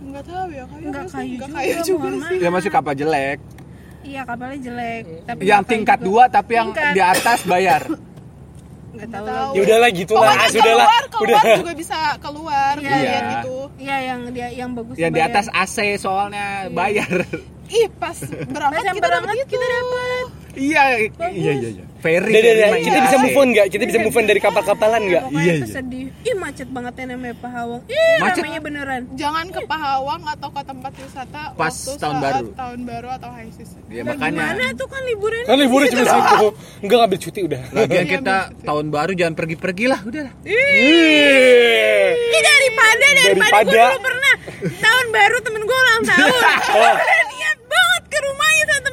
nggak 0.03 0.25
tahu 0.25 0.47
ya 0.51 0.65
kayu 0.67 0.85
Nggak 0.85 1.07
kayu 1.09 1.33
nggak 1.33 1.49
juga, 1.49 1.57
kayu 1.57 1.77
juga 1.83 2.05
mohon 2.05 2.21
sih 2.23 2.39
Ya 2.39 2.49
masih 2.49 2.71
kapal 2.71 2.95
jelek. 2.95 3.39
iya 4.03 4.21
kapalnya 4.23 4.59
jelek 4.61 5.05
tapi 5.25 5.41
Yang 5.43 5.63
tingkat 5.65 5.99
dua 6.01 6.23
tapi 6.27 6.53
yang 6.53 6.69
Tingkat. 6.71 6.93
di 6.93 7.01
atas 7.01 7.39
bayar. 7.45 7.83
nggak 8.93 9.09
tahu 9.09 9.25
tahu. 9.25 9.51
Ya 9.53 9.61
udahlah 9.63 9.91
gitu 9.91 10.13
lah, 10.13 10.21
Pokoknya 10.29 10.49
sudahlah. 10.51 10.87
keluar, 10.87 11.03
keluar 11.09 11.43
Udah. 11.43 11.57
juga 11.59 11.73
bisa 11.75 11.99
keluar 12.19 12.75
Iya. 12.77 13.21
gitu 13.35 13.57
iya 13.79 13.97
yang 14.05 14.21
dia 14.31 14.49
yang 14.51 14.71
bagus 14.73 14.95
Yang 14.95 15.13
di 15.13 15.21
atas 15.23 15.47
AC 15.51 15.77
soalnya 15.97 16.47
bayar. 16.71 17.11
ih 17.69 17.89
pas 17.95 18.19
berangkat 18.47 18.85
kita 18.91 19.01
berangkat 19.01 19.33
dapet 19.33 19.49
kita 19.49 19.65
dapat 19.65 20.25
iya, 20.55 20.83
iya, 21.29 21.53
iya, 21.53 21.71
iya. 21.73 21.85
Ferry. 21.99 22.29
Udah, 22.29 22.41
udah, 22.41 22.53
udah. 22.53 22.69
ferry 22.69 22.83
Kita 22.83 22.99
bisa 23.01 23.17
move 23.17 23.37
on 23.37 23.49
nggak? 23.49 23.67
Kita 23.69 23.83
bisa 23.85 23.99
move 24.01 24.17
on 24.17 24.25
dari 24.25 24.41
kapal-kapalan 24.41 25.03
nggak? 25.05 25.23
Iya, 25.33 25.53
iya. 25.55 25.67
sedih 25.67 26.07
ih 26.23 26.35
macet 26.35 26.67
banget 26.67 26.95
ya 26.97 27.05
namanya 27.09 27.37
Pahawang 27.37 27.83
ih 27.85 28.15
Macet. 28.19 28.43
ramenya 28.43 28.61
beneran 28.61 29.03
jangan 29.13 29.47
ke 29.49 29.61
Pahawang 29.65 30.23
atau 30.25 30.49
ke 30.49 30.63
tempat 30.63 30.93
wisata 30.97 31.41
Pas 31.53 31.71
waktu 31.71 31.93
tahun 31.97 32.15
saat 32.17 32.23
baru. 32.25 32.47
tahun 32.53 32.79
baru 32.85 33.09
atau 33.13 33.31
high 33.31 33.53
season 33.53 33.81
Ya 33.87 34.03
Nah, 34.03 34.15
makanya. 34.15 34.35
gimana 34.35 34.65
tuh 34.75 34.87
kan 34.87 35.03
liburan 35.05 35.41
Kan 35.45 35.57
liburnya 35.57 35.89
cuma 35.89 36.05
situ. 36.05 36.47
Enggak 36.81 36.97
ngambil 37.01 37.19
cuti 37.21 37.41
udah. 37.45 37.61
Lagian 37.73 38.07
kita 38.09 38.37
tahun 38.61 38.87
baru 38.89 39.13
jangan 39.13 39.35
pergi-pergi 39.35 39.85
lah, 39.87 40.01
udah. 40.01 40.27
Ih, 40.43 42.11
daripada 42.43 43.07
daripada, 43.15 43.63
gue 43.63 43.79
dulu 43.89 43.99
pernah 44.01 44.35
tahun 44.77 45.07
baru 45.09 45.37
temen 45.41 45.63
gue 45.63 45.79
ulang 45.79 46.03
tahun 46.05 46.31
Oh. 46.73 46.95
udah 46.95 47.23
niat 47.29 47.59
banget 47.63 48.03
ke 48.07 48.19
rumahnya 48.21 48.65
sama 48.69 48.89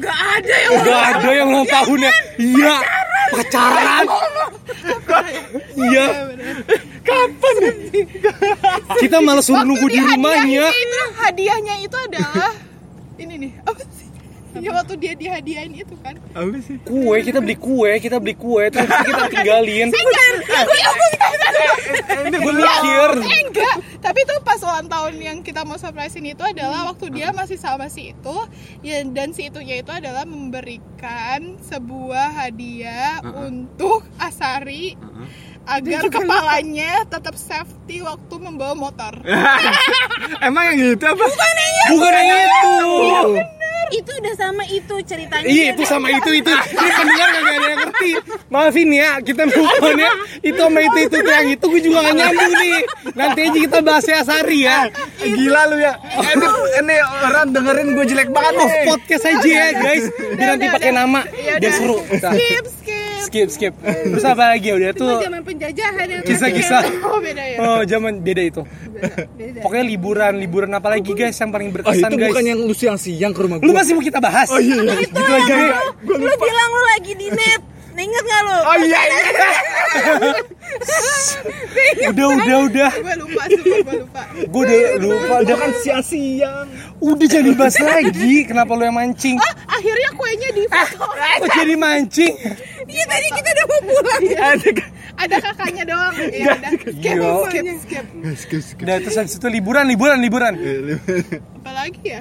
nggak 0.00 0.18
ada 0.40 0.54
yang 0.56 0.72
Enggak 0.80 1.00
ada 1.14 1.28
yang 1.30 1.46
ulang 1.52 1.68
tahunnya. 1.68 2.10
Iya. 2.40 2.76
Pacaran. 3.30 4.06
Iya. 5.76 6.06
Kapan? 7.00 7.54
Kita 8.98 9.16
malah 9.22 9.44
suruh 9.44 9.62
nunggu 9.62 9.86
di 9.86 10.00
rumahnya. 10.02 10.66
itu 10.72 11.02
hadiahnya 11.20 11.74
itu 11.84 11.96
adalah 11.96 12.52
ini 13.20 13.34
nih 13.46 13.52
apa 13.62 13.82
sih 13.94 14.09
ya 14.58 14.70
waktu 14.74 14.94
dia 14.98 15.12
dihadiahin 15.14 15.72
itu 15.78 15.94
kan 16.02 16.18
Apa 16.34 16.58
sih? 16.58 16.76
Kue, 16.82 17.22
kita 17.22 17.38
beli 17.38 17.54
kue, 17.54 17.92
kita 18.02 18.16
beli 18.18 18.34
kue, 18.34 18.66
terus 18.70 18.90
kita 18.90 19.22
tinggalin. 19.30 19.88
Gue 22.30 22.52
mikir. 22.54 23.10
eh 23.20 23.40
enggak 23.46 23.76
tapi 24.00 24.18
itu 24.22 24.34
pas 24.42 24.60
ulang 24.62 24.88
tahun 24.88 25.14
yang 25.20 25.38
kita 25.44 25.62
mau 25.66 25.76
surprisein 25.76 26.24
itu 26.24 26.40
adalah 26.40 26.88
waktu 26.92 27.12
dia 27.12 27.34
masih 27.34 27.58
sama 27.60 27.90
si 27.92 28.14
itu 28.14 28.36
ya 28.80 29.02
dan 29.12 29.34
si 29.34 29.50
itunya 29.50 29.82
itu 29.82 29.90
adalah 29.92 30.24
memberikan 30.24 31.58
sebuah 31.60 32.32
hadiah 32.32 33.20
untuk 33.22 34.06
Asari 34.16 34.96
agar 35.68 36.08
kepalanya 36.08 37.04
tetap 37.06 37.36
safety 37.36 38.00
waktu 38.00 38.34
membawa 38.40 38.74
motor 38.74 39.12
Emang 40.46 40.72
yang 40.74 40.96
itu 40.96 41.04
apa? 41.04 41.24
Bukan 41.90 42.12
yang 42.24 42.46
itu. 42.48 42.88
itu 42.88 43.69
udah 44.30 44.46
sama 44.46 44.62
itu 44.70 44.94
ceritanya 45.02 45.42
Iya 45.50 45.64
itu 45.74 45.82
sama 45.82 46.06
itu 46.06 46.30
itu. 46.38 46.52
Ini 46.78 46.90
pendengar 46.94 47.26
gak 47.34 47.42
ada 47.42 47.50
yang 47.50 47.80
ngerti. 47.82 48.10
Maafin 48.46 48.90
ya, 48.94 49.10
kita 49.18 49.42
move 49.50 49.74
on 49.82 49.98
ya. 49.98 50.12
Itu 50.38 50.60
sama 50.62 50.78
itu 50.86 50.98
itu 51.10 51.16
yang 51.18 51.48
itu 51.50 51.64
gue 51.66 51.80
juga 51.82 51.98
gak 52.06 52.14
nyambung 52.14 52.52
nih. 52.54 52.78
Nanti 53.18 53.40
aja 53.42 53.58
kita 53.58 53.78
bahas 53.82 54.06
ya 54.06 54.22
Sari 54.22 54.58
ya. 54.62 54.86
Gila 55.18 55.62
lu 55.74 55.76
ya. 55.82 55.92
Ini, 55.98 56.46
ini 56.78 56.94
orang 57.26 57.46
dengerin 57.50 57.88
gue 57.98 58.04
jelek 58.06 58.28
banget 58.30 58.54
nih. 58.54 58.86
podcast 58.86 59.24
aja 59.26 59.48
ya 59.50 59.66
guys. 59.74 60.04
Biar 60.38 60.46
nanti 60.54 60.66
pakai 60.70 60.90
nama. 60.94 61.20
Ya 61.34 61.58
Biar 61.58 61.58
udah. 61.58 61.72
seru. 61.74 61.98
Skip 62.06 62.64
skip 62.70 62.89
Skip 63.22 63.48
skip. 63.48 63.74
Terus 63.78 64.24
apa 64.24 64.44
lagi 64.50 64.66
ya 64.66 64.74
udah 64.74 64.90
itu 64.90 64.98
tuh. 64.98 65.18
zaman 65.20 65.42
penjajahan 65.42 66.06
yang 66.06 66.22
Kisah-kisah. 66.22 66.82
oh 67.06 67.18
beda 67.18 67.42
ya 67.42 67.56
Oh 67.58 67.80
zaman 67.84 68.12
beda 68.18 68.42
itu. 68.42 68.62
beda 69.32 69.58
Pokoknya 69.60 69.84
liburan 69.86 70.32
liburan 70.36 70.70
apa 70.70 70.88
lagi 70.90 71.10
guys 71.10 71.34
yang 71.34 71.48
paling 71.48 71.68
Oh 71.68 71.74
berkesan 71.74 72.06
itu 72.06 72.16
guys. 72.16 72.30
bukan 72.30 72.44
yang 72.46 72.58
lu 72.60 72.72
siang-siang 72.72 73.32
ke 73.32 73.40
rumah 73.40 73.56
Lu 73.58 73.66
gue. 73.66 73.74
masih 73.74 73.92
mau 73.92 74.02
kita 74.02 74.18
bahas? 74.18 74.48
Oh 74.48 74.56
iya. 74.56 74.76
Gitu 74.80 75.20
lagi. 75.20 75.52
lu, 76.02 76.14
lu 76.16 76.32
bilang 76.34 76.70
lu 76.70 76.82
lagi 76.88 77.12
di 77.14 77.28
net 77.28 77.60
Inget 78.00 78.24
gak 78.24 78.40
lu? 78.48 78.56
Oh 78.64 78.76
iya, 78.80 79.00
iya. 79.04 79.20
Udah 82.10 82.26
udah 82.40 82.58
udah. 82.72 82.90
gue 82.96 83.14
lupa 83.20 83.42
sih 83.52 83.60
gue 83.60 83.96
lupa 84.00 84.22
Gue 84.48 84.62
udah 84.64 84.80
lupa. 84.98 85.34
Udah 85.44 85.56
kan 85.60 85.70
siang-siang. 85.84 86.66
Udah 87.04 87.26
jadi 87.28 87.50
bahas 87.52 87.76
lagi. 87.76 88.48
Kenapa 88.48 88.72
lu 88.72 88.88
yang 88.88 88.96
mancing? 88.96 89.36
ah 89.36 89.52
akhirnya 89.76 90.10
kuenya 90.16 90.48
di 90.56 90.64
foto 90.68 91.06
Kok 91.12 91.48
jadi 91.52 91.74
mancing? 91.76 92.34
Iya 92.88 93.04
tadi 93.06 93.26
kita 93.36 93.48
udah 93.52 93.66
mau 93.68 93.80
pulang 93.84 94.24
ada 95.20 95.36
kakaknya 95.36 95.84
doang 95.84 96.14
ya 96.32 96.56
udah 96.56 96.72
skip 96.80 97.16
Yo. 97.20 97.32
skip 98.40 98.62
skip 98.64 98.84
Udah 98.88 98.96
terus 99.04 99.16
habis 99.20 99.34
itu 99.36 99.48
liburan 99.52 99.84
liburan 99.84 100.16
liburan. 100.16 100.52
apalagi 101.60 102.00
ya 102.08 102.20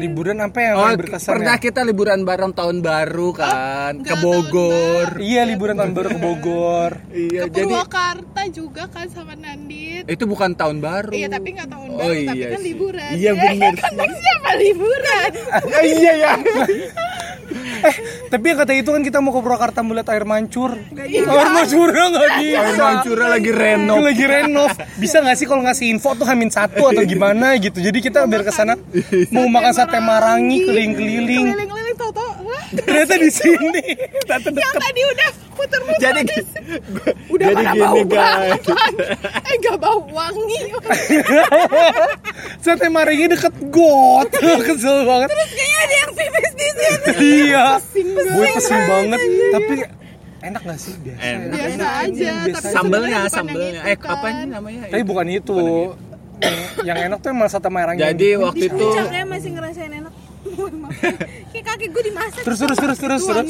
liburan 0.00 0.40
apa 0.40 0.58
yang 0.58 0.74
Oh, 0.74 0.88
berkesan 0.90 1.30
pernah 1.30 1.54
ya? 1.54 1.62
kita 1.62 1.80
liburan 1.82 2.20
bareng 2.22 2.50
tahun 2.50 2.80
baru 2.80 3.28
kan 3.30 3.92
ke 3.96 4.08
enggak, 4.08 4.18
Bogor. 4.18 5.08
Iya 5.16 5.42
liburan 5.44 5.76
tahun 5.76 5.92
baru 5.92 6.08
ke 6.10 6.18
Bogor. 6.18 6.92
Iya, 7.12 7.42
Ke 7.44 7.52
jadi 7.54 7.68
Purwakarta 7.70 8.42
juga 8.48 8.82
kan 8.86 9.06
sama 9.06 9.34
Nandit. 9.34 10.04
itu 10.06 10.24
bukan 10.24 10.50
tahun 10.52 10.80
baru. 10.80 11.12
Iya 11.12 11.28
tapi 11.28 11.48
nggak 11.52 11.68
tahun 11.68 11.88
Oh, 11.90 11.98
baru, 12.00 12.14
tapi 12.24 12.34
iya 12.34 12.46
kan 12.48 12.56
sih. 12.56 12.66
liburan. 12.66 13.10
Iya, 13.12 13.20
Ya, 13.20 13.32
bener 13.36 13.74
kan 13.76 13.92
siapa 14.10 14.50
liburan? 14.56 15.30
Ah, 15.50 15.84
iya 15.92 16.12
ya. 16.16 16.32
Eh, 17.80 17.96
tapi 18.28 18.44
yang 18.46 18.58
kata 18.58 18.72
itu 18.74 18.86
kan 18.86 19.00
kita 19.00 19.18
mau 19.18 19.32
ke 19.32 19.40
Purwakarta 19.40 19.80
melihat 19.80 20.12
air 20.12 20.22
mancur. 20.22 20.76
bisa. 20.92 21.26
Air 21.26 21.48
mancurnya 21.50 22.04
nggak 22.08 22.30
bisa. 22.38 22.60
Air 22.60 22.76
mancurnya 22.78 23.28
lagi 23.30 23.50
renov. 23.50 23.96
Itu 23.96 24.04
lagi 24.04 24.24
renov. 24.28 24.68
Bisa 24.94 25.16
nggak 25.18 25.34
sih 25.34 25.46
kalau 25.46 25.62
ngasih 25.64 25.86
info 25.88 26.12
tuh 26.12 26.22
hamin 26.22 26.46
satu 26.48 26.82
atau 26.86 27.02
gimana 27.02 27.56
gitu. 27.56 27.80
Jadi 27.80 27.98
kita 27.98 28.22
biar 28.24 28.44
ke 28.44 28.52
sana 28.52 28.76
mau 29.30 29.48
makan 29.48 29.72
sate 29.72 29.89
marangi 29.98 30.58
keliling-keliling. 30.62 31.46
Keliling-keliling. 31.48 31.78
Wah, 32.40 32.64
Ternyata 32.72 33.14
di 33.18 33.30
sini. 33.30 33.82
yang 34.24 34.74
tadi 34.74 35.00
udah 35.04 35.30
muter-muter. 35.52 36.00
Jadi 36.00 36.22
udah 37.28 37.46
jadi 37.46 37.54
pada 37.54 37.70
gini, 37.70 37.80
bau 37.80 38.00
guys. 38.00 38.10
banget. 38.10 38.60
Eh 39.42 39.56
nggak 39.58 39.76
bau 39.78 39.98
wangi. 40.08 40.60
Sate 42.64 42.86
marangi 42.88 43.26
deket 43.28 43.54
got. 43.68 44.28
Kesel 44.66 44.98
banget. 45.04 45.28
Kayaknya 45.30 45.78
ada 45.78 45.94
yang 45.96 46.10
pipis 46.12 46.50
di 46.50 46.68
sini. 46.68 47.10
Iya. 47.20 47.64
Pusing 47.76 48.08
Gue 48.16 48.46
pesing 48.54 48.82
banget. 48.86 49.20
Tapi 49.50 49.74
enak 50.40 50.62
gak 50.64 50.78
sih 50.78 50.94
biasa? 50.96 51.20
Enak. 51.20 51.52
Biasa 51.52 51.86
aja. 52.00 52.30
Biasa 52.40 52.56
tapi 52.56 52.64
aja. 52.64 52.70
sambelnya, 52.72 53.18
bukan 53.20 53.44
yang 53.76 53.84
Eh, 53.84 53.94
itu 53.94 54.06
apa 54.08 54.26
ini 54.26 54.44
namanya? 54.48 54.80
Tapi 54.88 55.02
bukan 55.04 55.26
itu. 55.28 55.58
Yang- 55.60 56.09
yang 56.88 56.98
enak 57.10 57.18
tuh 57.20 57.30
emang 57.32 57.48
sate 57.48 57.68
marangi. 57.68 58.00
Jadi 58.00 58.28
waktu 58.36 58.64
itu 58.68 58.76
puncaknya 58.76 59.22
masih 59.28 59.50
ngerasain 59.54 59.92
enak. 59.92 60.12
Mohon 60.56 60.74
maaf. 60.88 60.96
kayak 61.52 61.64
kaki 61.68 61.86
gue 61.92 62.02
dimasak. 62.08 62.42
Terus 62.44 62.58
terus 62.58 62.78
terus 62.80 62.98
terus 62.98 63.22
terus. 63.24 63.48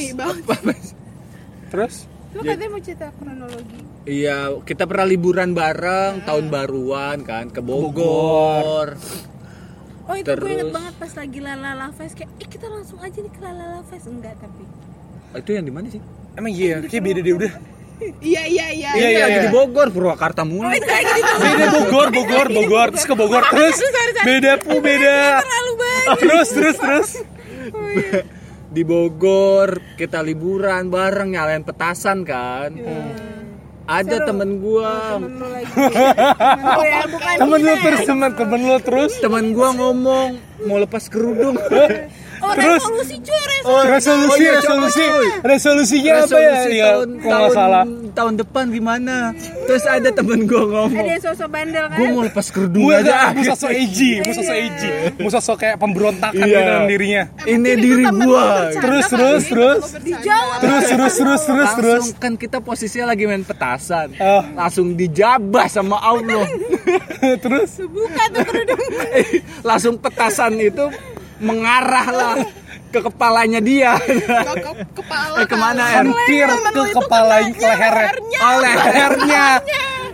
Terus? 1.71 1.95
Lu 2.31 2.41
katanya 2.43 2.71
mau 2.71 2.83
cerita 2.83 3.07
kronologi. 3.15 3.79
Iya, 4.07 4.59
kita 4.63 4.87
pernah 4.87 5.07
liburan 5.07 5.51
bareng 5.55 6.25
tahun 6.27 6.47
baruan 6.51 7.19
kan 7.23 7.51
ke 7.51 7.61
Bogor. 7.63 8.99
oh 10.11 10.17
itu 10.19 10.27
gue 10.27 10.51
inget 10.51 10.67
Terus- 10.67 10.75
banget 10.75 10.95
pas 10.99 11.13
lagi 11.15 11.39
lalala 11.39 11.87
fest. 11.95 12.15
Kayak 12.19 12.31
eh 12.43 12.49
kita 12.51 12.67
langsung 12.67 12.99
aja 12.99 13.19
nih 13.19 13.31
ke 13.31 13.41
lalala 13.43 13.81
fest. 13.87 14.11
Enggak 14.11 14.35
tapi. 14.43 14.65
Itu 15.39 15.51
yang 15.55 15.67
di 15.67 15.75
mana 15.75 15.87
sih? 15.87 16.03
emang 16.31 16.53
iya 16.55 16.79
kayak 16.87 17.03
beda 17.03 17.21
deh 17.21 17.35
udah 17.35 17.53
Iya 18.01 18.43
iya 18.49 18.67
iya. 18.73 18.91
Iya, 18.97 19.07
Ini 19.07 19.11
iya, 19.13 19.21
lagi 19.29 19.37
iya. 19.37 19.45
di 19.45 19.51
Bogor, 19.53 19.89
Purwakarta 19.93 20.43
mulu. 20.49 20.73
beda 20.73 21.67
Bogor 21.69 22.09
Bogor 22.09 22.47
Bogor. 22.49 22.89
Terus 22.97 23.05
ke 23.05 23.15
Bogor 23.15 23.45
terus 23.53 23.77
beda 24.25 24.53
pu 24.57 24.75
beda 24.81 25.17
terlalu 25.45 25.73
banyak. 25.77 26.17
Terus 26.21 26.49
terus 26.49 26.77
terus. 26.81 27.11
Di 28.75 28.87
Bogor 28.87 29.83
kita 29.99 30.23
liburan 30.23 30.89
bareng 30.89 31.35
nyalain 31.35 31.67
petasan 31.67 32.23
kan. 32.23 32.71
Ada 33.91 34.23
temen 34.23 34.63
gua, 34.63 35.19
temen 35.19 35.35
lu 35.35 35.47
lagi. 35.51 35.75
Oh 36.79 36.85
ya 36.87 37.03
bukan 37.11 37.35
temen 37.43 37.59
lu 37.59 37.75
terus 37.83 38.01
temen 38.07 38.31
temen 38.39 38.61
lu 38.63 38.77
terus. 38.79 39.13
Temen 39.19 39.45
gua 39.51 39.69
ngomong 39.75 40.29
mau 40.71 40.79
lepas 40.79 41.11
kerudung. 41.11 41.59
oh 42.41 42.53
Terus- 42.53 42.81
resolusi 42.81 43.17
cuy 43.21 43.43
resolusi 43.43 43.69
oh, 43.69 43.83
resolusi 43.85 44.31
Oh, 44.31 44.37
iya, 44.37 44.53
resolusi 44.57 45.03
coba, 45.03 45.47
resolusinya 45.47 46.13
apa 46.15 46.37
ya 46.37 46.51
Resolusi 46.51 46.73
ya 46.73 46.87
tahun, 46.87 47.09
kok 47.11 47.21
nggak 47.21 47.41
tahun, 47.41 47.55
salah 47.55 47.85
tahun 48.11 48.35
depan 48.37 48.65
gimana? 48.71 49.17
Terus 49.65 49.85
ada 49.87 50.09
temen 50.11 50.39
gua 50.45 50.63
ngomong, 50.67 50.99
ada 50.99 51.11
yang 51.11 51.23
sosok 51.23 51.49
bandel 51.49 51.85
kan 51.87 51.95
gua 51.95 52.09
mau 52.11 52.23
lepas 52.23 52.47
kerudung 52.51 52.83
gue 52.83 52.97
aja. 52.97 53.31
mau 53.31 53.45
sosok 53.47 53.71
edgy 53.71 54.11
mau 54.19 54.35
sosok 54.35 54.57
edgy 54.57 54.91
mau 55.17 55.31
sosok 55.31 55.57
kayak 55.59 55.77
pemberontakan 55.79 56.43
Iya. 56.43 56.59
di 56.59 56.67
dalam 56.67 56.85
dirinya 56.87 57.23
Ini 57.41 57.71
diri 57.77 58.05
gua. 58.11 58.47
Terus, 58.73 59.05
terus, 59.07 59.43
terus. 59.47 59.83
Dijawab. 60.01 60.59
terus 60.59 60.85
terus 60.87 61.15
terus 61.15 61.43
terus 61.45 61.71
terus 61.73 62.03
Langsung 62.03 62.19
kan 62.19 62.33
kita 62.35 62.59
posisinya 62.59 63.07
lagi 63.09 63.25
main 63.25 63.43
petasan. 63.43 64.09
Oh. 64.19 64.43
Langsung 64.55 64.93
dijabah 64.93 65.67
sama 65.67 65.97
Allah. 65.97 66.45
terus 67.45 67.79
Buka 67.81 68.25
tuh 68.29 68.43
kerudung. 68.43 68.81
Eh, 69.11 69.43
langsung 69.63 69.95
petasan 69.97 70.55
itu 70.57 70.87
mengarah 71.41 72.09
lah 72.09 72.35
ke 72.91 73.01
kepalanya 73.01 73.61
dia. 73.61 73.97
Ke 73.97 74.73
kepala. 74.93 75.37
Eh, 75.41 75.47
ke 75.47 75.57
mana, 75.57 75.83
kan. 75.85 76.05
Em? 76.05 76.13
hampir 76.13 76.47
ke 76.49 76.83
kepala 76.93 77.35
ke 77.49 77.63
lehernya 77.63 78.39
Oh, 78.41 78.57
lehernya 78.59 79.45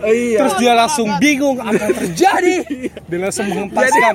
iya. 0.05 0.39
terus 0.39 0.55
dia 0.55 0.73
langsung 0.73 1.09
bingung 1.17 1.57
apa 1.57 1.73
yang 1.79 1.97
terjadi 1.97 2.55
dia 3.01 3.17
langsung 3.17 3.49
menghempaskan 3.49 4.13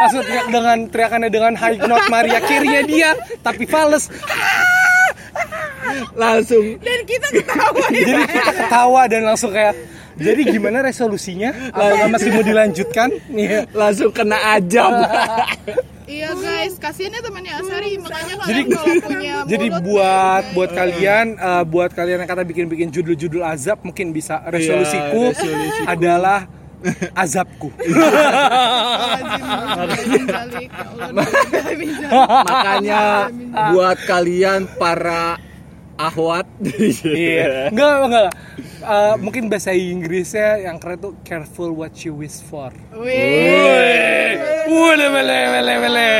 langsung 0.00 0.22
teriak 0.24 0.46
dengan 0.48 0.78
teriakannya 0.88 1.28
dengan 1.28 1.52
high 1.52 1.78
note 1.78 2.08
Maria 2.08 2.40
kirinya 2.40 2.82
dia 2.82 3.10
tapi 3.44 3.68
fals 3.68 4.08
langsung 6.14 6.80
Dan 6.80 7.00
kita 7.04 7.28
ketawa. 7.30 7.84
jadi 7.90 8.22
kita 8.24 8.52
ketawa 8.56 9.02
dan 9.04 9.20
langsung 9.26 9.52
kayak 9.52 9.74
jadi 10.14 10.40
gimana 10.46 10.82
resolusinya 10.82 11.50
apakah 11.70 12.06
masih 12.08 12.30
mau 12.30 12.42
dilanjutkan 12.42 13.08
Iya. 13.28 13.66
langsung 13.72 14.10
kena 14.10 14.36
ajab. 14.54 14.92
Iya 16.02 16.28
guys, 16.34 16.76
kasihan 16.76 17.08
ya 17.08 17.20
temannya 17.20 17.52
Asari 17.54 17.96
makanya 17.96 18.34
kalian 18.36 18.44
Jadi- 18.44 18.64
kalau 18.68 18.94
punya 19.00 19.32
jadi 19.46 19.66
mulut 19.70 19.82
buat 19.86 20.42
nih, 20.42 20.52
buat 20.52 20.70
kalian 20.70 21.26
eh, 21.34 21.62
buat 21.64 21.90
kalian 21.90 22.16
yang 22.20 22.28
kata 22.28 22.42
bikin-bikin 22.44 22.88
judul-judul 22.90 23.40
azab 23.40 23.78
mungkin 23.80 24.10
bisa 24.10 24.42
resolusiku 24.44 25.32
resolusiku. 25.32 25.88
adalah 25.88 26.44
azabku. 27.14 27.70
Ya. 27.78 27.94
Makanya 32.20 33.30
buat 33.72 33.98
kalian 34.02 34.66
para 34.74 35.38
ahwat 36.10 36.46
Iya. 37.06 37.70
Enggak, 37.70 37.92
enggak. 38.08 38.30
Eh, 38.82 39.14
mungkin 39.22 39.46
bahasa 39.46 39.70
Inggrisnya 39.70 40.58
yang 40.58 40.82
keren 40.82 40.98
tuh 40.98 41.14
careful 41.22 41.70
what 41.70 41.94
you 42.02 42.14
wish 42.14 42.42
for. 42.42 42.74
Wih. 42.98 44.34
Wale 44.66 45.06
wale 45.06 45.74
wale. 45.78 46.10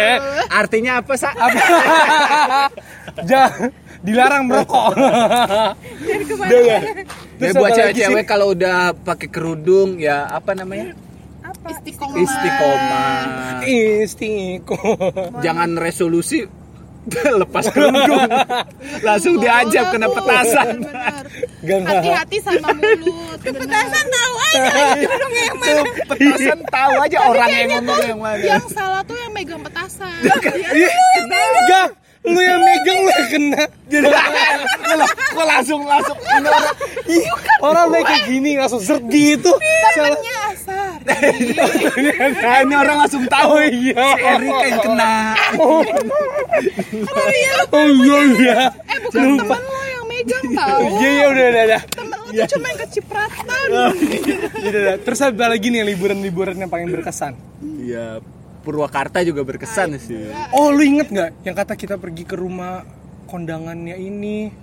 Artinya 0.46 1.02
apa, 1.02 1.12
Sa? 1.18 1.34
Jangan 3.28 3.70
dilarang 4.02 4.46
merokok. 4.46 4.94
Ya 7.42 7.50
buat 7.54 7.70
cewek-cewek 7.74 8.24
kalau 8.26 8.54
udah 8.54 8.94
pakai 8.94 9.28
kerudung 9.30 9.98
ya 9.98 10.30
apa 10.30 10.54
namanya? 10.54 10.94
Istiqomah. 11.62 12.18
Istiqomah. 12.18 13.22
Istiqo. 13.66 14.78
Jangan 15.42 15.78
resolusi 15.78 16.61
lepas 17.42 17.64
kerudung. 17.74 18.30
Langsung 19.06 19.34
diajak 19.42 19.90
kena 19.90 20.06
petasan. 20.10 20.86
Hati-hati 21.62 22.38
sama 22.42 22.70
mulut. 22.74 23.38
Petasan 23.42 24.06
tahu 24.06 24.34
aja 24.38 24.58
kerudung 24.94 25.34
yang 25.34 25.58
mana. 25.58 25.82
Petasan 26.06 26.58
tahu 26.70 26.94
aja 27.02 27.18
orang 27.26 27.50
yang 27.50 27.68
ngomong 27.78 28.00
yang 28.06 28.20
mana. 28.20 28.42
Yang 28.42 28.64
salah 28.70 29.02
tuh 29.02 29.16
yang 29.18 29.32
megang 29.34 29.62
petasan. 29.62 30.22
Enggak. 31.22 32.01
Lu 32.22 32.38
yang 32.38 32.62
megang 32.62 32.98
lu 33.02 33.12
kena. 33.34 33.64
Kok 35.34 35.46
langsung 35.46 35.82
langsung 35.82 36.14
ini 36.22 36.48
orang 36.48 36.76
Orang 37.62 37.94
naik 37.94 38.06
kayak 38.06 38.24
gini 38.30 38.50
langsung 38.58 38.78
zert 38.78 39.02
gitu. 39.10 39.50
Salah. 39.94 40.18
Temennya 40.18 40.34
Asar. 40.54 40.98
Ini 42.62 42.74
orang 42.78 42.96
langsung 43.02 43.26
tahu. 43.26 43.58
Oh 43.58 43.62
iya. 43.62 44.06
Erika 44.38 44.64
yang 44.70 44.80
kena. 44.86 45.34
Oh 45.58 45.82
iya 47.90 48.18
iya. 48.38 48.58
Eh 48.70 48.98
bukan 49.02 49.34
temen 49.42 49.62
lo 49.66 49.82
yang 49.82 50.04
megang 50.06 50.46
tahu. 50.54 50.78
Iya 51.02 51.08
iya 51.10 51.24
udah 51.26 51.44
udah 51.50 51.62
udah. 51.66 51.80
Temen 51.90 52.18
lo 52.22 52.30
tuh 52.30 52.46
cuma 52.54 52.66
yang 52.70 52.80
kecipratan. 52.86 53.66
Iya, 53.66 53.86
udah, 54.62 54.80
udah. 54.82 54.96
Terus 55.02 55.18
apa 55.26 55.46
lagi 55.50 55.66
nih 55.74 55.82
liburan-liburan 55.90 56.54
yang 56.54 56.70
paling 56.70 56.86
berkesan? 56.86 57.34
Iya, 57.82 58.22
Purwakarta 58.62 59.20
juga 59.26 59.42
berkesan 59.42 59.98
sih. 59.98 60.30
Oh 60.54 60.70
lu 60.70 60.86
inget 60.86 61.10
nggak 61.10 61.30
yang 61.42 61.54
kata 61.58 61.74
kita 61.74 61.98
pergi 61.98 62.22
ke 62.22 62.38
rumah 62.38 62.86
kondangannya 63.26 63.98
ini? 63.98 64.54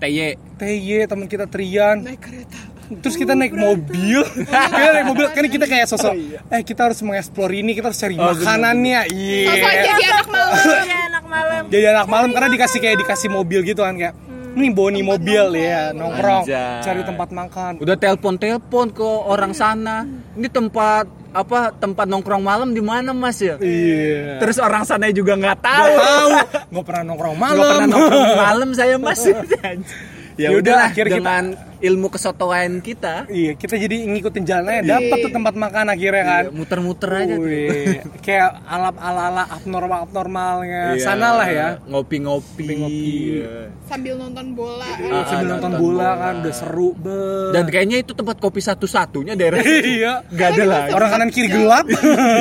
TY. 0.00 0.36
TY 0.56 1.08
teman 1.08 1.28
kita 1.28 1.48
Trian. 1.48 2.04
Naik 2.04 2.20
kereta. 2.20 2.60
terus 2.90 3.14
kita 3.14 3.38
naik 3.38 3.54
mobil 3.54 4.26
kita 4.26 4.90
naik 4.90 5.06
mobil. 5.14 5.26
Kan 5.30 5.46
kita 5.46 5.66
kayak 5.70 5.86
sosok 5.86 6.10
eh 6.50 6.62
kita 6.66 6.90
harus 6.90 6.98
mengeksplor 7.06 7.50
ini 7.54 7.70
kita 7.78 7.86
harus 7.94 8.00
cari 8.02 8.18
makanannya. 8.18 9.00
iya. 9.14 9.46
Sosok 9.46 9.70
jadi 9.70 10.04
anak 10.10 10.26
malam. 10.26 10.82
ya 10.90 10.98
anak 11.06 11.24
malam. 11.30 11.62
jadi 11.70 11.84
anak 11.94 12.06
malam 12.10 12.30
karena 12.34 12.48
dikasih 12.50 12.78
kayak 12.82 12.96
dikasih 13.06 13.28
mobil 13.30 13.62
gitu 13.62 13.86
kan 13.86 13.94
kayak 13.94 14.14
nih 14.58 14.70
boni 14.74 15.06
mobil 15.06 15.54
ya 15.54 15.94
nongkrong. 15.94 16.50
Anjay. 16.50 16.82
cari 16.82 17.02
tempat 17.06 17.28
makan. 17.30 17.72
Udah 17.78 17.94
telepon-telepon 17.94 18.86
ke 18.90 19.06
orang 19.06 19.54
sana. 19.54 20.02
Ini 20.34 20.50
tempat 20.50 21.06
apa 21.30 21.70
tempat 21.78 22.06
nongkrong 22.10 22.42
malam 22.42 22.68
di 22.74 22.82
mana 22.82 23.14
Mas 23.14 23.38
ya? 23.38 23.54
iya 23.62 24.42
Terus 24.42 24.58
orang 24.58 24.82
sana 24.82 25.08
juga 25.14 25.38
nggak 25.38 25.58
tahu. 25.62 25.86
Nggak 25.86 26.02
tahu 26.02 26.28
nggak 26.74 26.84
pernah 26.86 27.02
nongkrong 27.06 27.36
Nggak 27.38 27.50
pernah 27.50 27.64
malam 27.64 27.90
nongkrong 27.90 28.30
malam 28.36 28.68
saya 28.74 28.96
Mas. 28.98 29.22
ya 30.36 30.48
udah 30.52 30.86
akhirnya 30.86 31.10
kita- 31.10 31.18
dengan 31.18 31.44
ilmu 31.80 32.06
kesotoan 32.08 32.78
kita 32.78 33.24
Iya, 33.26 33.56
kita 33.56 33.72
jadi 33.74 34.04
ngikutin 34.06 34.44
jalannya, 34.44 34.84
dapat 34.84 35.16
tuh 35.18 35.32
tempat 35.32 35.54
makan 35.54 35.86
akhirnya 35.88 36.22
kan. 36.22 36.44
iya, 36.44 36.52
muter-muter 36.52 37.08
aja 37.10 37.34
tuh. 37.34 37.40
Wih, 37.42 37.98
kayak 38.20 38.50
alap 38.64 38.96
ala 38.96 39.22
ala 39.26 39.44
abnormal 39.48 40.00
abnormalnya 40.02 40.92
Iya, 40.92 41.00
sana 41.02 41.32
lah 41.32 41.48
ya. 41.48 41.68
ngopi-ngopi 41.82 42.68
Ngopi-ngopi. 42.68 43.16
Iya. 43.34 43.56
sambil 43.86 44.14
nonton 44.16 44.46
bola 44.52 44.84
Ah, 44.84 45.24
Sambil 45.24 45.46
ah, 45.46 45.50
nonton 45.50 45.50
nonton 45.50 45.72
bola 45.74 45.96
bola. 46.04 46.10
kan 46.20 46.34
udah 46.38 46.54
seru 46.54 46.88
be. 46.92 47.20
dan 47.50 47.64
kayaknya 47.66 47.96
itu 47.98 48.12
tempat 48.12 48.36
kopi 48.36 48.60
satu-satunya 48.60 49.32
daerah 49.34 49.58
iya, 49.64 50.12
Gak 50.28 50.48
ada 50.54 50.64
lagi 50.64 50.90
orang 50.92 51.08
kanan 51.08 51.30
kiri 51.30 51.48
gelap. 51.48 51.88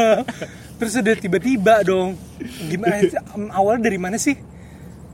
Terus 0.80 0.96
udah 0.96 1.12
tiba-tiba 1.14 1.84
dong. 1.84 2.16
Gimana 2.66 3.04
Awalnya 3.52 3.84
dari 3.86 3.98
mana 3.98 4.16
sih? 4.16 4.36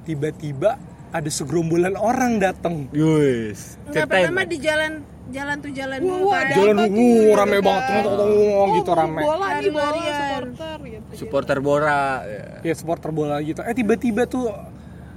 Tiba-tiba 0.04 0.78
ada 1.16 1.30
segerombolan 1.32 1.96
orang 1.96 2.44
datang. 2.44 2.92
Ceritain. 2.92 4.04
pertama 4.04 4.44
di 4.44 4.58
jalan 4.60 5.00
jalan 5.32 5.56
tuh 5.58 5.72
jalan 5.74 5.98
Wah, 6.04 6.06
dulu 6.06 6.26
wah, 6.28 6.36
kan. 6.38 6.46
ada 6.46 6.54
Jalan 6.54 6.76
dulu 6.76 6.92
tuh? 6.94 7.34
rame 7.34 7.58
banget 7.64 7.84
tong 7.90 8.04
tong 8.06 8.70
gitu 8.78 8.92
rame. 8.94 9.22
bola 9.26 9.48
nih 9.58 9.72
bola 9.74 10.04
supporter 10.06 10.78
gitu 10.86 11.10
supporter 11.16 11.58
Bora 11.64 12.02
ya. 12.28 12.44
Ya 12.62 12.74
supporter 12.78 13.10
bola 13.10 13.36
gitu. 13.42 13.60
Eh 13.66 13.74
tiba-tiba 13.74 14.30
tuh 14.30 14.52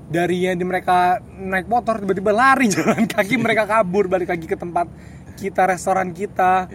dari 0.09 0.49
yang 0.49 0.57
di 0.57 0.65
mereka 0.65 1.21
naik 1.37 1.69
motor 1.69 2.01
tiba-tiba 2.01 2.33
lari 2.33 2.71
jalan 2.75 3.05
kaki 3.05 3.37
mereka 3.37 3.69
kabur 3.69 4.09
balik 4.09 4.33
lagi 4.33 4.47
ke 4.49 4.57
tempat 4.57 4.89
kita 5.37 5.69
restoran 5.69 6.17
kita 6.17 6.73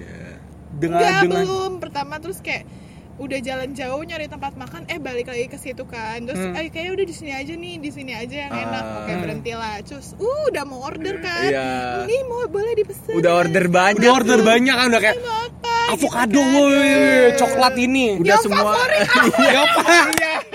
dengan 0.69 1.01
Enggak, 1.01 1.21
dengan 1.25 1.43
belum 1.47 1.73
pertama 1.81 2.21
terus 2.21 2.37
kayak 2.37 2.69
udah 3.13 3.39
jalan 3.39 3.69
jauh 3.71 4.01
nyari 4.01 4.25
tempat 4.25 4.57
makan 4.57 4.89
eh 4.89 4.97
balik 4.97 5.29
lagi 5.29 5.45
ke 5.45 5.57
situ 5.57 5.85
kan. 5.85 6.25
Terus 6.25 6.39
Hmm. 6.39 6.57
eh 6.57 6.67
kayaknya 6.67 6.91
udah 6.97 7.05
di 7.05 7.15
sini 7.15 7.31
aja 7.31 7.53
nih 7.53 7.75
di 7.77 7.89
sini 7.93 8.11
aja 8.11 8.35
yang 8.49 8.53
enak. 8.53 8.83
Ah. 8.83 8.97
oke 9.03 9.13
berhenti 9.21 9.51
lah 9.53 9.75
terus 9.85 10.17
uh 10.17 10.41
udah 10.49 10.63
mau 10.65 10.79
order 10.81 11.15
kan? 11.21 11.45
Iya. 11.45 11.69
ini 12.09 12.17
mau 12.25 12.41
boleh 12.49 12.73
dipesan. 12.73 13.13
Udah 13.13 13.31
order 13.45 13.65
banyak 13.69 14.01
udah 14.01 14.11
order 14.17 14.39
banyak 14.41 14.75
kan 14.75 14.85
udah 14.89 15.01
kayak 15.01 15.17
apa? 15.21 15.75
Avocado 15.93 16.31
gitu 16.31 16.41
kan. 16.41 16.53
woi 16.57 17.37
coklat 17.37 17.73
ini. 17.77 18.05
Udah 18.17 18.37
semua. 18.41 18.71
ya 19.45 19.61
apa 19.61 20.52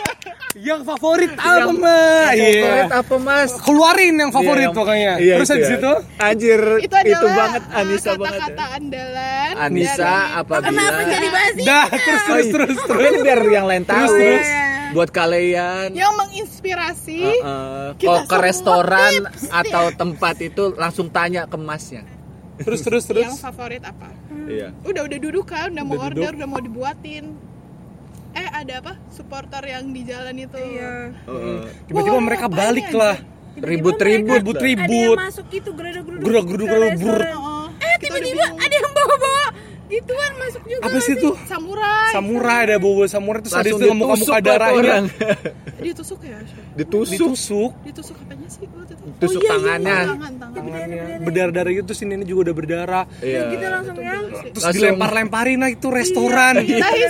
yang 0.59 0.81
favorit 0.83 1.33
apa 1.33 1.71
mah 1.71 2.31
Yang 2.31 2.51
favorit 2.51 2.59
iya 2.59 2.83
apa 2.93 3.15
mas? 3.17 3.51
Keluarin 3.59 4.15
yang 4.17 4.31
favorit 4.31 4.59
Iya, 4.59 4.65
yang- 4.65 4.75
pokoknya. 4.75 5.13
iya, 5.19 5.35
terus 5.37 5.49
itu 5.49 5.55
habis 5.55 5.69
ya. 5.69 5.77
itu? 5.77 5.93
Anjir 6.19 6.61
itu 6.79 6.95
adalah 6.95 7.35
banget 7.37 7.63
uh, 7.65 7.79
Anissa 7.79 8.11
banget 8.11 8.19
ya. 8.19 8.31
kata-kata 8.41 8.65
andalan 8.73 9.53
Anissa 9.57 10.03
dari- 10.05 10.35
apabila 10.37 10.69
Kenapa 10.69 11.01
jadi 11.05 11.29
bahas 11.29 11.55
dah 11.61 11.87
terus 11.89 12.23
terus 12.25 12.47
terus 12.49 12.77
terus 12.81 13.03
Ini 13.05 13.19
biar 13.21 13.41
yang 13.49 13.67
lain 13.67 13.85
tahu. 13.85 14.13
terus. 14.13 14.49
buat 14.89 15.11
kalian. 15.11 15.93
Yang 15.93 16.13
menginspirasi 16.17 17.21
uh, 17.39 17.93
Kita 17.95 18.09
kalau 18.09 18.21
ke 18.25 18.37
restoran 18.41 19.13
tips, 19.23 19.45
atau 19.53 19.85
tempat 19.93 20.37
itu 20.41 20.73
langsung 20.75 21.07
tanya 21.09 21.45
ke 21.45 21.55
masnya. 21.55 22.09
Terus 22.59 22.81
terus 22.81 23.05
terus. 23.05 23.21
Yang 23.23 23.37
favorit 23.39 23.85
apa? 23.85 24.09
Iya. 24.49 24.73
Udah 24.83 25.05
udah 25.05 25.19
duduk 25.21 25.45
kan 25.45 25.71
udah 25.71 25.85
mau 25.85 25.93
Udah 25.95 26.09
order 26.09 26.17
duduk. 26.27 26.39
udah 26.41 26.49
mau 26.49 26.59
dibuatin 26.59 27.25
eh 28.39 28.49
ada 28.55 28.73
apa 28.79 28.93
supporter 29.11 29.63
yang 29.67 29.91
di 29.91 30.03
jalan 30.03 30.35
itu 30.39 30.59
Iya. 30.59 31.11
Uh, 31.27 31.67
tiba-tiba 31.87 32.17
Wah, 32.17 32.25
mereka 32.25 32.47
balik 32.47 32.89
lah 32.95 33.17
ribut-ribut 33.59 34.39
ribut 34.39 34.57
Ada 34.57 34.67
yang 34.71 34.79
ribut 34.87 35.17
masuk 35.19 35.47
gitu 35.51 35.71
geruduk-geruduk. 35.75 36.23
Geruduk-geruduk, 36.23 36.67
ke 36.67 36.77
geruduk. 36.77 36.93
restoran. 36.95 37.35
Oh, 37.35 37.67
Eh 37.79 37.95
kita 37.99 38.15
tiba-tiba 38.15 38.45
ada 38.55 38.75
yang 38.79 38.93
bawa-bawa 38.95 39.45
gituan 39.89 40.33
masuk 40.37 40.63
juga. 40.63 40.83
apa 40.85 40.99
sih 41.01 41.15
tuh 41.17 41.35
samurai. 41.45 42.11
Samurai 42.11 42.59
ada 42.65 42.77
bawa 42.77 43.05
samurai 43.05 43.41
terus 43.41 43.55
ada 43.55 43.67
itu 43.67 43.77
muka 43.91 44.15
ditusuk 44.15 44.29
muka 44.29 44.29
lah 44.29 44.39
tuh 44.39 44.45
darahnya 44.45 44.97
ditusuk 45.79 46.21
ya? 46.23 46.39
Ditusuk. 46.75 47.11
Ditusuk. 47.11 47.71
Ditusuk 47.83 48.17
apanya 48.19 48.47
sih 48.47 48.63
itu? 48.63 48.77
Tusuk 49.19 49.41
Oh, 49.41 49.43
iya, 49.43 49.49
iya, 49.49 49.51
tangan 49.51 49.81
tangan. 49.81 50.53
Tangannya. 50.55 51.03
Berdarah 51.21 51.53
darah 51.53 51.73
gitu 51.73 51.91
sini 51.91 52.13
ini 52.15 52.25
juga 52.25 52.41
udah 52.47 52.55
berdarah. 52.55 53.05
Iya. 53.19 53.43
Kita 53.49 53.67
langsung 53.73 53.97
yang 53.99 54.23
terus 54.29 54.63
Langsung- 54.63 54.75
dilempar 54.77 55.11
lemparin 55.11 55.59
lah 55.59 55.71
itu 55.71 55.89
restoran. 55.91 56.55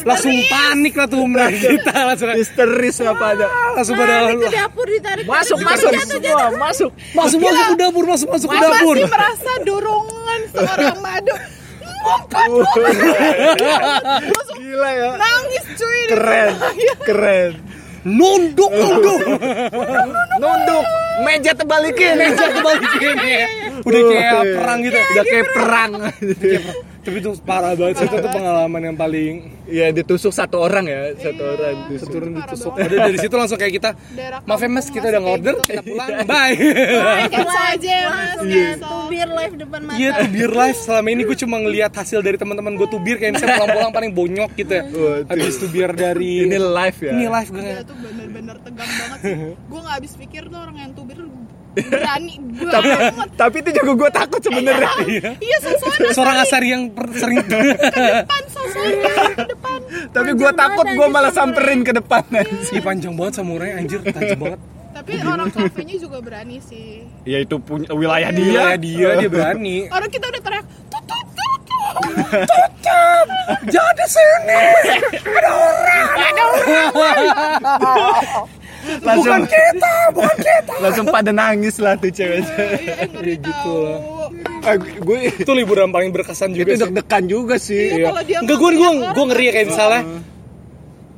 Langsung 0.05 0.37
panik 0.47 0.95
lah 0.95 1.07
tuh 1.07 1.21
mereka 1.25 1.59
kita 1.69 1.93
langsung 2.07 2.31
histeris 2.33 2.97
apa 3.03 3.25
ada 3.35 3.47
langsung 3.75 3.95
Nah, 3.95 4.05
pada 4.05 4.17
itu 4.31 4.47
dapur 4.49 4.87
ditarik. 4.87 5.25
masuk 5.27 5.59
masuk 5.61 5.91
semua 5.99 6.47
masuk. 6.57 6.91
Masuk 7.13 7.39
masuk 7.39 7.65
ke 7.67 7.75
dapur 7.77 8.05
masuk 8.07 8.29
masuk 8.31 8.49
ke 8.49 8.57
dapur. 8.57 8.95
Masih 8.95 9.11
merasa 9.11 9.53
dorongan 9.63 10.41
seorang 10.49 10.97
madu 11.01 11.35
gila 14.59 14.91
ya. 14.95 15.11
Nangis 15.17 15.65
cuy 15.77 16.01
keren 16.09 16.51
sana. 16.55 17.05
keren. 17.05 17.51
Nunduk 18.07 18.73
nunduk. 18.73 19.21
nunduk. 20.39 20.85
Meja 21.27 21.53
terbalikin. 21.53 22.15
Meja 22.15 22.47
kebalikin 22.47 23.17
ya 23.19 23.47
udah 23.85 24.01
kayak 24.11 24.33
perang 24.59 24.79
gitu 24.83 24.99
udah 24.99 25.25
kayak 25.25 25.47
perang 25.55 25.91
tapi 27.09 27.19
itu 27.25 27.31
parah 27.41 27.73
banget 27.73 27.95
sih 27.97 28.07
itu 28.07 28.17
tuh 28.21 28.31
pengalaman 28.31 28.81
yang 28.93 28.97
paling 29.01 29.33
ya 29.65 29.89
ditusuk 29.89 30.29
satu 30.29 30.61
orang 30.61 30.85
ya 30.85 31.01
satu 31.17 31.43
orang 31.57 31.77
ditusuk. 31.89 32.09
turun 32.13 32.31
Parah 32.37 32.45
ditusuk. 32.45 32.73
ada 32.77 32.97
dari 33.09 33.19
situ 33.19 33.35
langsung 33.41 33.59
kayak 33.59 33.75
kita 33.81 33.91
maaf 34.45 34.61
ya 34.61 34.69
mas 34.69 34.87
kita 34.93 35.07
udah 35.09 35.21
masih 35.21 35.25
nge-order. 35.25 35.55
kayak 35.65 35.65
gitu. 35.65 35.73
kita 35.73 35.83
pulang 35.89 36.09
bye. 36.29 36.57
Cancel 37.33 37.65
aja 37.73 37.97
mas. 37.97 38.29
Langsung 38.29 38.49
Cancel. 38.49 38.61
ya, 38.61 38.73
tubir 38.77 39.29
live 39.29 39.55
depan 39.57 39.81
mata. 39.89 39.97
Iya 39.97 40.09
tuh 40.13 40.29
beer 40.29 40.53
life. 40.53 40.79
Selama 40.85 41.09
ini 41.09 41.23
gue 41.25 41.37
cuma 41.41 41.57
ngelihat 41.65 41.93
hasil 41.97 42.21
dari 42.21 42.37
teman-teman 42.37 42.73
gue 42.77 42.89
tuh 42.93 43.01
bir 43.01 43.17
kayak 43.17 43.33
misalnya 43.41 43.57
pulang-pulang 43.57 43.93
paling 43.97 44.13
bonyok 44.13 44.51
gitu 44.61 44.73
ya. 44.77 44.83
Habis 45.25 45.55
tuh 45.57 45.69
bir 45.73 45.91
dari 45.97 46.45
ini 46.45 46.57
live 46.61 46.99
ya. 47.01 47.13
Ini 47.17 47.27
live 47.33 47.49
gue. 47.49 47.63
Dia 47.65 47.85
tuh 47.89 47.97
bener-bener 47.97 48.57
tegang 48.61 48.91
banget 48.93 49.19
sih. 49.25 49.37
Gue 49.57 49.81
gak 49.81 49.95
habis 49.97 50.13
pikir 50.21 50.43
tuh 50.53 50.59
orang 50.61 50.77
yang 50.77 50.91
tubir 50.93 51.17
berani 51.81 52.35
tapi 52.61 52.89
banget. 52.89 53.29
tapi 53.35 53.57
itu 53.59 53.71
juga 53.73 53.93
gue 53.95 54.11
takut 54.13 54.41
sebenarnya. 54.41 54.91
Iya 55.39 55.59
sesuatu 55.61 56.11
Seorang 56.11 56.37
asar 56.41 56.63
yang 56.63 56.83
per- 56.89 57.13
sering 57.13 57.39
depan 57.45 58.43
sesuatu 58.47 58.99
ke 59.35 59.45
depan. 59.47 59.79
Tapi 60.11 60.31
gue 60.33 60.51
takut 60.53 60.87
gue 60.87 61.07
malah 61.09 61.31
samperin 61.31 61.81
ke 61.81 61.93
depan 61.93 62.23
Ih 62.69 62.81
panjang 62.81 63.13
banget 63.13 63.35
samurai 63.37 63.71
anjir 63.75 64.01
tajam 64.03 64.39
banget. 64.39 64.61
tapi 64.91 65.15
orang 65.21 65.47
kafenya 65.49 65.95
juga 65.97 66.19
berani 66.19 66.59
sih. 66.61 67.07
Ya 67.23 67.39
itu 67.39 67.55
punya 67.59 67.87
wilayah 67.91 68.29
Dia. 68.29 68.75
Dia 68.75 69.09
dia 69.09 69.09
dia 69.17 69.31
berani. 69.31 69.87
orang 69.87 70.11
kita 70.11 70.27
udah 70.27 70.41
teriak 70.41 70.67
tutup 70.89 71.25
tutup 72.45 73.27
Jangan 73.65 73.95
di 73.95 74.07
sini. 74.07 74.61
langsung 79.01 79.43
kita 79.55 79.93
bukan 80.13 80.37
kita. 80.37 80.73
Langsung 80.79 81.07
pada 81.07 81.31
nangis 81.31 81.77
lah 81.79 81.95
tuh 81.95 82.09
cewek. 82.09 82.43
Iya 82.79 83.05
ngeri 83.09 83.35
gitu 83.39 83.73
lah. 83.83 83.99
gue 84.79 85.19
Itu 85.35 85.53
liburan 85.53 85.89
paling 85.89 86.13
berkesan 86.13 86.53
juga 86.53 86.73
itu 86.73 86.79
sih. 86.79 86.83
deg-degan 86.87 87.25
juga 87.25 87.55
sih. 87.57 87.85
Iya, 87.99 88.13
dia 88.23 88.39
Enggak 88.41 88.57
gue 88.57 88.71
gue 88.75 88.91
gue 89.09 89.25
ngeri 89.27 89.45
ya 89.45 89.53
kayak 89.53 89.69
misalnya 89.69 90.03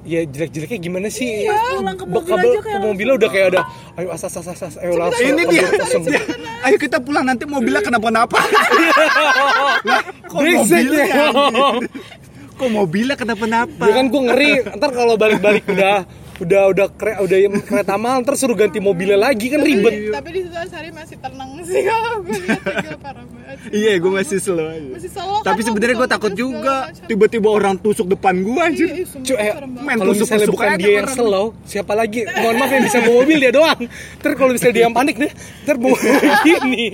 Ya 0.00 0.24
jelek-jeleknya 0.24 0.78
gimana 0.80 1.08
sih? 1.12 1.44
pulang 1.76 1.92
ke 1.92 2.04
mobil 2.08 2.24
kabel 2.24 2.40
aja 2.40 2.56
ke 2.56 2.64
kayak 2.64 2.80
mobilnya 2.80 3.14
udah 3.20 3.28
kayak 3.28 3.46
ada 3.52 3.60
ayo 4.00 4.08
asas 4.10 4.32
asas 4.32 4.56
asas 4.56 4.74
ayo 4.80 4.96
langsung. 4.96 5.20
ini 5.20 5.42
dia, 5.44 5.68
ayo 6.64 6.76
kita 6.80 6.96
pulang 6.96 7.20
nanti 7.20 7.44
mobilnya 7.44 7.84
kenapa-napa. 7.84 8.40
Lah, 9.84 10.00
kok 10.32 10.40
Brengsek 10.40 10.88
mobilnya 10.88 11.04
ya. 11.04 11.26
kok 12.56 12.70
mobilnya 12.72 13.12
kenapa-napa? 13.14 13.84
Ya 13.84 13.92
kan 13.92 14.06
gue 14.08 14.22
ngeri, 14.24 14.50
ntar 14.72 14.90
kalau 14.90 15.14
balik-balik 15.16 15.68
udah 15.68 16.08
udah 16.40 16.62
udah 16.72 16.86
kre, 16.96 17.20
udah 17.20 17.36
kereta 17.60 18.00
mahal 18.00 18.24
ntar 18.24 18.32
suruh 18.32 18.56
ganti 18.56 18.80
mobilnya 18.80 19.20
lagi 19.20 19.52
kan 19.52 19.60
ribet. 19.60 20.08
tapi 20.08 20.28
di 20.32 20.40
situ 20.48 20.56
Asari 20.56 20.88
masih 20.88 21.16
tenang 21.20 21.50
sih 21.60 21.84
kalau 21.88 22.24
gue 22.24 22.38
lihat 22.40 22.96
parah 23.04 23.24
banget 23.28 23.58
iya 23.76 23.92
gue 24.00 24.08
masih 24.08 24.38
slow 24.40 24.64
aja 24.64 24.88
masih 24.96 25.10
solo 25.12 25.44
tapi 25.44 25.60
kan, 25.60 25.66
sebenarnya 25.68 25.96
gue 26.00 26.08
takut 26.08 26.32
juga 26.32 26.76
tiba-tiba 27.04 27.48
orang 27.52 27.76
tusuk 27.76 28.08
depan 28.08 28.40
gue 28.40 28.56
Iya, 28.60 28.68
anjir 28.72 28.88
iya, 28.88 29.04
eh, 29.04 29.52
serem 29.52 29.70
banget. 29.76 29.84
main 29.84 29.96
kalau 30.00 30.12
misalnya 30.16 30.48
bukan 30.48 30.68
aja 30.68 30.78
dia 30.78 30.90
yang 30.90 31.08
orang. 31.08 31.16
slow, 31.16 31.46
siapa 31.64 31.92
lagi? 31.92 32.20
Mohon 32.24 32.54
maaf 32.56 32.70
yang 32.70 32.84
bisa 32.84 32.98
bawa 33.00 33.16
mobil 33.20 33.36
dia 33.36 33.52
doang. 33.52 33.80
Ntar 34.20 34.32
kalau 34.36 34.50
misalnya 34.52 34.74
dia 34.76 34.84
yang 34.88 34.96
panik 34.96 35.16
deh, 35.16 35.32
ntar 35.64 35.76
bawa 35.76 35.96
gini. 36.46 36.84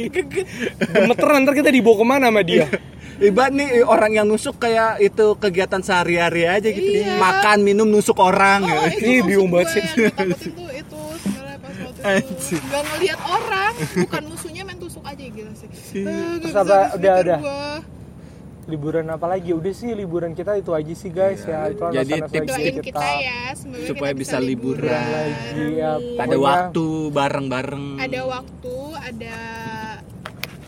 Gemeteran 0.81 1.39
ntar 1.45 1.55
kita 1.55 1.71
dibawa 1.71 1.97
ke 2.01 2.05
mana 2.07 2.27
sama 2.31 2.43
dia? 2.43 2.67
Ibarat 3.19 3.49
nih 3.51 3.69
orang 3.83 4.13
yang 4.13 4.27
nusuk 4.27 4.57
kayak 4.57 5.01
itu 5.01 5.27
kegiatan 5.35 5.81
sehari-hari 5.81 6.45
aja 6.45 6.69
gitu 6.69 6.85
Iya. 6.99 7.17
Makan, 7.17 7.59
minum, 7.61 7.87
nusuk 7.87 8.17
orang 8.17 8.61
Oh, 8.61 8.69
ya. 8.69 8.93
itu 8.93 9.05
Ih, 9.07 9.21
bingung 9.23 9.49
banget 9.49 9.73
sih. 9.73 9.83
itu 9.83 10.13
sebenarnya 11.19 11.57
pas 11.57 11.75
waktu 11.79 12.01
itu 12.23 12.57
nggak 12.61 12.83
ngelihat 12.87 13.21
orang 13.23 13.73
bukan 13.99 14.23
musuhnya 14.27 14.63
main 14.63 14.77
tusuk 14.77 15.01
aja 15.03 15.25
gila 15.27 15.53
sih 15.53 15.69
nggak 15.97 16.13
Terus 16.39 16.45
bisa 16.45 16.61
apa, 16.61 16.79
udah, 16.95 17.15
udah. 17.19 17.39
gua. 17.39 17.65
Liburan 18.67 19.07
apa 19.07 19.27
lagi? 19.29 19.51
Udah 19.51 19.71
sih 19.71 19.95
liburan 19.95 20.35
kita 20.35 20.59
itu 20.59 20.75
aja 20.75 20.91
sih 20.93 21.07
guys 21.09 21.39
ya. 21.41 21.71
Itu 21.71 21.87
Jadi 21.87 22.19
doain 22.43 22.77
kita 22.83 23.07
ya 23.17 23.55
semoga 23.55 23.87
Supaya 23.87 24.11
kita 24.11 24.19
bisa 24.19 24.37
liburan. 24.43 24.91
lagi 24.91 25.65
ya. 25.79 25.93
Ada 26.19 26.35
waktu 26.37 26.85
bareng-bareng. 27.09 27.87
ada 27.97 28.21
waktu 28.27 28.75
ada 28.99 29.39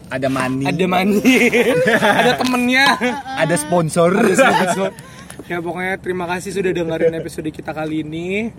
Ada 0.08 0.28
money. 0.32 0.64
Ada 0.64 0.84
mani, 0.88 1.36
ada 2.20 2.32
temennya. 2.40 2.86
Ada 3.36 3.54
sponsor. 3.60 4.16
Sponsor. 4.32 4.90
Ya 5.48 5.64
pokoknya 5.64 5.96
terima 6.00 6.28
kasih 6.28 6.52
sudah 6.52 6.72
dengerin 6.72 7.14
episode 7.16 7.48
kita 7.48 7.72
kali 7.72 8.04
ini. 8.04 8.52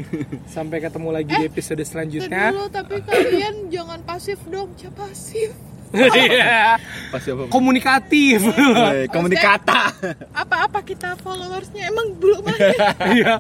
Sampai 0.49 0.81
ketemu 0.81 1.09
lagi 1.13 1.29
di 1.29 1.45
episode 1.45 1.81
selanjutnya. 1.85 2.53
dulu 2.53 2.69
tapi 2.69 3.01
kalian 3.09 3.69
jangan 3.69 3.99
pasif 4.05 4.37
dong, 4.49 4.73
jangan 4.77 5.09
pasif. 5.09 5.53
Iya. 5.89 6.77
Apa? 7.09 7.17
Komunikatif. 7.49 8.45
Woi, 8.45 9.09
Komunikata. 9.15 9.89
apa-apa 10.37 10.85
kita 10.85 11.17
followersnya 11.17 11.89
emang 11.89 12.13
belum 12.13 12.45
ada 12.45 12.93
Iya, 13.09 13.33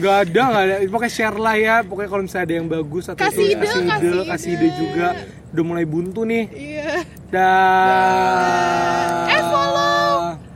nggak 0.00 0.16
ada, 0.28 0.42
nggak 0.48 0.62
ada. 0.64 0.74
Pokoknya 0.88 1.12
share 1.12 1.36
lah 1.36 1.56
ya. 1.60 1.76
Pokoknya 1.84 2.08
kalau 2.08 2.22
misalnya 2.24 2.46
ada 2.48 2.54
yang 2.56 2.68
bagus 2.72 3.04
atau 3.12 3.20
Kasih 3.20 3.52
ide, 3.52 3.68
kasih 3.68 3.80
ide, 3.84 4.10
kasih 4.32 4.50
ide 4.56 4.68
juga 4.80 5.08
udah 5.50 5.64
mulai 5.66 5.86
buntu 5.86 6.22
nih. 6.22 6.44
Iya. 6.54 7.02
Dah. 7.30 7.86
Da. 7.86 9.34
Eh 9.34 9.42
follow. 9.50 10.49